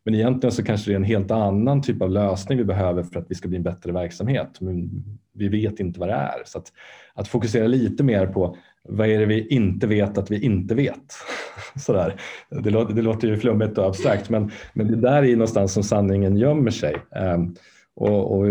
Men 0.05 0.15
egentligen 0.15 0.53
så 0.53 0.65
kanske 0.65 0.91
det 0.91 0.95
är 0.95 0.97
en 0.97 1.05
helt 1.05 1.31
annan 1.31 1.83
typ 1.83 2.03
av 2.03 2.11
lösning 2.11 2.59
vi 2.59 2.65
behöver 2.65 3.03
för 3.03 3.21
att 3.21 3.27
vi 3.29 3.35
ska 3.35 3.49
bli 3.49 3.57
en 3.57 3.62
bättre 3.62 3.93
verksamhet. 3.93 4.61
Men 4.61 5.05
vi 5.33 5.49
vet 5.49 5.81
inte 5.81 6.01
vad 6.01 6.09
det 6.09 6.15
är. 6.15 6.43
Så 6.45 6.59
att, 6.59 6.73
att 7.15 7.29
fokusera 7.29 7.67
lite 7.67 8.03
mer 8.03 8.27
på 8.27 8.57
vad 8.89 9.09
är 9.09 9.18
det 9.18 9.26
vi 9.26 9.47
inte 9.47 9.87
vet 9.87 10.18
att 10.18 10.30
vi 10.30 10.45
inte 10.45 10.74
vet? 10.74 11.14
Sådär. 11.76 12.20
Det, 12.51 12.70
låter, 12.70 12.95
det 12.95 13.03
låter 13.03 13.28
ju 13.28 13.37
flummigt 13.37 13.78
och 13.78 13.87
abstrakt 13.87 14.30
men, 14.30 14.51
men 14.74 14.89
det 14.89 14.97
där 14.97 15.22
är 15.22 15.26
ju 15.26 15.37
någonstans 15.37 15.72
som 15.72 15.82
sanningen 15.82 16.37
gömmer 16.37 16.70
sig. 16.70 16.97
Um, 17.35 17.55
och, 17.97 18.39
och, 18.39 18.47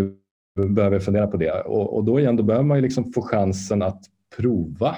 vi 0.56 0.70
behöver 0.70 1.00
fundera 1.00 1.28
på 1.28 1.38
det. 1.38 1.52
Och, 1.52 1.96
och 1.96 2.04
då 2.04 2.20
igen, 2.20 2.36
då 2.36 2.44
behöver 2.44 2.66
man 2.66 2.78
ju 2.78 2.82
liksom 2.82 3.14
få 3.14 3.22
chansen 3.22 3.82
att 3.82 4.02
prova. 4.38 4.90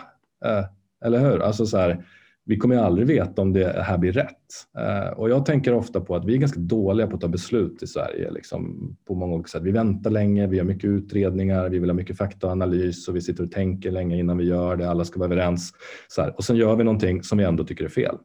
Uh, 0.45 0.65
eller 1.05 1.19
hur? 1.19 1.39
Alltså 1.39 1.65
så 1.65 1.77
här, 1.77 2.05
vi 2.47 2.57
kommer 2.57 2.77
aldrig 2.77 3.07
veta 3.07 3.41
om 3.41 3.53
det 3.53 3.81
här 3.81 3.97
blir 3.97 4.11
rätt. 4.11 4.35
Eh, 4.77 5.19
och 5.19 5.29
jag 5.29 5.45
tänker 5.45 5.73
ofta 5.73 6.01
på 6.01 6.15
att 6.15 6.25
vi 6.25 6.33
är 6.33 6.37
ganska 6.37 6.59
dåliga 6.59 7.07
på 7.07 7.15
att 7.15 7.21
ta 7.21 7.27
beslut 7.27 7.83
i 7.83 7.87
Sverige. 7.87 8.31
Liksom, 8.31 8.95
på 9.07 9.15
många 9.15 9.33
olika 9.33 9.47
sätt. 9.47 9.63
Vi 9.63 9.71
väntar 9.71 10.09
länge, 10.09 10.47
vi 10.47 10.57
har 10.57 10.65
mycket 10.65 10.89
utredningar, 10.89 11.69
vi 11.69 11.79
vill 11.79 11.89
ha 11.89 11.95
mycket 11.95 12.17
faktaanalys 12.17 13.07
och 13.07 13.15
vi 13.15 13.21
sitter 13.21 13.43
och 13.43 13.51
tänker 13.51 13.91
länge 13.91 14.17
innan 14.17 14.37
vi 14.37 14.43
gör 14.43 14.75
det. 14.75 14.89
Alla 14.89 15.05
ska 15.05 15.19
vara 15.19 15.33
överens. 15.33 15.73
Så 16.07 16.21
här. 16.21 16.33
Och 16.37 16.43
sen 16.43 16.55
gör 16.55 16.75
vi 16.75 16.83
någonting 16.83 17.23
som 17.23 17.37
vi 17.37 17.43
ändå 17.43 17.63
tycker 17.63 17.85
är 17.85 17.89
fel. 17.89 18.17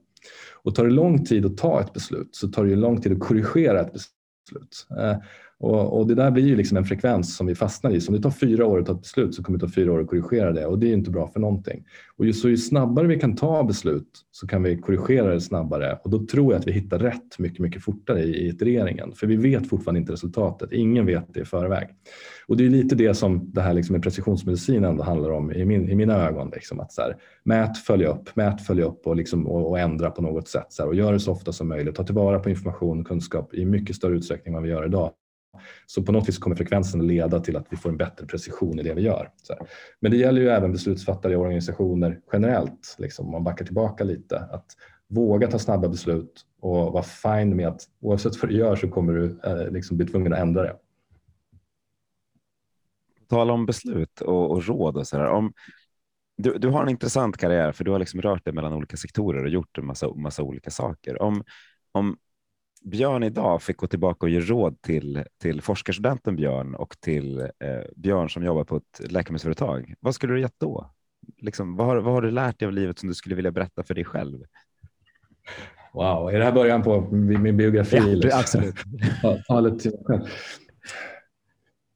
Och 0.62 0.74
tar 0.74 0.84
det 0.84 0.90
lång 0.90 1.24
tid 1.24 1.46
att 1.46 1.56
ta 1.56 1.80
ett 1.80 1.92
beslut 1.92 2.28
så 2.32 2.48
tar 2.48 2.64
det 2.64 2.70
ju 2.70 2.76
lång 2.76 3.00
tid 3.00 3.12
att 3.12 3.20
korrigera 3.20 3.80
ett 3.80 3.92
beslut. 3.92 4.86
Eh, 4.98 5.16
och, 5.60 5.98
och, 5.98 6.06
det 6.06 6.14
där 6.14 6.30
blir 6.30 6.46
ju 6.46 6.56
liksom 6.56 6.76
en 6.76 6.84
frekvens 6.84 7.36
som 7.36 7.46
vi 7.46 7.54
fastnar 7.54 7.90
i. 7.90 8.00
Så 8.00 8.12
om 8.12 8.16
det 8.16 8.22
tar 8.22 8.30
fyra 8.30 8.66
år 8.66 8.78
att 8.78 8.86
ta 8.86 8.92
ett 8.92 9.00
beslut 9.00 9.34
så 9.34 9.42
kommer 9.42 9.58
det 9.58 9.66
ta 9.66 9.72
fyra 9.72 9.92
år 9.92 10.00
att 10.00 10.06
korrigera 10.06 10.52
det 10.52 10.66
och 10.66 10.78
det 10.78 10.90
är 10.90 10.92
inte 10.92 11.10
bra 11.10 11.28
för 11.28 11.40
någonting. 11.40 11.84
Och 12.16 12.26
ju, 12.26 12.32
så 12.32 12.48
ju 12.48 12.56
snabbare 12.56 13.06
vi 13.06 13.20
kan 13.20 13.36
ta 13.36 13.64
beslut 13.64 14.10
så 14.30 14.46
kan 14.46 14.62
vi 14.62 14.76
korrigera 14.76 15.34
det 15.34 15.40
snabbare 15.40 15.98
och 16.04 16.10
då 16.10 16.26
tror 16.26 16.52
jag 16.52 16.60
att 16.60 16.66
vi 16.66 16.72
hittar 16.72 16.98
rätt 16.98 17.38
mycket, 17.38 17.58
mycket 17.58 17.82
fortare 17.82 18.22
i, 18.22 18.36
i 18.36 18.48
itereringen. 18.48 19.12
För 19.12 19.26
vi 19.26 19.36
vet 19.36 19.68
fortfarande 19.68 20.00
inte 20.00 20.12
resultatet. 20.12 20.72
Ingen 20.72 21.06
vet 21.06 21.34
det 21.34 21.40
i 21.40 21.44
förväg. 21.44 21.88
Och 22.46 22.56
det 22.56 22.66
är 22.66 22.70
lite 22.70 22.94
det 22.94 23.14
som 23.14 23.50
det 23.52 23.60
här 23.60 23.74
liksom 23.74 23.92
med 23.92 24.02
precisionsmedicin 24.02 24.84
ändå 24.84 25.02
handlar 25.02 25.30
om 25.30 25.52
i, 25.52 25.64
min, 25.64 25.88
i 25.88 25.94
mina 25.94 26.28
ögon. 26.28 26.50
Liksom 26.50 26.80
att 26.80 26.92
så 26.92 27.02
här, 27.02 27.16
mät, 27.44 27.78
följ 27.78 28.04
upp, 28.04 28.36
mät, 28.36 28.66
följ 28.66 28.82
upp 28.82 29.06
och, 29.06 29.16
liksom, 29.16 29.46
och, 29.46 29.70
och 29.70 29.78
ändra 29.78 30.10
på 30.10 30.22
något 30.22 30.48
sätt. 30.48 30.66
Så 30.68 30.82
här, 30.82 30.88
och 30.88 30.94
gör 30.94 31.12
det 31.12 31.20
så 31.20 31.32
ofta 31.32 31.52
som 31.52 31.68
möjligt. 31.68 31.94
Ta 31.94 32.04
tillvara 32.04 32.38
på 32.38 32.50
information 32.50 33.00
och 33.00 33.06
kunskap 33.06 33.54
i 33.54 33.64
mycket 33.64 33.96
större 33.96 34.16
utsträckning 34.16 34.54
än 34.54 34.54
vad 34.54 34.62
vi 34.62 34.68
gör 34.68 34.86
idag. 34.86 35.10
Så 35.86 36.02
på 36.02 36.12
något 36.12 36.28
vis 36.28 36.38
kommer 36.38 36.56
frekvensen 36.56 37.00
att 37.00 37.06
leda 37.06 37.40
till 37.40 37.56
att 37.56 37.66
vi 37.70 37.76
får 37.76 37.90
en 37.90 37.96
bättre 37.96 38.26
precision 38.26 38.78
i 38.78 38.82
det 38.82 38.94
vi 38.94 39.02
gör. 39.02 39.30
Men 40.00 40.10
det 40.10 40.16
gäller 40.16 40.40
ju 40.40 40.48
även 40.48 40.72
beslutsfattare 40.72 41.32
i 41.32 41.36
organisationer 41.36 42.20
generellt, 42.32 42.96
liksom, 42.98 43.26
om 43.26 43.32
man 43.32 43.44
backar 43.44 43.64
tillbaka 43.64 44.04
lite. 44.04 44.38
Att 44.38 44.66
våga 45.08 45.48
ta 45.48 45.58
snabba 45.58 45.88
beslut 45.88 46.46
och 46.60 46.92
vara 46.92 47.02
fine 47.02 47.56
med 47.56 47.68
att 47.68 47.82
oavsett 48.00 48.42
vad 48.42 48.50
du 48.50 48.56
gör 48.56 48.76
så 48.76 48.88
kommer 48.88 49.12
du 49.12 49.40
eh, 49.44 49.70
liksom 49.70 49.96
bli 49.96 50.06
tvungen 50.06 50.32
att 50.32 50.38
ändra 50.38 50.62
det. 50.62 50.76
Tala 53.28 53.52
om 53.52 53.66
beslut 53.66 54.20
och, 54.20 54.50
och 54.50 54.66
råd 54.66 54.96
och 54.96 55.06
så 55.06 55.16
där. 55.16 55.28
Om, 55.28 55.52
du, 56.36 56.58
du 56.58 56.68
har 56.68 56.82
en 56.82 56.88
intressant 56.88 57.36
karriär 57.36 57.72
för 57.72 57.84
du 57.84 57.90
har 57.90 57.98
liksom 57.98 58.22
rört 58.22 58.44
dig 58.44 58.54
mellan 58.54 58.72
olika 58.72 58.96
sektorer 58.96 59.44
och 59.44 59.50
gjort 59.50 59.78
en 59.78 59.86
massa, 59.86 60.14
massa 60.14 60.42
olika 60.42 60.70
saker. 60.70 61.22
Om, 61.22 61.44
om 61.92 62.16
Björn 62.84 63.22
idag 63.22 63.62
fick 63.62 63.76
gå 63.76 63.86
tillbaka 63.86 64.26
och 64.26 64.30
ge 64.30 64.40
råd 64.40 64.82
till, 64.82 65.24
till 65.42 65.62
forskarstudenten 65.62 66.36
Björn 66.36 66.74
och 66.74 66.96
till 67.00 67.40
eh, 67.40 67.46
Björn 67.96 68.30
som 68.30 68.44
jobbar 68.44 68.64
på 68.64 68.76
ett 68.76 69.12
läkemedelsföretag, 69.12 69.94
vad 70.00 70.14
skulle 70.14 70.34
du 70.34 70.40
gett 70.40 70.60
då? 70.60 70.90
Liksom, 71.38 71.76
vad, 71.76 71.86
har, 71.86 71.96
vad 71.96 72.14
har 72.14 72.22
du 72.22 72.30
lärt 72.30 72.58
dig 72.58 72.66
av 72.66 72.72
livet 72.72 72.98
som 72.98 73.08
du 73.08 73.14
skulle 73.14 73.34
vilja 73.34 73.50
berätta 73.50 73.82
för 73.82 73.94
dig 73.94 74.04
själv? 74.04 74.38
Wow, 75.94 76.30
är 76.30 76.38
det 76.38 76.44
här 76.44 76.52
början 76.52 76.82
på 76.82 77.00
min 77.10 77.56
biografi? 77.56 77.96
Ja, 77.96 78.04
liksom? 78.04 78.40
absolut. 78.40 78.74
Talet 79.48 79.80
till 79.80 79.92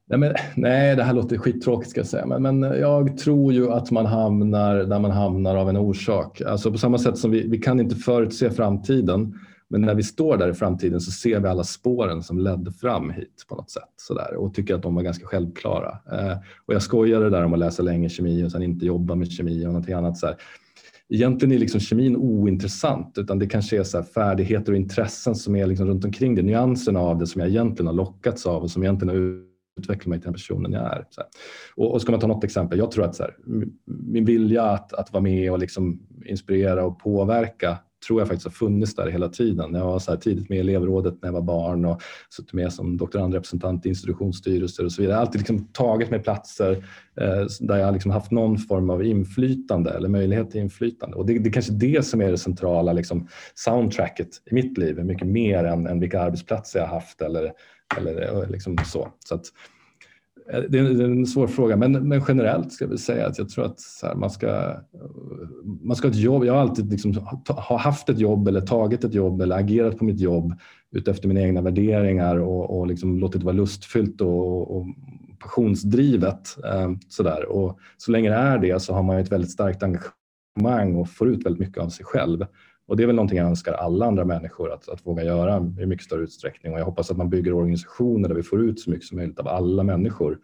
Nej, 0.07 0.19
men, 0.19 0.33
nej, 0.55 0.95
det 0.95 1.03
här 1.03 1.13
låter 1.13 1.37
skittråkigt 1.37 1.89
ska 1.89 1.99
jag 1.99 2.07
säga, 2.07 2.25
men, 2.25 2.41
men 2.41 2.61
jag 2.61 3.17
tror 3.17 3.53
ju 3.53 3.71
att 3.71 3.91
man 3.91 4.05
hamnar 4.05 4.75
där 4.75 4.99
man 4.99 5.11
hamnar 5.11 5.55
av 5.55 5.69
en 5.69 5.77
orsak. 5.77 6.41
Alltså 6.41 6.71
på 6.71 6.77
samma 6.77 6.97
sätt 6.97 7.17
som 7.17 7.31
vi, 7.31 7.47
vi 7.47 7.57
kan 7.57 7.79
inte 7.79 7.95
förutse 7.95 8.49
framtiden, 8.49 9.39
men 9.75 9.81
när 9.81 9.95
vi 9.95 10.03
står 10.03 10.37
där 10.37 10.49
i 10.49 10.53
framtiden 10.53 11.01
så 11.01 11.11
ser 11.11 11.39
vi 11.39 11.47
alla 11.47 11.63
spåren 11.63 12.23
som 12.23 12.39
ledde 12.39 12.71
fram 12.71 13.09
hit 13.09 13.45
på 13.49 13.55
något 13.55 13.71
sätt 13.71 13.83
sådär, 13.97 14.35
och 14.35 14.53
tycker 14.53 14.75
att 14.75 14.81
de 14.81 14.95
var 14.95 15.03
ganska 15.03 15.25
självklara. 15.25 15.97
Eh, 16.11 16.37
och 16.65 16.73
jag 16.73 16.81
skojade 16.81 17.29
där 17.29 17.43
om 17.43 17.53
att 17.53 17.59
läsa 17.59 17.83
länge 17.83 18.09
kemi 18.09 18.43
och 18.43 18.51
sen 18.51 18.63
inte 18.63 18.85
jobba 18.85 19.15
med 19.15 19.31
kemi 19.31 19.63
och 19.65 19.67
någonting 19.67 19.93
annat. 19.93 20.17
Så 20.17 20.33
Egentligen 21.09 21.51
är 21.51 21.59
liksom 21.59 21.79
kemin 21.79 22.15
ointressant 22.15 23.17
utan 23.17 23.39
det 23.39 23.47
kanske 23.47 23.79
är 23.79 23.83
så 23.83 24.03
färdigheter 24.03 24.71
och 24.71 24.77
intressen 24.77 25.35
som 25.35 25.55
är 25.55 25.67
liksom 25.67 25.87
runt 25.87 26.05
omkring 26.05 26.35
det. 26.35 26.41
Nyanserna 26.41 26.99
av 26.99 27.17
det 27.17 27.27
som 27.27 27.41
jag 27.41 27.49
egentligen 27.49 27.87
har 27.87 27.93
lockats 27.93 28.45
av 28.45 28.63
och 28.63 28.71
som 28.71 28.83
egentligen 28.83 29.15
har 29.15 29.41
utvecklat 29.79 30.05
mig 30.05 30.19
till 30.19 30.25
den 30.25 30.33
personen 30.33 30.71
jag 30.71 30.83
är. 30.83 31.05
Så 31.09 31.21
och, 31.75 31.93
och, 31.93 32.01
ska 32.01 32.11
man 32.11 32.19
ta 32.19 32.27
något 32.27 32.43
exempel, 32.43 32.79
jag 32.79 32.91
tror 32.91 33.05
att 33.05 33.15
så 33.15 33.23
här, 33.23 33.35
min 33.85 34.25
vilja 34.25 34.63
att, 34.63 34.93
att 34.93 35.13
vara 35.13 35.23
med 35.23 35.51
och 35.51 35.59
liksom 35.59 35.99
inspirera 36.25 36.85
och 36.85 36.99
påverka 36.99 37.77
tror 38.07 38.21
jag 38.21 38.27
faktiskt 38.27 38.45
har 38.45 38.51
funnits 38.51 38.95
där 38.95 39.07
hela 39.07 39.29
tiden. 39.29 39.73
Jag 39.73 39.85
var 39.85 39.99
så 39.99 40.11
här 40.11 40.17
tidigt 40.17 40.49
med 40.49 40.57
i 40.57 40.61
elevrådet 40.61 41.21
när 41.21 41.27
jag 41.27 41.33
var 41.33 41.41
barn 41.41 41.85
och 41.85 42.01
suttit 42.29 42.53
med 42.53 42.73
som 42.73 42.97
doktorandrepresentant 42.97 43.85
i 43.85 43.89
institutionsstyrelser 43.89 44.85
och 44.85 44.91
så 44.91 45.01
vidare. 45.01 45.13
Jag 45.13 45.19
har 45.19 45.25
alltid 45.25 45.41
liksom 45.41 45.67
tagit 45.67 46.09
mig 46.09 46.19
platser 46.19 46.71
eh, 47.21 47.45
där 47.59 47.77
jag 47.77 47.85
har 47.85 47.91
liksom 47.91 48.11
haft 48.11 48.31
någon 48.31 48.57
form 48.57 48.89
av 48.89 49.03
inflytande 49.03 49.91
eller 49.91 50.09
möjlighet 50.09 50.51
till 50.51 50.61
inflytande. 50.61 51.17
Och 51.17 51.25
det, 51.25 51.39
det 51.39 51.49
är 51.49 51.53
kanske 51.53 51.73
det 51.73 52.05
som 52.05 52.21
är 52.21 52.31
det 52.31 52.37
centrala 52.37 52.93
liksom, 52.93 53.27
soundtracket 53.53 54.29
i 54.51 54.53
mitt 54.53 54.77
liv, 54.77 55.05
mycket 55.05 55.27
mer 55.27 55.63
än, 55.63 55.87
än 55.87 55.99
vilka 55.99 56.21
arbetsplatser 56.21 56.79
jag 56.79 56.87
har 56.87 56.95
haft 56.95 57.21
eller, 57.21 57.51
eller 57.97 58.43
eh, 58.43 58.49
liksom 58.49 58.77
så. 58.85 59.07
så 59.19 59.35
att, 59.35 59.45
Eh, 59.45 59.74
Eh, 60.51 60.61
det 60.69 60.79
är 60.79 61.01
en 61.01 61.25
svår 61.25 61.47
fråga, 61.47 61.75
men, 61.75 61.91
men 61.91 62.21
generellt 62.27 62.71
ska 62.71 62.85
jag 62.85 62.99
säga 62.99 63.27
att 63.27 63.37
jag 63.37 63.49
tror 63.49 63.65
att 63.65 63.79
här, 64.03 64.15
man, 64.15 64.29
ska, 64.29 64.47
eh, 64.47 64.77
man 65.81 65.95
ska 65.95 66.07
ha 66.07 66.11
ett 66.11 66.19
jobb. 66.19 66.45
Jag 66.45 66.53
har 66.53 66.61
alltid 66.61 66.91
liksom, 66.91 67.13
ha 67.47 67.77
haft 67.77 68.09
ett 68.09 68.19
jobb 68.19 68.47
eller 68.47 68.61
tagit 68.61 69.03
ett 69.03 69.13
jobb 69.13 69.41
eller 69.41 69.57
agerat 69.57 69.97
på 69.97 70.05
mitt 70.05 70.19
jobb 70.19 70.53
utefter 70.91 71.27
mina 71.27 71.41
egna 71.41 71.61
värderingar 71.61 72.35
och, 72.35 72.79
och 72.79 72.87
liksom 72.87 73.19
låtit 73.19 73.41
det 73.41 73.45
vara 73.45 73.55
lustfyllt 73.55 74.21
och, 74.21 74.77
och 74.77 74.85
passionsdrivet. 75.39 76.57
Eh, 76.65 76.91
sådär. 77.09 77.45
Och 77.45 77.79
så 77.97 78.11
länge 78.11 78.29
det 78.29 78.35
är 78.35 78.57
det 78.57 78.79
så 78.79 78.93
har 78.93 79.03
man 79.03 79.17
ett 79.17 79.31
väldigt 79.31 79.51
starkt 79.51 79.83
engagemang 79.83 80.95
och 80.95 81.09
får 81.09 81.29
ut 81.29 81.45
väldigt 81.45 81.67
mycket 81.67 81.83
av 81.83 81.89
sig 81.89 82.05
själv. 82.05 82.45
Och 82.87 82.97
det 82.97 83.03
är 83.03 83.07
väl 83.07 83.15
någonting 83.15 83.37
jag 83.37 83.47
önskar 83.47 83.73
alla 83.73 84.05
andra 84.05 84.25
människor 84.25 84.73
att, 84.73 84.89
att 84.89 85.05
våga 85.05 85.23
göra 85.23 85.71
i 85.79 85.85
mycket 85.85 86.05
större 86.05 86.21
utsträckning. 86.21 86.73
Och 86.73 86.79
jag 86.79 86.85
hoppas 86.85 87.11
att 87.11 87.17
man 87.17 87.29
bygger 87.29 87.53
organisationer 87.53 88.29
där 88.29 88.35
vi 88.35 88.43
får 88.43 88.61
ut 88.61 88.79
så 88.79 88.89
mycket 88.89 89.05
som 89.05 89.17
möjligt 89.17 89.39
av 89.39 89.47
alla 89.47 89.83
människor. 89.83 90.39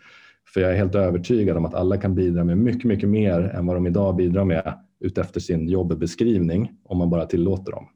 För 0.54 0.62
jag 0.62 0.72
är 0.72 0.76
helt 0.76 0.96
övertygad 0.96 1.58
om 1.58 1.66
att 1.66 1.74
alla 1.74 1.98
kan 1.98 2.16
bidra 2.16 2.44
med 2.44 2.58
mycket, 2.58 2.84
mycket 2.84 3.10
mer 3.10 3.40
än 3.40 3.66
vad 3.66 3.76
de 3.76 3.88
idag 3.88 4.16
bidrar 4.16 4.46
med 4.46 4.80
utefter 5.00 5.40
sin 5.40 5.68
jobbeskrivning 5.68 6.72
om 6.84 6.98
man 6.98 7.10
bara 7.10 7.26
tillåter 7.26 7.72
dem. 7.72 7.88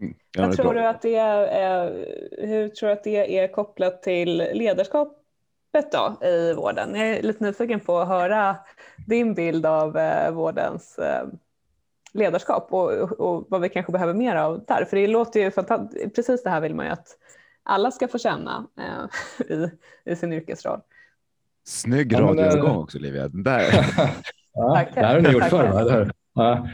Mm. 0.00 0.14
Ja, 0.36 0.52
tror 0.52 0.74
du 0.74 0.86
att 0.86 1.02
det 1.02 1.16
är, 1.16 2.06
hur 2.46 2.68
tror 2.68 2.88
du 2.88 2.92
att 2.92 3.04
det 3.04 3.38
är 3.38 3.48
kopplat 3.48 4.02
till 4.02 4.36
ledarskapet 4.36 5.92
då 5.92 6.26
i 6.26 6.54
vården? 6.54 6.94
Jag 6.94 7.08
är 7.08 7.22
lite 7.22 7.44
nyfiken 7.44 7.80
på 7.80 7.98
att 7.98 8.08
höra 8.08 8.56
din 9.06 9.34
bild 9.34 9.66
av 9.66 9.96
eh, 9.96 10.32
vårdens 10.32 10.98
eh, 10.98 11.26
ledarskap 12.12 12.72
och, 12.72 12.90
och, 13.20 13.46
vad 13.48 13.60
vi 13.60 13.68
kanske 13.68 13.92
behöver 13.92 14.14
mer 14.14 14.36
av 14.36 14.64
där. 14.68 14.84
För 14.84 14.96
det 14.96 15.06
låter 15.06 15.40
ju 15.40 15.50
fantastiskt, 15.50 16.14
precis 16.14 16.42
det 16.42 16.50
här 16.50 16.60
vill 16.60 16.74
man 16.74 16.86
ju 16.86 16.92
att 16.92 17.08
alla 17.62 17.90
ska 17.90 18.08
få 18.08 18.18
känna 18.18 18.66
eh, 18.78 19.46
i, 19.56 19.70
i 20.04 20.16
sin 20.16 20.32
yrkesroll. 20.32 20.80
Snygg 21.64 22.14
radioövergång 22.14 22.76
också 22.76 22.98
Olivia. 22.98 23.28
Där. 23.28 23.62
ja, 24.54 24.86
det 24.94 25.00
här 25.00 25.14
har 25.14 25.20
ni 25.20 25.30
gjort 25.30 25.44
förr. 25.44 26.12
Ja. 26.34 26.68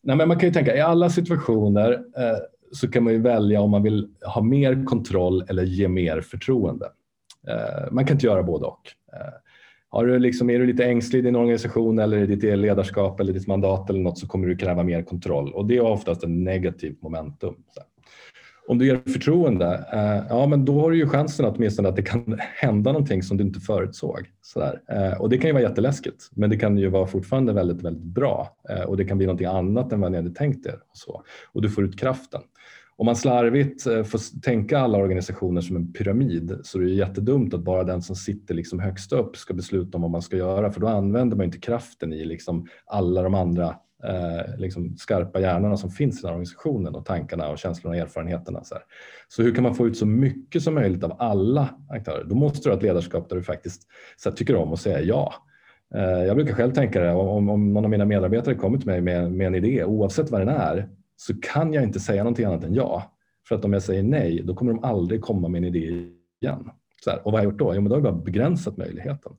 Nej, 0.00 0.16
men 0.16 0.28
man 0.28 0.38
kan 0.38 0.48
ju 0.48 0.52
tänka 0.52 0.76
i 0.76 0.80
alla 0.80 1.10
situationer 1.10 1.92
eh, 1.92 2.38
så 2.72 2.90
kan 2.90 3.04
man 3.04 3.12
ju 3.12 3.18
välja 3.18 3.60
om 3.60 3.70
man 3.70 3.82
vill 3.82 4.08
ha 4.34 4.42
mer 4.42 4.84
kontroll 4.84 5.44
eller 5.48 5.62
ge 5.62 5.88
mer 5.88 6.20
förtroende. 6.20 6.92
Eh, 7.48 7.92
man 7.92 8.06
kan 8.06 8.16
inte 8.16 8.26
göra 8.26 8.42
både 8.42 8.66
och. 8.66 8.92
Eh, 9.12 9.32
har 9.92 10.06
du 10.06 10.18
liksom, 10.18 10.50
är 10.50 10.58
du 10.58 10.66
lite 10.66 10.84
ängslig 10.84 11.18
i 11.18 11.22
din 11.22 11.36
organisation 11.36 11.98
eller 11.98 12.18
i 12.18 12.26
ditt 12.26 12.58
ledarskap 12.58 13.20
eller 13.20 13.32
ditt 13.32 13.46
mandat 13.46 13.90
eller 13.90 14.00
något 14.00 14.18
så 14.18 14.26
kommer 14.26 14.48
du 14.48 14.56
kräva 14.56 14.82
mer 14.82 15.02
kontroll 15.02 15.52
och 15.52 15.66
det 15.66 15.76
är 15.76 15.80
oftast 15.80 16.24
en 16.24 16.44
negativt 16.44 17.02
momentum. 17.02 17.54
Om 18.68 18.78
du 18.78 18.86
ger 18.86 19.00
förtroende, 19.12 19.84
eh, 19.92 20.26
ja 20.28 20.46
men 20.46 20.64
då 20.64 20.80
har 20.80 20.90
du 20.90 20.96
ju 20.96 21.08
chansen 21.08 21.46
att 21.46 21.56
åtminstone 21.56 21.88
att 21.88 21.96
det 21.96 22.02
kan 22.02 22.40
hända 22.54 22.92
någonting 22.92 23.22
som 23.22 23.36
du 23.36 23.44
inte 23.44 23.60
förutsåg. 23.60 24.30
Sådär. 24.42 24.80
Eh, 24.88 25.20
och 25.20 25.28
det 25.28 25.38
kan 25.38 25.46
ju 25.46 25.52
vara 25.52 25.62
jätteläskigt, 25.62 26.30
men 26.34 26.50
det 26.50 26.56
kan 26.56 26.78
ju 26.78 26.88
vara 26.88 27.06
fortfarande 27.06 27.52
väldigt, 27.52 27.82
väldigt 27.82 28.02
bra 28.02 28.56
eh, 28.68 28.82
och 28.82 28.96
det 28.96 29.04
kan 29.04 29.18
bli 29.18 29.26
någonting 29.26 29.46
annat 29.46 29.92
än 29.92 30.00
vad 30.00 30.12
ni 30.12 30.18
hade 30.18 30.34
tänkt 30.34 30.66
er. 30.66 30.74
Och, 30.74 30.96
så. 30.96 31.22
och 31.52 31.62
du 31.62 31.70
får 31.70 31.84
ut 31.84 31.98
kraften 31.98 32.40
om 33.02 33.06
man 33.06 33.16
slarvigt 33.16 33.86
eh, 33.86 34.02
får 34.02 34.40
tänka 34.40 34.78
alla 34.78 34.98
organisationer 34.98 35.60
som 35.60 35.76
en 35.76 35.92
pyramid 35.92 36.58
så 36.62 36.78
är 36.78 36.82
det 36.82 36.90
jättedumt 36.90 37.54
att 37.54 37.60
bara 37.60 37.84
den 37.84 38.02
som 38.02 38.16
sitter 38.16 38.54
liksom 38.54 38.80
högst 38.80 39.12
upp 39.12 39.36
ska 39.36 39.54
besluta 39.54 39.98
om 39.98 40.02
vad 40.02 40.10
man 40.10 40.22
ska 40.22 40.36
göra 40.36 40.72
för 40.72 40.80
då 40.80 40.88
använder 40.88 41.36
man 41.36 41.46
inte 41.46 41.58
kraften 41.58 42.12
i 42.12 42.24
liksom 42.24 42.66
alla 42.86 43.22
de 43.22 43.34
andra 43.34 43.76
eh, 44.04 44.58
liksom 44.58 44.96
skarpa 44.96 45.40
hjärnorna 45.40 45.76
som 45.76 45.90
finns 45.90 46.18
i 46.18 46.22
den 46.22 46.28
här 46.28 46.34
organisationen 46.34 46.94
och 46.94 47.04
tankarna 47.04 47.48
och 47.48 47.58
känslorna 47.58 47.96
och 47.96 48.02
erfarenheterna. 48.02 48.64
Så, 48.64 48.74
här. 48.74 48.84
så 49.28 49.42
hur 49.42 49.54
kan 49.54 49.62
man 49.62 49.74
få 49.74 49.86
ut 49.86 49.96
så 49.96 50.06
mycket 50.06 50.62
som 50.62 50.74
möjligt 50.74 51.04
av 51.04 51.16
alla 51.18 51.68
aktörer? 51.90 52.24
Då 52.24 52.34
måste 52.34 52.68
du 52.68 52.72
ha 52.72 52.76
ett 52.76 52.82
ledarskap 52.82 53.28
där 53.28 53.36
du 53.36 53.42
faktiskt 53.42 53.82
så 54.16 54.28
här, 54.28 54.36
tycker 54.36 54.56
om 54.56 54.72
att 54.72 54.80
säga 54.80 55.00
ja. 55.00 55.34
Eh, 55.94 56.24
jag 56.24 56.36
brukar 56.36 56.54
själv 56.54 56.72
tänka 56.72 57.00
det, 57.00 57.12
om, 57.12 57.48
om 57.48 57.72
någon 57.72 57.84
av 57.84 57.90
mina 57.90 58.04
medarbetare 58.04 58.54
kommer 58.54 58.78
till 58.78 58.86
mig 58.86 59.00
med, 59.00 59.32
med 59.32 59.46
en 59.46 59.54
idé, 59.54 59.84
oavsett 59.84 60.30
vad 60.30 60.40
den 60.40 60.48
är, 60.48 60.88
så 61.26 61.34
kan 61.42 61.72
jag 61.72 61.82
inte 61.82 62.00
säga 62.00 62.22
någonting 62.22 62.44
annat 62.44 62.64
än 62.64 62.74
ja. 62.74 63.02
För 63.48 63.54
att 63.54 63.64
om 63.64 63.72
jag 63.72 63.82
säger 63.82 64.02
nej, 64.02 64.42
då 64.44 64.54
kommer 64.54 64.72
de 64.72 64.84
aldrig 64.84 65.20
komma 65.20 65.48
med 65.48 65.58
en 65.58 65.74
idé 65.74 66.06
igen. 66.40 66.70
Så 67.04 67.10
här, 67.10 67.18
och 67.18 67.24
vad 67.24 67.34
har 67.34 67.38
jag 67.38 67.52
gjort 67.52 67.58
då? 67.58 67.74
Jo, 67.74 67.80
men 67.80 67.84
då 67.84 67.96
har 67.96 68.02
jag 68.02 68.14
bara 68.14 68.24
begränsat 68.24 68.76
möjligheten. 68.76 69.32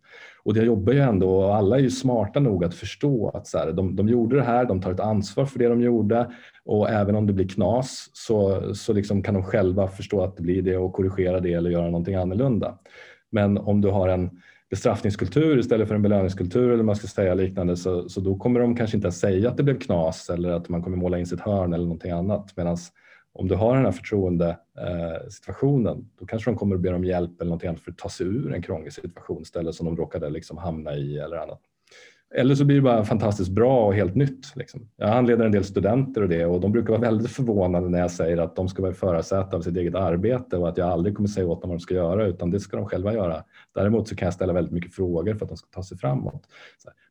Och 0.44 0.54
det 0.54 0.64
jobbar 0.64 0.94
ju 0.94 1.00
ändå 1.00 1.36
och 1.36 1.56
alla 1.56 1.76
är 1.76 1.80
ju 1.80 1.90
smarta 1.90 2.40
nog 2.40 2.66
att 2.66 2.76
förstå 2.76 3.30
att 3.30 3.48
så 3.48 3.58
här, 3.58 3.72
de, 3.72 3.96
de 3.96 4.10
gjorde 4.10 4.36
det 4.36 4.44
här, 4.44 4.66
de 4.66 4.82
tar 4.82 4.92
ett 4.92 5.00
ansvar 5.00 5.46
för 5.46 5.60
det 5.60 5.68
de 5.68 5.82
gjorde 5.82 6.32
och 6.66 6.90
även 6.90 7.16
om 7.16 7.28
det 7.28 7.34
blir 7.34 7.48
knas 7.48 8.10
så, 8.14 8.62
så 8.76 8.94
liksom 8.94 9.24
kan 9.24 9.34
de 9.34 9.44
själva 9.44 9.88
förstå 9.88 10.24
att 10.24 10.38
det 10.38 10.44
blir 10.44 10.62
det 10.62 10.78
och 10.78 10.94
korrigera 10.94 11.40
det 11.40 11.54
eller 11.54 11.70
göra 11.70 11.86
någonting 11.86 12.16
annorlunda. 12.16 12.78
Men 13.32 13.58
om 13.58 13.82
du 13.82 13.90
har 13.90 14.08
en 14.08 14.30
bestraffningskultur 14.74 15.60
istället 15.60 15.88
för 15.88 15.96
en 15.96 16.02
belöningskultur 16.02 16.72
eller 16.72 16.84
man 16.84 16.96
ska 16.96 17.08
säga 17.08 17.34
liknande 17.34 17.78
så, 17.78 18.10
så 18.10 18.22
då 18.22 18.38
kommer 18.38 18.60
de 18.60 18.76
kanske 18.76 18.98
inte 18.98 19.08
att 19.08 19.14
säga 19.14 19.50
att 19.50 19.58
det 19.58 19.64
blev 19.64 19.80
knas 19.80 20.30
eller 20.30 20.50
att 20.50 20.70
man 20.70 20.84
kommer 20.84 20.98
måla 20.98 21.20
in 21.20 21.26
sitt 21.26 21.40
hörn 21.40 21.74
eller 21.74 21.84
någonting 21.84 22.12
annat. 22.12 22.58
Medan 22.58 22.78
om 23.34 23.48
du 23.48 23.56
har 23.56 23.76
den 23.76 23.86
här 23.86 23.92
förtroendesituationen 23.92 25.98
eh, 25.98 26.04
då 26.20 26.26
kanske 26.26 26.52
de 26.52 26.58
kommer 26.58 26.76
att 26.76 26.82
be 26.82 26.94
om 26.94 27.04
hjälp 27.04 27.42
eller 27.42 27.50
någonting 27.50 27.70
annat 27.70 27.82
för 27.82 27.92
att 27.92 27.98
ta 27.98 28.10
sig 28.10 28.28
ur 28.28 28.54
en 28.54 28.62
krånglig 28.62 28.94
situation 28.94 29.42
istället 29.42 29.76
som 29.76 29.86
de 29.86 29.98
råkade 29.98 30.30
liksom 30.30 30.58
hamna 30.58 30.96
i 30.96 31.18
eller 31.18 31.38
annat. 31.38 31.62
Eller 32.36 32.56
så 32.56 32.66
blir 32.66 32.76
det 32.76 32.82
bara 32.82 33.04
fantastiskt 33.04 33.52
bra 33.52 33.86
och 33.86 33.94
helt 33.94 34.16
nytt. 34.16 34.56
Liksom. 34.56 34.90
Jag 34.98 35.08
handleder 35.08 35.46
en 35.46 35.52
del 35.52 35.64
studenter 35.64 36.22
och 36.22 36.30
det 36.30 36.46
och 36.46 36.62
de 36.62 36.72
brukar 36.72 36.90
vara 36.90 37.02
väldigt 37.02 37.32
förvånade 37.32 37.90
när 37.90 38.00
jag 38.00 38.12
säger 38.12 38.38
att 38.38 38.56
de 38.56 38.68
ska 38.70 38.82
vara 38.82 38.92
i 38.92 38.96
förarsätet 38.96 39.54
av 39.54 39.62
sitt 39.62 39.78
eget 39.78 39.96
arbete 39.96 40.58
och 40.58 40.70
att 40.70 40.78
jag 40.78 40.90
aldrig 40.90 41.16
kommer 41.16 41.30
säga 41.30 41.48
åt 41.48 41.62
dem 41.62 41.70
vad 41.70 41.80
de 41.80 41.82
ska 41.82 41.94
göra 41.94 42.26
utan 42.26 42.52
det 42.52 42.60
ska 42.60 42.78
de 42.78 42.86
själva 42.86 43.14
göra. 43.14 43.44
Däremot 43.76 44.08
så 44.08 44.16
kan 44.16 44.26
jag 44.26 44.34
ställa 44.34 44.54
väldigt 44.54 44.74
mycket 44.74 44.94
frågor 44.94 45.34
för 45.34 45.46
att 45.46 45.50
de 45.50 45.58
ska 45.58 45.68
ta 45.70 45.84
sig 45.84 45.98
framåt. 45.98 46.48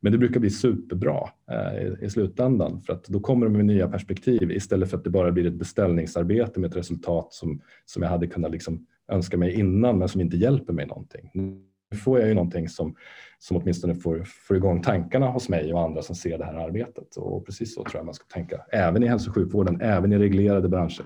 Men 0.01 0.11
det 0.11 0.17
brukar 0.17 0.39
bli 0.39 0.49
superbra 0.49 1.29
eh, 1.51 2.05
i 2.05 2.09
slutändan 2.09 2.81
för 2.81 2.93
att 2.93 3.03
då 3.03 3.19
kommer 3.19 3.45
de 3.45 3.53
med 3.53 3.65
nya 3.65 3.87
perspektiv 3.87 4.51
istället 4.51 4.89
för 4.89 4.97
att 4.97 5.03
det 5.03 5.09
bara 5.09 5.31
blir 5.31 5.47
ett 5.47 5.53
beställningsarbete 5.53 6.59
med 6.59 6.69
ett 6.69 6.75
resultat 6.77 7.33
som, 7.33 7.61
som 7.85 8.03
jag 8.03 8.09
hade 8.09 8.27
kunnat 8.27 8.51
liksom 8.51 8.85
önska 9.11 9.37
mig 9.37 9.59
innan 9.59 9.97
men 9.97 10.09
som 10.09 10.21
inte 10.21 10.37
hjälper 10.37 10.73
mig 10.73 10.85
någonting. 10.85 11.31
Nu 11.33 11.97
får 11.97 12.19
jag 12.19 12.27
ju 12.27 12.33
någonting 12.33 12.69
som 12.69 12.95
som 13.43 13.57
åtminstone 13.57 13.95
får, 13.95 14.23
får 14.23 14.57
igång 14.57 14.81
tankarna 14.81 15.27
hos 15.27 15.49
mig 15.49 15.73
och 15.73 15.81
andra 15.81 16.01
som 16.01 16.15
ser 16.15 16.37
det 16.37 16.45
här 16.45 16.53
arbetet. 16.53 17.15
Och 17.15 17.45
precis 17.45 17.75
så 17.75 17.83
tror 17.83 17.95
jag 17.95 18.05
man 18.05 18.13
ska 18.13 18.25
tänka, 18.25 18.61
även 18.71 19.03
i 19.03 19.07
hälso 19.07 19.29
och 19.29 19.35
sjukvården, 19.35 19.81
även 19.81 20.13
i 20.13 20.17
reglerade 20.17 20.69
branscher. 20.69 21.05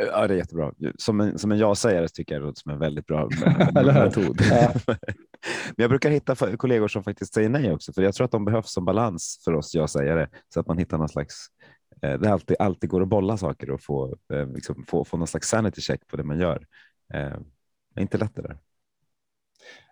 Ja, 0.00 0.26
det 0.26 0.34
är 0.34 0.38
jättebra. 0.38 0.72
Som 0.98 1.20
en, 1.20 1.38
som 1.38 1.52
en 1.52 1.58
ja-sägare 1.58 2.08
tycker 2.08 2.34
jag 2.34 2.42
det 2.42 2.46
låter 2.46 2.60
som 2.60 2.72
en 2.72 2.78
väldigt 2.78 3.06
bra 3.06 3.28
metod. 3.74 4.40
Men 5.66 5.74
jag 5.76 5.90
brukar 5.90 6.10
hitta 6.10 6.56
kollegor 6.56 6.88
som 6.88 7.04
faktiskt 7.04 7.34
säger 7.34 7.48
nej 7.48 7.72
också, 7.72 7.92
för 7.92 8.02
jag 8.02 8.14
tror 8.14 8.24
att 8.24 8.30
de 8.30 8.44
behövs 8.44 8.72
som 8.72 8.84
balans 8.84 9.42
för 9.44 9.54
oss 9.54 9.74
ja-sägare 9.74 10.28
så 10.48 10.60
att 10.60 10.66
man 10.66 10.78
hittar 10.78 10.98
någon 10.98 11.08
slags 11.08 11.46
eh, 12.02 12.20
det 12.20 12.32
alltid, 12.32 12.56
alltid 12.58 12.90
går 12.90 13.02
att 13.02 13.08
bolla 13.08 13.36
saker 13.36 13.70
och 13.70 13.82
få, 13.82 14.16
eh, 14.32 14.46
liksom, 14.46 14.84
få, 14.88 15.04
få 15.04 15.16
någon 15.16 15.26
slags 15.26 15.48
sanity 15.48 15.80
check 15.80 16.06
på 16.06 16.16
det 16.16 16.24
man 16.24 16.38
gör. 16.38 16.66
Eh, 17.14 17.38
det 17.94 18.00
är 18.00 18.02
inte 18.02 18.18
lätt 18.18 18.34
det 18.34 18.42
där. 18.42 18.58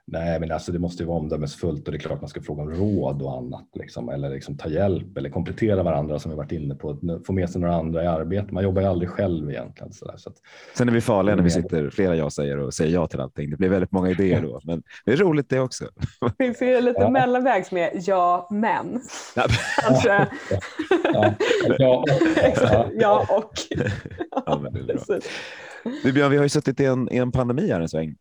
Nej, 0.06 0.40
men 0.40 0.52
alltså 0.52 0.72
det 0.72 0.78
måste 0.78 1.02
ju 1.02 1.06
vara 1.06 1.18
omdömesfullt 1.18 1.86
och 1.86 1.92
det 1.92 1.96
är 1.96 2.00
klart 2.00 2.20
man 2.20 2.28
ska 2.28 2.40
fråga 2.40 2.62
om 2.62 2.70
råd 2.70 3.22
och 3.22 3.38
annat 3.38 3.68
liksom, 3.74 4.08
eller 4.08 4.30
liksom 4.30 4.56
ta 4.56 4.68
hjälp 4.68 5.16
eller 5.16 5.30
komplettera 5.30 5.82
varandra 5.82 6.18
som 6.18 6.30
vi 6.30 6.36
varit 6.36 6.52
inne 6.52 6.74
på. 6.74 6.98
Få 7.26 7.32
med 7.32 7.50
sig 7.50 7.60
några 7.60 7.74
andra 7.74 8.04
i 8.04 8.06
arbete. 8.06 8.54
Man 8.54 8.64
jobbar 8.64 8.82
ju 8.82 8.88
aldrig 8.88 9.10
själv 9.10 9.50
egentligen. 9.50 9.92
Så 9.92 10.04
där, 10.04 10.16
så 10.16 10.30
att, 10.30 10.36
Sen 10.74 10.88
är 10.88 10.92
vi 10.92 11.00
farliga 11.00 11.36
när 11.36 11.42
vi 11.42 11.50
sitter 11.50 11.90
flera 11.90 12.16
jag-säger 12.16 12.58
och 12.58 12.74
säger 12.74 12.94
ja 12.94 13.06
till 13.06 13.20
allting. 13.20 13.50
Det 13.50 13.56
blir 13.56 13.68
väldigt 13.68 13.92
många 13.92 14.10
idéer 14.10 14.42
då, 14.42 14.60
men 14.64 14.82
det 15.04 15.12
är 15.12 15.16
roligt 15.16 15.48
det 15.48 15.60
också. 15.60 15.84
Det 16.20 16.44
finns 16.44 16.62
ju 16.62 16.80
lite 16.80 17.00
ja. 17.00 17.10
mellanvägs 17.10 17.72
med 17.72 17.90
ja, 18.06 18.48
men. 18.50 19.00
Kanske. 19.80 20.28
Ja, 21.04 21.34
ja, 21.78 22.04
ja. 22.56 22.88
ja 22.92 23.26
och. 23.30 23.52
Ja, 24.46 24.60
men 24.62 24.72
det 24.72 24.80
är 24.80 24.84
bra. 24.84 25.18
Du 26.04 26.12
Björn, 26.12 26.30
vi 26.30 26.36
har 26.36 26.44
ju 26.44 26.48
suttit 26.48 26.80
i 26.80 26.84
en, 26.84 27.12
i 27.12 27.16
en 27.16 27.32
pandemi 27.32 27.70
här 27.70 27.80
en 27.80 27.88
sväng 27.88 28.16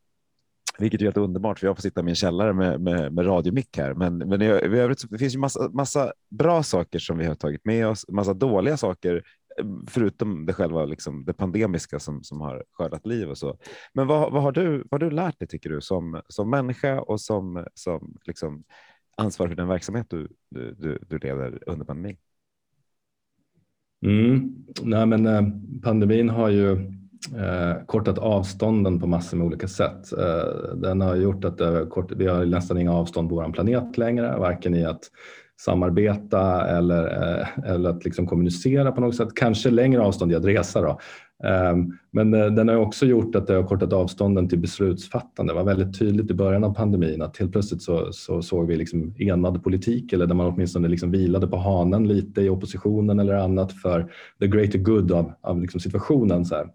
vilket 0.79 1.01
är 1.01 1.05
helt 1.05 1.17
underbart 1.17 1.59
för 1.59 1.67
jag 1.67 1.75
får 1.75 1.81
sitta 1.81 2.01
i 2.01 2.03
min 2.03 2.15
källare 2.15 2.53
med, 2.53 2.81
med, 2.81 3.13
med 3.13 3.25
radiomick 3.25 3.77
här. 3.77 3.93
Men, 3.93 4.17
men 4.17 4.41
i, 4.41 4.45
i 4.45 4.49
övrigt 4.49 4.99
så 4.99 5.07
det 5.07 5.17
finns 5.17 5.35
ju 5.35 5.39
massa, 5.39 5.69
massa 5.69 6.13
bra 6.29 6.63
saker 6.63 6.99
som 6.99 7.17
vi 7.17 7.25
har 7.25 7.35
tagit 7.35 7.65
med 7.65 7.87
oss, 7.87 8.05
massa 8.07 8.33
dåliga 8.33 8.77
saker 8.77 9.23
förutom 9.87 10.45
det 10.45 10.53
själva 10.53 10.85
liksom, 10.85 11.25
det 11.25 11.33
pandemiska 11.33 11.99
som, 11.99 12.23
som 12.23 12.41
har 12.41 12.63
skördat 12.71 13.05
liv 13.05 13.29
och 13.29 13.37
så. 13.37 13.57
Men 13.93 14.07
vad, 14.07 14.31
vad, 14.31 14.43
har 14.43 14.51
du, 14.51 14.77
vad 14.91 15.03
har 15.03 15.09
du 15.09 15.15
lärt 15.15 15.39
dig 15.39 15.47
tycker 15.47 15.69
du 15.69 15.81
som, 15.81 16.21
som 16.27 16.49
människa 16.49 17.01
och 17.01 17.21
som, 17.21 17.65
som 17.73 18.17
liksom, 18.23 18.63
ansvarig 19.17 19.51
för 19.51 19.55
den 19.55 19.67
verksamhet 19.67 20.07
du, 20.09 20.27
du, 20.49 20.99
du 21.09 21.17
leder 21.17 21.69
under 21.69 21.85
pandemin? 21.85 22.17
Mm. 24.05 24.55
Nej, 24.81 25.05
men, 25.05 25.25
eh, 25.25 25.43
pandemin 25.83 26.29
har 26.29 26.49
ju 26.49 26.91
eh, 27.35 27.85
kortat 27.85 28.17
avstånden 28.17 28.99
på 28.99 29.07
massor 29.07 29.37
med 29.37 29.47
olika 29.47 29.67
sätt. 29.67 30.13
Eh, 30.13 30.75
den 30.75 31.01
har 31.01 31.15
gjort 31.15 31.45
att 31.45 31.57
det 31.57 31.85
kort, 31.89 32.11
vi 32.11 32.27
har 32.27 32.45
nästan 32.45 32.77
inga 32.77 32.93
avstånd 32.93 33.29
på 33.29 33.35
vår 33.35 33.51
planet 33.51 33.97
längre, 33.97 34.37
varken 34.37 34.75
i 34.75 34.85
att 34.85 35.01
samarbeta 35.59 36.67
eller, 36.67 37.03
eh, 37.03 37.71
eller 37.71 37.89
att 37.89 38.05
liksom 38.05 38.27
kommunicera 38.27 38.91
på 38.91 39.01
något 39.01 39.15
sätt. 39.15 39.35
Kanske 39.35 39.69
längre 39.69 40.01
avstånd 40.01 40.31
i 40.31 40.35
att 40.35 40.45
resa. 40.45 40.81
Då. 40.81 40.99
Ehm, 41.43 41.97
men 42.11 42.33
eh, 42.33 42.45
den 42.45 42.67
har 42.67 42.75
också 42.75 43.05
gjort 43.05 43.35
att 43.35 43.47
det 43.47 43.53
har 43.53 43.63
kortat 43.63 43.93
avstånden 43.93 44.49
till 44.49 44.59
beslutsfattande. 44.59 45.53
Det 45.53 45.57
var 45.57 45.63
väldigt 45.63 45.99
tydligt 45.99 46.31
i 46.31 46.33
början 46.33 46.63
av 46.63 46.73
pandemin 46.73 47.21
att 47.21 47.37
helt 47.37 47.51
plötsligt 47.51 47.81
så, 47.81 48.13
så 48.13 48.41
såg 48.41 48.67
vi 48.67 48.75
liksom 48.75 49.15
enad 49.17 49.63
politik 49.63 50.13
eller 50.13 50.27
där 50.27 50.35
man 50.35 50.47
åtminstone 50.47 50.87
liksom 50.87 51.11
vilade 51.11 51.47
på 51.47 51.57
hanen 51.57 52.07
lite 52.07 52.41
i 52.41 52.49
oppositionen 52.49 53.19
eller 53.19 53.33
annat 53.33 53.73
för 53.73 54.11
the 54.39 54.47
greater 54.47 54.79
good 54.79 55.11
av, 55.11 55.33
av 55.41 55.61
liksom 55.61 55.79
situationen. 55.79 56.45
Så 56.45 56.55
här. 56.55 56.67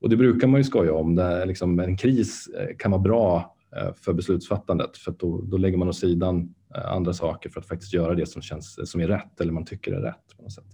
Och 0.00 0.10
det 0.10 0.16
brukar 0.16 0.48
man 0.48 0.60
ju 0.60 0.64
skoja 0.64 0.94
om. 0.94 1.14
Det 1.14 1.46
liksom 1.46 1.80
en 1.80 1.96
kris 1.96 2.48
eh, 2.58 2.76
kan 2.78 2.90
vara 2.90 3.02
bra 3.02 3.56
eh, 3.76 3.94
för 3.94 4.12
beslutsfattandet 4.12 4.96
för 4.96 5.14
då, 5.18 5.40
då 5.42 5.56
lägger 5.56 5.78
man 5.78 5.88
åt 5.88 5.96
sidan 5.96 6.54
andra 6.84 7.12
saker 7.12 7.50
för 7.50 7.60
att 7.60 7.66
faktiskt 7.66 7.94
göra 7.94 8.14
det 8.14 8.26
som, 8.26 8.42
känns, 8.42 8.90
som 8.90 9.00
är 9.00 9.08
rätt 9.08 9.40
eller 9.40 9.52
man 9.52 9.64
tycker 9.64 9.92
är 9.92 10.00
rätt. 10.00 10.36
på 10.36 10.42
något 10.42 10.52
sätt. 10.52 10.64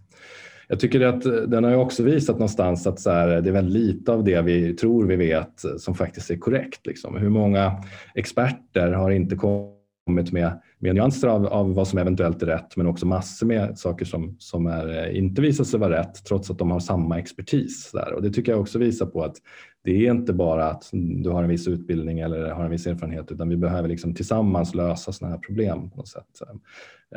Jag 0.71 0.81
tycker 0.81 1.01
att 1.01 1.27
eh, 1.27 1.33
den 1.33 1.65
har 1.65 1.75
också 1.75 2.03
visat 2.03 2.37
någonstans 2.37 2.87
att 2.87 3.01
så 3.01 3.11
här, 3.11 3.37
eh, 3.37 3.43
det 3.43 3.51
är 3.51 3.53
väldigt 3.53 3.83
lite 3.83 4.13
av 4.13 4.25
det 4.25 4.43
vi 4.43 4.75
tror 4.75 5.05
vi 5.05 5.17
vet 5.17 5.65
eh, 5.65 5.77
som 5.77 5.95
faktiskt 5.95 6.31
är 6.31 6.37
korrekt. 6.37 6.87
Liksom. 6.87 7.17
Hur 7.17 7.29
många 7.29 7.73
experter 8.15 8.93
har 8.93 9.11
inte 9.11 9.37
kommit 9.37 10.33
med, 10.33 10.61
med 10.83 10.95
nyanser 10.95 11.29
av, 11.29 11.47
av 11.47 11.75
vad 11.75 11.89
som 11.89 11.99
eventuellt 11.99 12.43
är 12.43 12.47
rätt 12.47 12.77
men 12.77 12.87
också 12.87 13.07
massor 13.07 13.47
med 13.47 13.79
saker 13.79 14.05
som, 14.05 14.37
som 14.39 14.67
är, 14.67 15.05
eh, 15.05 15.19
inte 15.19 15.43
visar 15.43 15.65
sig 15.65 15.81
vara 15.81 16.01
rätt 16.01 16.25
trots 16.25 16.51
att 16.51 16.59
de 16.59 16.71
har 16.71 16.81
samma 16.81 17.19
expertis. 17.19 17.91
Där. 17.93 18.13
Och 18.13 18.23
det 18.23 18.31
tycker 18.31 18.53
jag 18.53 18.61
också 18.61 18.79
visar 18.79 19.07
på 19.07 19.25
att 19.25 19.37
det 19.85 20.07
är 20.07 20.11
inte 20.11 20.33
bara 20.33 20.67
att 20.67 20.89
du 20.93 21.31
har 21.31 21.43
en 21.43 21.49
viss 21.49 21.69
utbildning 21.69 22.21
eller 22.21 22.51
har 22.51 22.65
en 22.65 22.71
viss 22.71 22.87
erfarenhet 22.87 23.33
utan 23.33 23.49
vi 23.49 23.57
behöver 23.57 23.89
liksom 23.89 24.15
tillsammans 24.15 24.75
lösa 24.75 25.13
sådana 25.13 25.35
här 25.35 25.43
problem 25.43 25.91
på 25.91 25.97
något 25.97 26.09
sätt. 26.09 26.43
Ehm, 26.51 26.61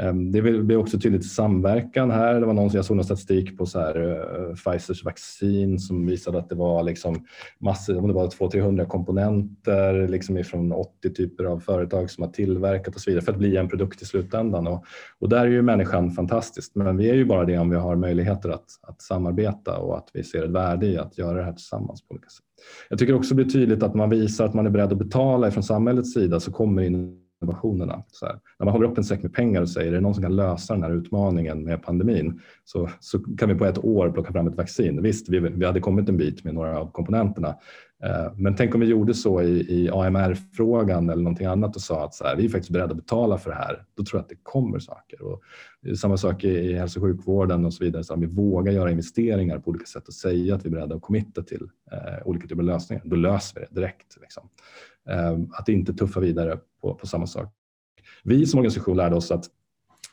ehm, 0.08 0.32
det 0.32 0.42
blir 0.42 0.78
också 0.78 1.00
tydligt 1.00 1.26
samverkan 1.26 2.12
här. 2.12 2.40
Det 2.40 2.46
var 2.46 2.54
någon 2.54 2.70
som 2.70 2.78
jag 2.78 2.86
såg 2.86 2.98
någon 2.98 3.06
statistik 3.06 3.58
på 3.58 3.66
så 3.66 3.80
här, 3.80 3.96
eh, 3.96 4.56
Pfizers 4.56 5.04
vaccin 5.04 5.80
som 5.80 6.06
visade 6.06 6.38
att 6.38 6.50
det 6.50 6.56
var 6.56 6.84
liksom 6.84 7.26
massor, 7.60 7.98
om 7.98 8.08
det 8.08 8.14
var 8.14 8.28
200-300 8.28 8.86
komponenter 8.86 10.08
liksom 10.08 10.38
ifrån 10.38 10.72
80 10.72 11.14
typer 11.14 11.44
av 11.44 11.60
företag 11.60 12.12
som 12.12 12.24
har 12.24 12.32
tillverkat 12.32 12.96
och 12.96 13.02
så 13.02 13.12
vidare 13.12 13.26
för 13.26 13.32
att 13.32 13.40
bli 13.40 13.53
en 13.58 13.70
produkt 13.70 14.02
i 14.02 14.06
slutändan. 14.06 14.68
Och, 14.68 14.86
och 15.20 15.30
där 15.30 15.40
är 15.40 15.50
ju 15.50 15.62
människan 15.62 16.12
fantastisk, 16.12 16.72
men 16.76 16.98
vi 16.98 17.10
är 17.10 17.14
ju 17.14 17.26
bara 17.26 17.46
det 17.46 17.58
om 17.58 17.70
vi 17.70 17.76
har 17.76 17.96
möjligheter 17.96 18.50
att, 18.50 18.66
att 18.82 19.02
samarbeta 19.02 19.78
och 19.78 19.98
att 19.98 20.10
vi 20.14 20.24
ser 20.24 20.44
ett 20.44 20.52
värde 20.52 20.86
i 20.86 20.98
att 20.98 21.18
göra 21.18 21.38
det 21.38 21.44
här 21.44 21.54
tillsammans 21.54 22.02
på 22.02 22.14
olika 22.14 22.30
sätt. 22.30 22.46
Jag 22.90 23.00
tycker 23.00 23.14
också 23.16 23.36
det 23.36 23.44
blir 23.44 23.54
tydligt 23.54 23.84
att 23.84 23.96
man 23.96 24.10
visar 24.10 24.46
att 24.46 24.54
man 24.54 24.66
är 24.66 24.70
beredd 24.70 24.92
att 24.92 24.98
betala 24.98 25.52
från 25.52 25.64
samhällets 25.64 26.14
sida 26.14 26.40
så 26.40 26.52
kommer 26.52 26.82
in 26.82 27.23
innovationerna. 27.44 28.04
Så 28.08 28.26
här, 28.26 28.40
när 28.60 28.66
man 28.66 28.74
håller 28.74 28.88
upp 28.88 28.98
en 28.98 29.04
säck 29.04 29.24
med 29.24 29.34
pengar 29.34 29.62
och 29.62 29.70
säger 29.70 29.92
är 29.92 29.96
det 29.96 30.02
någon 30.02 30.14
som 30.14 30.24
kan 30.24 30.36
lösa 30.36 30.74
den 30.74 30.84
här 30.84 30.92
utmaningen 30.92 31.64
med 31.64 31.84
pandemin 31.84 32.42
så, 32.64 32.90
så 33.00 33.20
kan 33.20 33.50
vi 33.50 33.56
på 33.56 33.66
ett 33.66 33.86
år 33.86 34.12
plocka 34.12 34.32
fram 34.32 34.48
ett 34.48 34.56
vaccin. 34.56 35.02
Visst, 35.02 35.30
vi, 35.30 35.40
vi 35.40 35.66
hade 35.66 35.80
kommit 35.80 36.10
en 36.10 36.18
bit 36.18 36.44
med 36.44 36.54
några 36.54 36.80
av 36.80 36.92
komponenterna. 36.92 37.56
Eh, 38.04 38.34
men 38.36 38.56
tänk 38.56 38.76
om 38.76 38.82
vi 38.82 38.88
gjorde 38.88 39.14
så 39.14 39.42
i, 39.42 39.66
i 39.70 39.90
AMR-frågan 39.90 41.10
eller 41.10 41.24
någonting 41.24 41.48
annat 41.48 41.76
och 41.76 41.82
sa 41.82 42.06
att 42.06 42.14
så 42.14 42.24
här, 42.24 42.36
vi 42.36 42.46
är 42.46 42.50
faktiskt 42.50 42.72
beredda 42.72 42.92
att 42.92 42.98
betala 42.98 43.38
för 43.38 43.50
det 43.50 43.56
här. 43.56 43.86
Då 43.98 44.04
tror 44.04 44.20
jag 44.20 44.24
att 44.24 44.30
det 44.30 44.40
kommer 44.44 44.80
saker. 44.80 45.22
Och 45.22 45.42
samma 45.98 46.18
sak 46.18 46.44
i, 46.44 46.50
i 46.50 46.74
hälso 46.74 47.00
och 47.00 47.06
sjukvården 47.06 47.66
och 47.66 47.74
så 47.74 47.84
vidare. 47.84 48.04
Så 48.04 48.14
om 48.14 48.22
vi 48.22 48.28
vågar 48.28 48.72
göra 48.72 48.92
investeringar 48.92 49.60
på 49.60 49.70
olika 49.70 49.86
sätt 49.86 50.08
och 50.08 50.14
säga 50.14 50.56
att 50.56 50.66
vi 50.66 50.70
är 50.70 50.72
beredda 50.72 50.96
att 50.96 51.02
committa 51.02 51.44
till 51.44 51.70
eh, 51.92 52.28
olika 52.28 52.48
typer 52.48 52.62
av 52.62 52.66
lösningar. 52.66 53.04
Då 53.06 53.16
löser 53.16 53.60
vi 53.60 53.66
det 53.70 53.82
direkt. 53.82 54.18
Liksom. 54.22 54.50
Ehm, 55.10 55.48
att 55.52 55.70
inte 55.70 55.94
tuffa 55.94 56.20
vidare 56.20 56.60
på, 56.82 56.96
på 56.96 57.08
samma 57.08 57.28
sak. 57.28 57.54
Vi 58.24 58.46
som 58.46 58.60
organisation 58.60 58.98
lärde 58.98 59.16
oss 59.16 59.32
att 59.32 59.46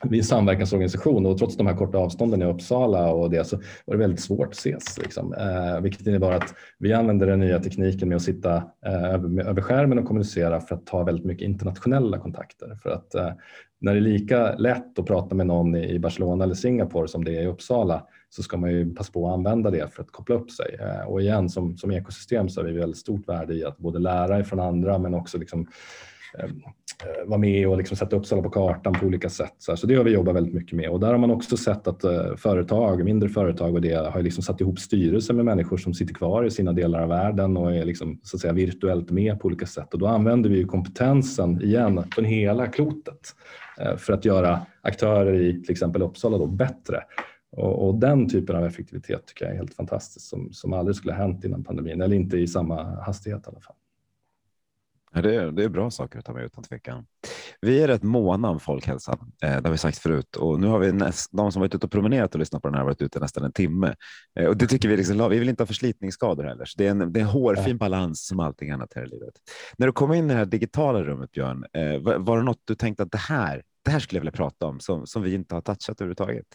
vi 0.08 0.16
är 0.16 0.20
en 0.20 0.24
samverkansorganisation 0.24 1.26
och 1.26 1.38
trots 1.38 1.56
de 1.56 1.66
här 1.66 1.76
korta 1.76 1.98
avstånden 1.98 2.42
i 2.42 2.44
Uppsala 2.44 3.12
och 3.12 3.30
det 3.30 3.44
så 3.44 3.56
var 3.84 3.94
det 3.94 4.00
väldigt 4.00 4.20
svårt 4.20 4.48
att 4.48 4.54
ses. 4.54 4.98
Liksom. 4.98 5.34
Eh, 5.34 5.80
vilket 5.80 6.06
innebar 6.06 6.32
att 6.32 6.54
vi 6.78 6.92
använde 6.92 7.26
den 7.26 7.40
nya 7.40 7.60
tekniken 7.60 8.08
med 8.08 8.16
att 8.16 8.22
sitta 8.22 8.56
eh, 8.86 9.04
över, 9.04 9.44
över 9.44 9.62
skärmen 9.62 9.98
och 9.98 10.04
kommunicera 10.04 10.60
för 10.60 10.74
att 10.74 10.86
ta 10.86 11.04
väldigt 11.04 11.24
mycket 11.24 11.44
internationella 11.44 12.18
kontakter. 12.18 12.78
För 12.82 12.90
att 12.90 13.14
eh, 13.14 13.32
när 13.80 13.92
det 13.92 13.98
är 13.98 14.02
lika 14.02 14.54
lätt 14.56 14.98
att 14.98 15.06
prata 15.06 15.34
med 15.34 15.46
någon 15.46 15.76
i 15.76 15.98
Barcelona 15.98 16.44
eller 16.44 16.54
Singapore 16.54 17.08
som 17.08 17.24
det 17.24 17.36
är 17.36 17.42
i 17.42 17.46
Uppsala 17.46 18.06
så 18.28 18.42
ska 18.42 18.56
man 18.56 18.70
ju 18.70 18.94
passa 18.94 19.12
på 19.12 19.28
att 19.28 19.34
använda 19.34 19.70
det 19.70 19.94
för 19.94 20.02
att 20.02 20.10
koppla 20.10 20.34
upp 20.34 20.50
sig. 20.50 20.76
Eh, 20.80 21.06
och 21.06 21.20
igen, 21.20 21.48
som, 21.48 21.76
som 21.76 21.90
ekosystem 21.90 22.48
så 22.48 22.60
har 22.60 22.66
vi 22.66 22.78
väldigt 22.78 22.98
stort 22.98 23.28
värde 23.28 23.54
i 23.54 23.64
att 23.64 23.78
både 23.78 23.98
lära 23.98 24.40
ifrån 24.40 24.60
andra 24.60 24.98
men 24.98 25.14
också 25.14 25.38
liksom, 25.38 25.66
Ehm, 26.38 26.62
eh, 27.04 27.28
vara 27.28 27.38
med 27.38 27.68
och 27.68 27.76
liksom 27.76 27.96
sätta 27.96 28.16
Uppsala 28.16 28.42
på 28.42 28.50
kartan 28.50 28.92
på 28.92 29.06
olika 29.06 29.28
sätt. 29.28 29.54
Så, 29.58 29.76
så 29.76 29.86
det 29.86 29.94
har 29.94 30.04
vi 30.04 30.10
jobbat 30.10 30.36
väldigt 30.36 30.54
mycket 30.54 30.72
med 30.72 30.90
och 30.90 31.00
där 31.00 31.10
har 31.10 31.18
man 31.18 31.30
också 31.30 31.56
sett 31.56 31.86
att 31.86 32.04
eh, 32.04 32.36
företag, 32.36 33.04
mindre 33.04 33.28
företag 33.28 33.74
och 33.74 33.80
det 33.80 33.94
har 33.94 34.22
liksom 34.22 34.42
satt 34.42 34.60
ihop 34.60 34.78
styrelser 34.78 35.34
med 35.34 35.44
människor 35.44 35.76
som 35.76 35.94
sitter 35.94 36.14
kvar 36.14 36.44
i 36.44 36.50
sina 36.50 36.72
delar 36.72 37.02
av 37.02 37.08
världen 37.08 37.56
och 37.56 37.74
är 37.74 37.84
liksom, 37.84 38.20
så 38.22 38.36
att 38.36 38.40
säga, 38.40 38.52
virtuellt 38.52 39.10
med 39.10 39.40
på 39.40 39.46
olika 39.46 39.66
sätt 39.66 39.94
och 39.94 40.00
då 40.00 40.06
använder 40.06 40.50
vi 40.50 40.64
kompetensen 40.64 41.62
igen 41.62 42.04
från 42.14 42.24
hela 42.24 42.66
klotet 42.66 43.34
eh, 43.80 43.96
för 43.96 44.12
att 44.12 44.24
göra 44.24 44.66
aktörer 44.82 45.40
i 45.40 45.62
till 45.62 45.72
exempel 45.72 46.02
Uppsala 46.02 46.38
då 46.38 46.46
bättre. 46.46 47.02
Och, 47.52 47.88
och, 47.88 47.94
den 47.94 48.28
typen 48.28 48.56
av 48.56 48.66
effektivitet 48.66 49.26
tycker 49.26 49.44
jag 49.44 49.54
är 49.54 49.58
helt 49.58 49.74
fantastiskt 49.74 50.26
som, 50.26 50.52
som 50.52 50.72
aldrig 50.72 50.96
skulle 50.96 51.12
ha 51.12 51.22
hänt 51.22 51.44
innan 51.44 51.64
pandemin 51.64 52.00
eller 52.00 52.16
inte 52.16 52.38
i 52.38 52.46
samma 52.46 52.82
hastighet 52.82 53.46
i 53.46 53.50
alla 53.50 53.60
fall. 53.60 53.76
Ja, 55.14 55.22
det, 55.22 55.34
är, 55.34 55.50
det 55.50 55.64
är 55.64 55.68
bra 55.68 55.90
saker 55.90 56.18
att 56.18 56.24
ta 56.24 56.32
med 56.32 56.44
utan 56.44 56.64
tvekan. 56.64 57.06
Vi 57.60 57.82
är 57.82 57.88
rätt 57.88 58.02
måna 58.02 58.50
om 58.50 58.60
folkhälsan, 58.60 59.32
eh, 59.42 59.56
det 59.56 59.68
har 59.68 59.70
vi 59.70 59.78
sagt 59.78 59.98
förut 59.98 60.36
och 60.36 60.60
nu 60.60 60.66
har 60.66 60.78
vi 60.78 60.92
näst, 60.92 61.30
de 61.32 61.52
som 61.52 61.60
varit 61.60 61.74
ute 61.74 61.86
och 61.86 61.92
promenerat 61.92 62.34
och 62.34 62.38
lyssnat 62.38 62.62
på 62.62 62.68
den 62.68 62.74
här 62.74 62.84
varit 62.84 63.02
ute 63.02 63.20
nästan 63.20 63.44
en 63.44 63.52
timme 63.52 63.94
eh, 64.40 64.46
och 64.46 64.56
det 64.56 64.66
tycker 64.66 64.88
vi 64.88 64.96
liksom, 64.96 65.30
vi 65.30 65.38
vill 65.38 65.48
inte 65.48 65.62
ha 65.62 65.66
förslitningsskador 65.66 66.44
heller. 66.44 66.64
Så 66.64 66.78
det 66.78 66.86
är 66.86 66.90
en, 66.90 67.12
det 67.12 67.20
är 67.20 67.22
en 67.22 67.28
hårfin 67.30 67.78
balans 67.78 68.26
som 68.26 68.40
allting 68.40 68.70
annat 68.70 68.92
här 68.94 69.02
i 69.02 69.08
livet. 69.08 69.34
När 69.78 69.86
du 69.86 69.92
kom 69.92 70.12
in 70.12 70.24
i 70.24 70.28
det 70.28 70.34
här 70.34 70.46
digitala 70.46 71.02
rummet 71.02 71.30
Björn, 71.30 71.64
eh, 71.72 71.98
var, 72.00 72.18
var 72.18 72.36
det 72.36 72.42
något 72.42 72.62
du 72.64 72.74
tänkte 72.74 73.02
att 73.02 73.12
det 73.12 73.18
här, 73.18 73.62
det 73.84 73.90
här 73.90 73.98
skulle 73.98 74.18
jag 74.18 74.22
vilja 74.22 74.32
prata 74.32 74.66
om 74.66 74.80
som, 74.80 75.06
som 75.06 75.22
vi 75.22 75.34
inte 75.34 75.54
har 75.54 75.62
touchat 75.62 76.00
överhuvudtaget? 76.00 76.46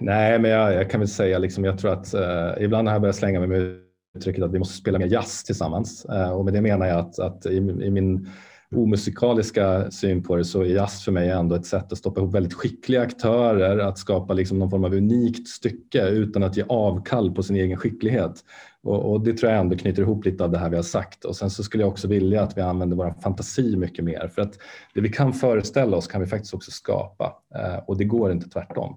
Nej, 0.00 0.38
men 0.38 0.50
jag, 0.50 0.74
jag, 0.74 0.90
kan 0.90 1.00
väl 1.00 1.08
säga 1.08 1.38
liksom, 1.38 1.64
jag 1.64 1.78
tror 1.78 1.92
att 1.92 2.14
eh, 2.14 2.64
ibland 2.64 2.88
har 2.88 2.94
jag 2.94 3.02
börjat 3.02 3.16
slänga 3.16 3.40
mig 3.40 3.48
med 3.48 3.85
uttrycket 4.16 4.44
att 4.44 4.52
vi 4.52 4.58
måste 4.58 4.76
spela 4.76 4.98
mer 4.98 5.06
jazz 5.06 5.44
tillsammans. 5.44 6.04
Eh, 6.04 6.30
och 6.30 6.44
med 6.44 6.54
det 6.54 6.60
menar 6.60 6.86
jag 6.86 6.98
att, 6.98 7.18
att 7.18 7.46
i, 7.46 7.56
i, 7.56 7.90
min 7.90 8.28
omusikaliska 8.74 9.90
syn 9.90 10.22
på 10.22 10.36
det 10.36 10.44
så 10.44 10.60
är 10.60 10.66
jazz 10.66 11.04
för 11.04 11.12
mig 11.12 11.30
ändå 11.30 11.54
ett 11.54 11.66
sätt 11.66 11.92
att 11.92 11.98
stoppa 11.98 12.20
ihop 12.20 12.34
väldigt 12.34 12.54
skickliga 12.54 13.02
aktörer, 13.02 13.78
att 13.78 13.98
skapa 13.98 14.34
liksom 14.34 14.58
någon 14.58 14.70
form 14.70 14.84
av 14.84 14.94
unikt 14.94 15.48
stycke 15.48 16.08
utan 16.08 16.42
att 16.42 16.56
ge 16.56 16.64
avkall 16.68 17.34
på 17.34 17.42
sin 17.42 17.56
egen 17.56 17.76
skicklighet. 17.76 18.44
Och, 18.82 19.12
och, 19.12 19.24
det 19.24 19.32
tror 19.32 19.52
jag 19.52 19.60
ändå 19.60 19.76
knyter 19.76 20.02
ihop 20.02 20.24
lite 20.24 20.44
av 20.44 20.50
det 20.50 20.58
här 20.58 20.70
vi 20.70 20.76
har 20.76 20.82
sagt. 20.82 21.24
Och 21.24 21.36
sen 21.36 21.50
så 21.50 21.62
skulle 21.62 21.82
jag 21.82 21.90
också 21.90 22.08
vilja 22.08 22.42
att 22.42 22.56
vi 22.58 22.60
använder 22.60 22.96
vår 22.96 23.14
fantasi 23.22 23.76
mycket 23.76 24.04
mer 24.04 24.30
för 24.34 24.42
att 24.42 24.58
det 24.94 25.00
vi 25.00 25.08
kan 25.08 25.32
föreställa 25.32 25.96
oss 25.96 26.06
kan 26.06 26.20
vi 26.20 26.26
faktiskt 26.26 26.54
också 26.54 26.70
skapa 26.70 27.36
eh, 27.54 27.76
och 27.86 27.96
det 27.96 28.04
går 28.04 28.32
inte 28.32 28.48
tvärtom. 28.48 28.96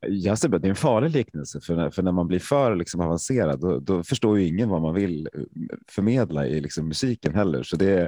Jag 0.00 0.38
ser 0.38 0.48
det 0.48 0.68
är 0.68 0.70
en 0.70 0.76
farlig 0.76 1.10
liknelse, 1.10 1.60
för 1.60 1.76
när, 1.76 1.90
för 1.90 2.02
när 2.02 2.12
man 2.12 2.26
blir 2.26 2.38
för 2.38 2.76
liksom 2.76 3.00
avancerad 3.00 3.60
då, 3.60 3.78
då, 3.78 4.02
förstår 4.02 4.38
ju 4.38 4.46
ingen 4.46 4.68
vad 4.68 4.82
man 4.82 4.94
vill 4.94 5.28
eh, 5.34 5.40
förmedla 5.88 6.46
i 6.46 6.60
liksom 6.60 6.88
musiken 6.88 7.34
heller. 7.34 7.62
Så 7.62 7.76
det, 7.76 8.00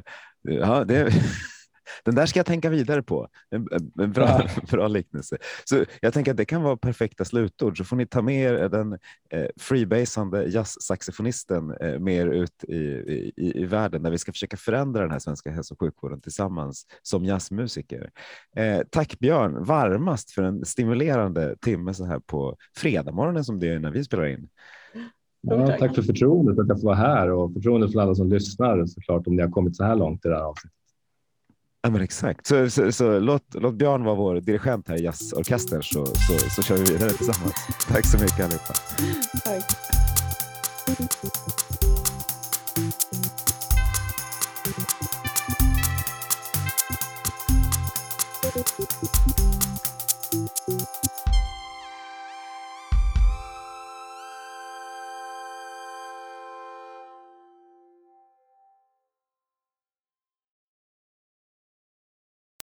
eh, 0.48 0.54
ja, 0.54 0.84
det, 0.84 1.12
den 2.04 2.14
där 2.14 2.26
ska 2.26 2.38
jag 2.38 2.46
tänka 2.46 2.70
vidare 2.70 3.02
på. 3.02 3.28
En, 3.50 3.68
en 4.00 4.12
bra, 4.12 4.26
ja. 4.26 4.62
bra 4.70 4.88
liknelse. 4.88 5.36
Så 5.64 5.84
jag 6.00 6.12
tänker 6.12 6.30
att 6.30 6.36
det 6.36 6.44
kan 6.44 6.62
vara 6.62 6.76
perfekta 6.76 7.24
slutord. 7.24 7.78
Så 7.78 7.84
får 7.84 7.96
ni 7.96 8.06
ta 8.06 8.22
med 8.22 8.42
er 8.42 8.68
den 8.68 8.92
eh, 9.30 9.46
freebasande 9.56 10.44
jazzsaxofonisten 10.44 11.70
eh, 11.80 11.98
mer 11.98 12.26
ut 12.26 12.64
i, 12.64 12.76
i, 12.76 13.32
i 13.36 13.64
världen 13.64 14.02
där 14.02 14.10
vi 14.10 14.18
ska 14.18 14.32
försöka 14.32 14.56
förändra 14.56 15.02
den 15.02 15.10
här 15.10 15.18
svenska 15.18 15.50
hälso 15.50 15.74
och 15.74 15.80
sjukvården 15.80 16.20
tillsammans 16.20 16.86
som 17.02 17.24
jazzmusiker. 17.24 18.10
Eh, 18.56 18.80
tack 18.90 19.18
Björn 19.18 19.64
varmast 19.64 20.30
för 20.30 20.42
en 20.42 20.64
stimulerande 20.64 21.56
timme 21.60 21.94
så 21.94 22.04
här 22.04 22.18
på 22.18 22.56
fredag 22.76 23.42
som 23.44 23.58
det 23.58 23.68
är 23.68 23.78
när 23.78 23.90
vi 23.90 24.04
spelar 24.04 24.26
in. 24.26 24.48
Ja, 25.40 25.76
tack 25.78 25.94
för 25.94 26.02
förtroendet 26.02 26.58
att 26.58 26.68
jag 26.68 26.80
får 26.80 26.86
vara 26.86 26.96
här 26.96 27.30
och 27.30 27.52
förtroendet 27.52 27.92
för 27.92 28.00
alla 28.00 28.14
som 28.14 28.28
lyssnar 28.28 28.86
såklart 28.86 29.26
om 29.26 29.36
ni 29.36 29.42
har 29.42 29.50
kommit 29.50 29.76
så 29.76 29.84
här 29.84 29.96
långt 29.96 30.24
i 30.24 30.28
det 30.28 30.34
här 30.34 30.42
avsnittet. 30.42 30.76
Ja, 31.86 31.90
men 31.90 32.02
exakt. 32.02 32.46
Så, 32.46 32.70
så, 32.70 32.92
så, 32.92 33.18
låt, 33.18 33.42
låt 33.54 33.74
Björn 33.74 34.04
vara 34.04 34.14
vår 34.14 34.40
dirigent 34.40 34.88
här 34.88 34.96
i 34.96 35.04
jazzorkestern 35.04 35.82
så, 35.82 36.06
så, 36.06 36.50
så 36.50 36.62
kör 36.62 36.76
vi 36.76 36.92
vidare 36.92 37.10
tillsammans. 37.10 37.54
Tack 37.88 38.06
så 38.06 38.18
mycket 38.18 38.44
allihopa. 38.44 38.74
Tack. 39.44 39.62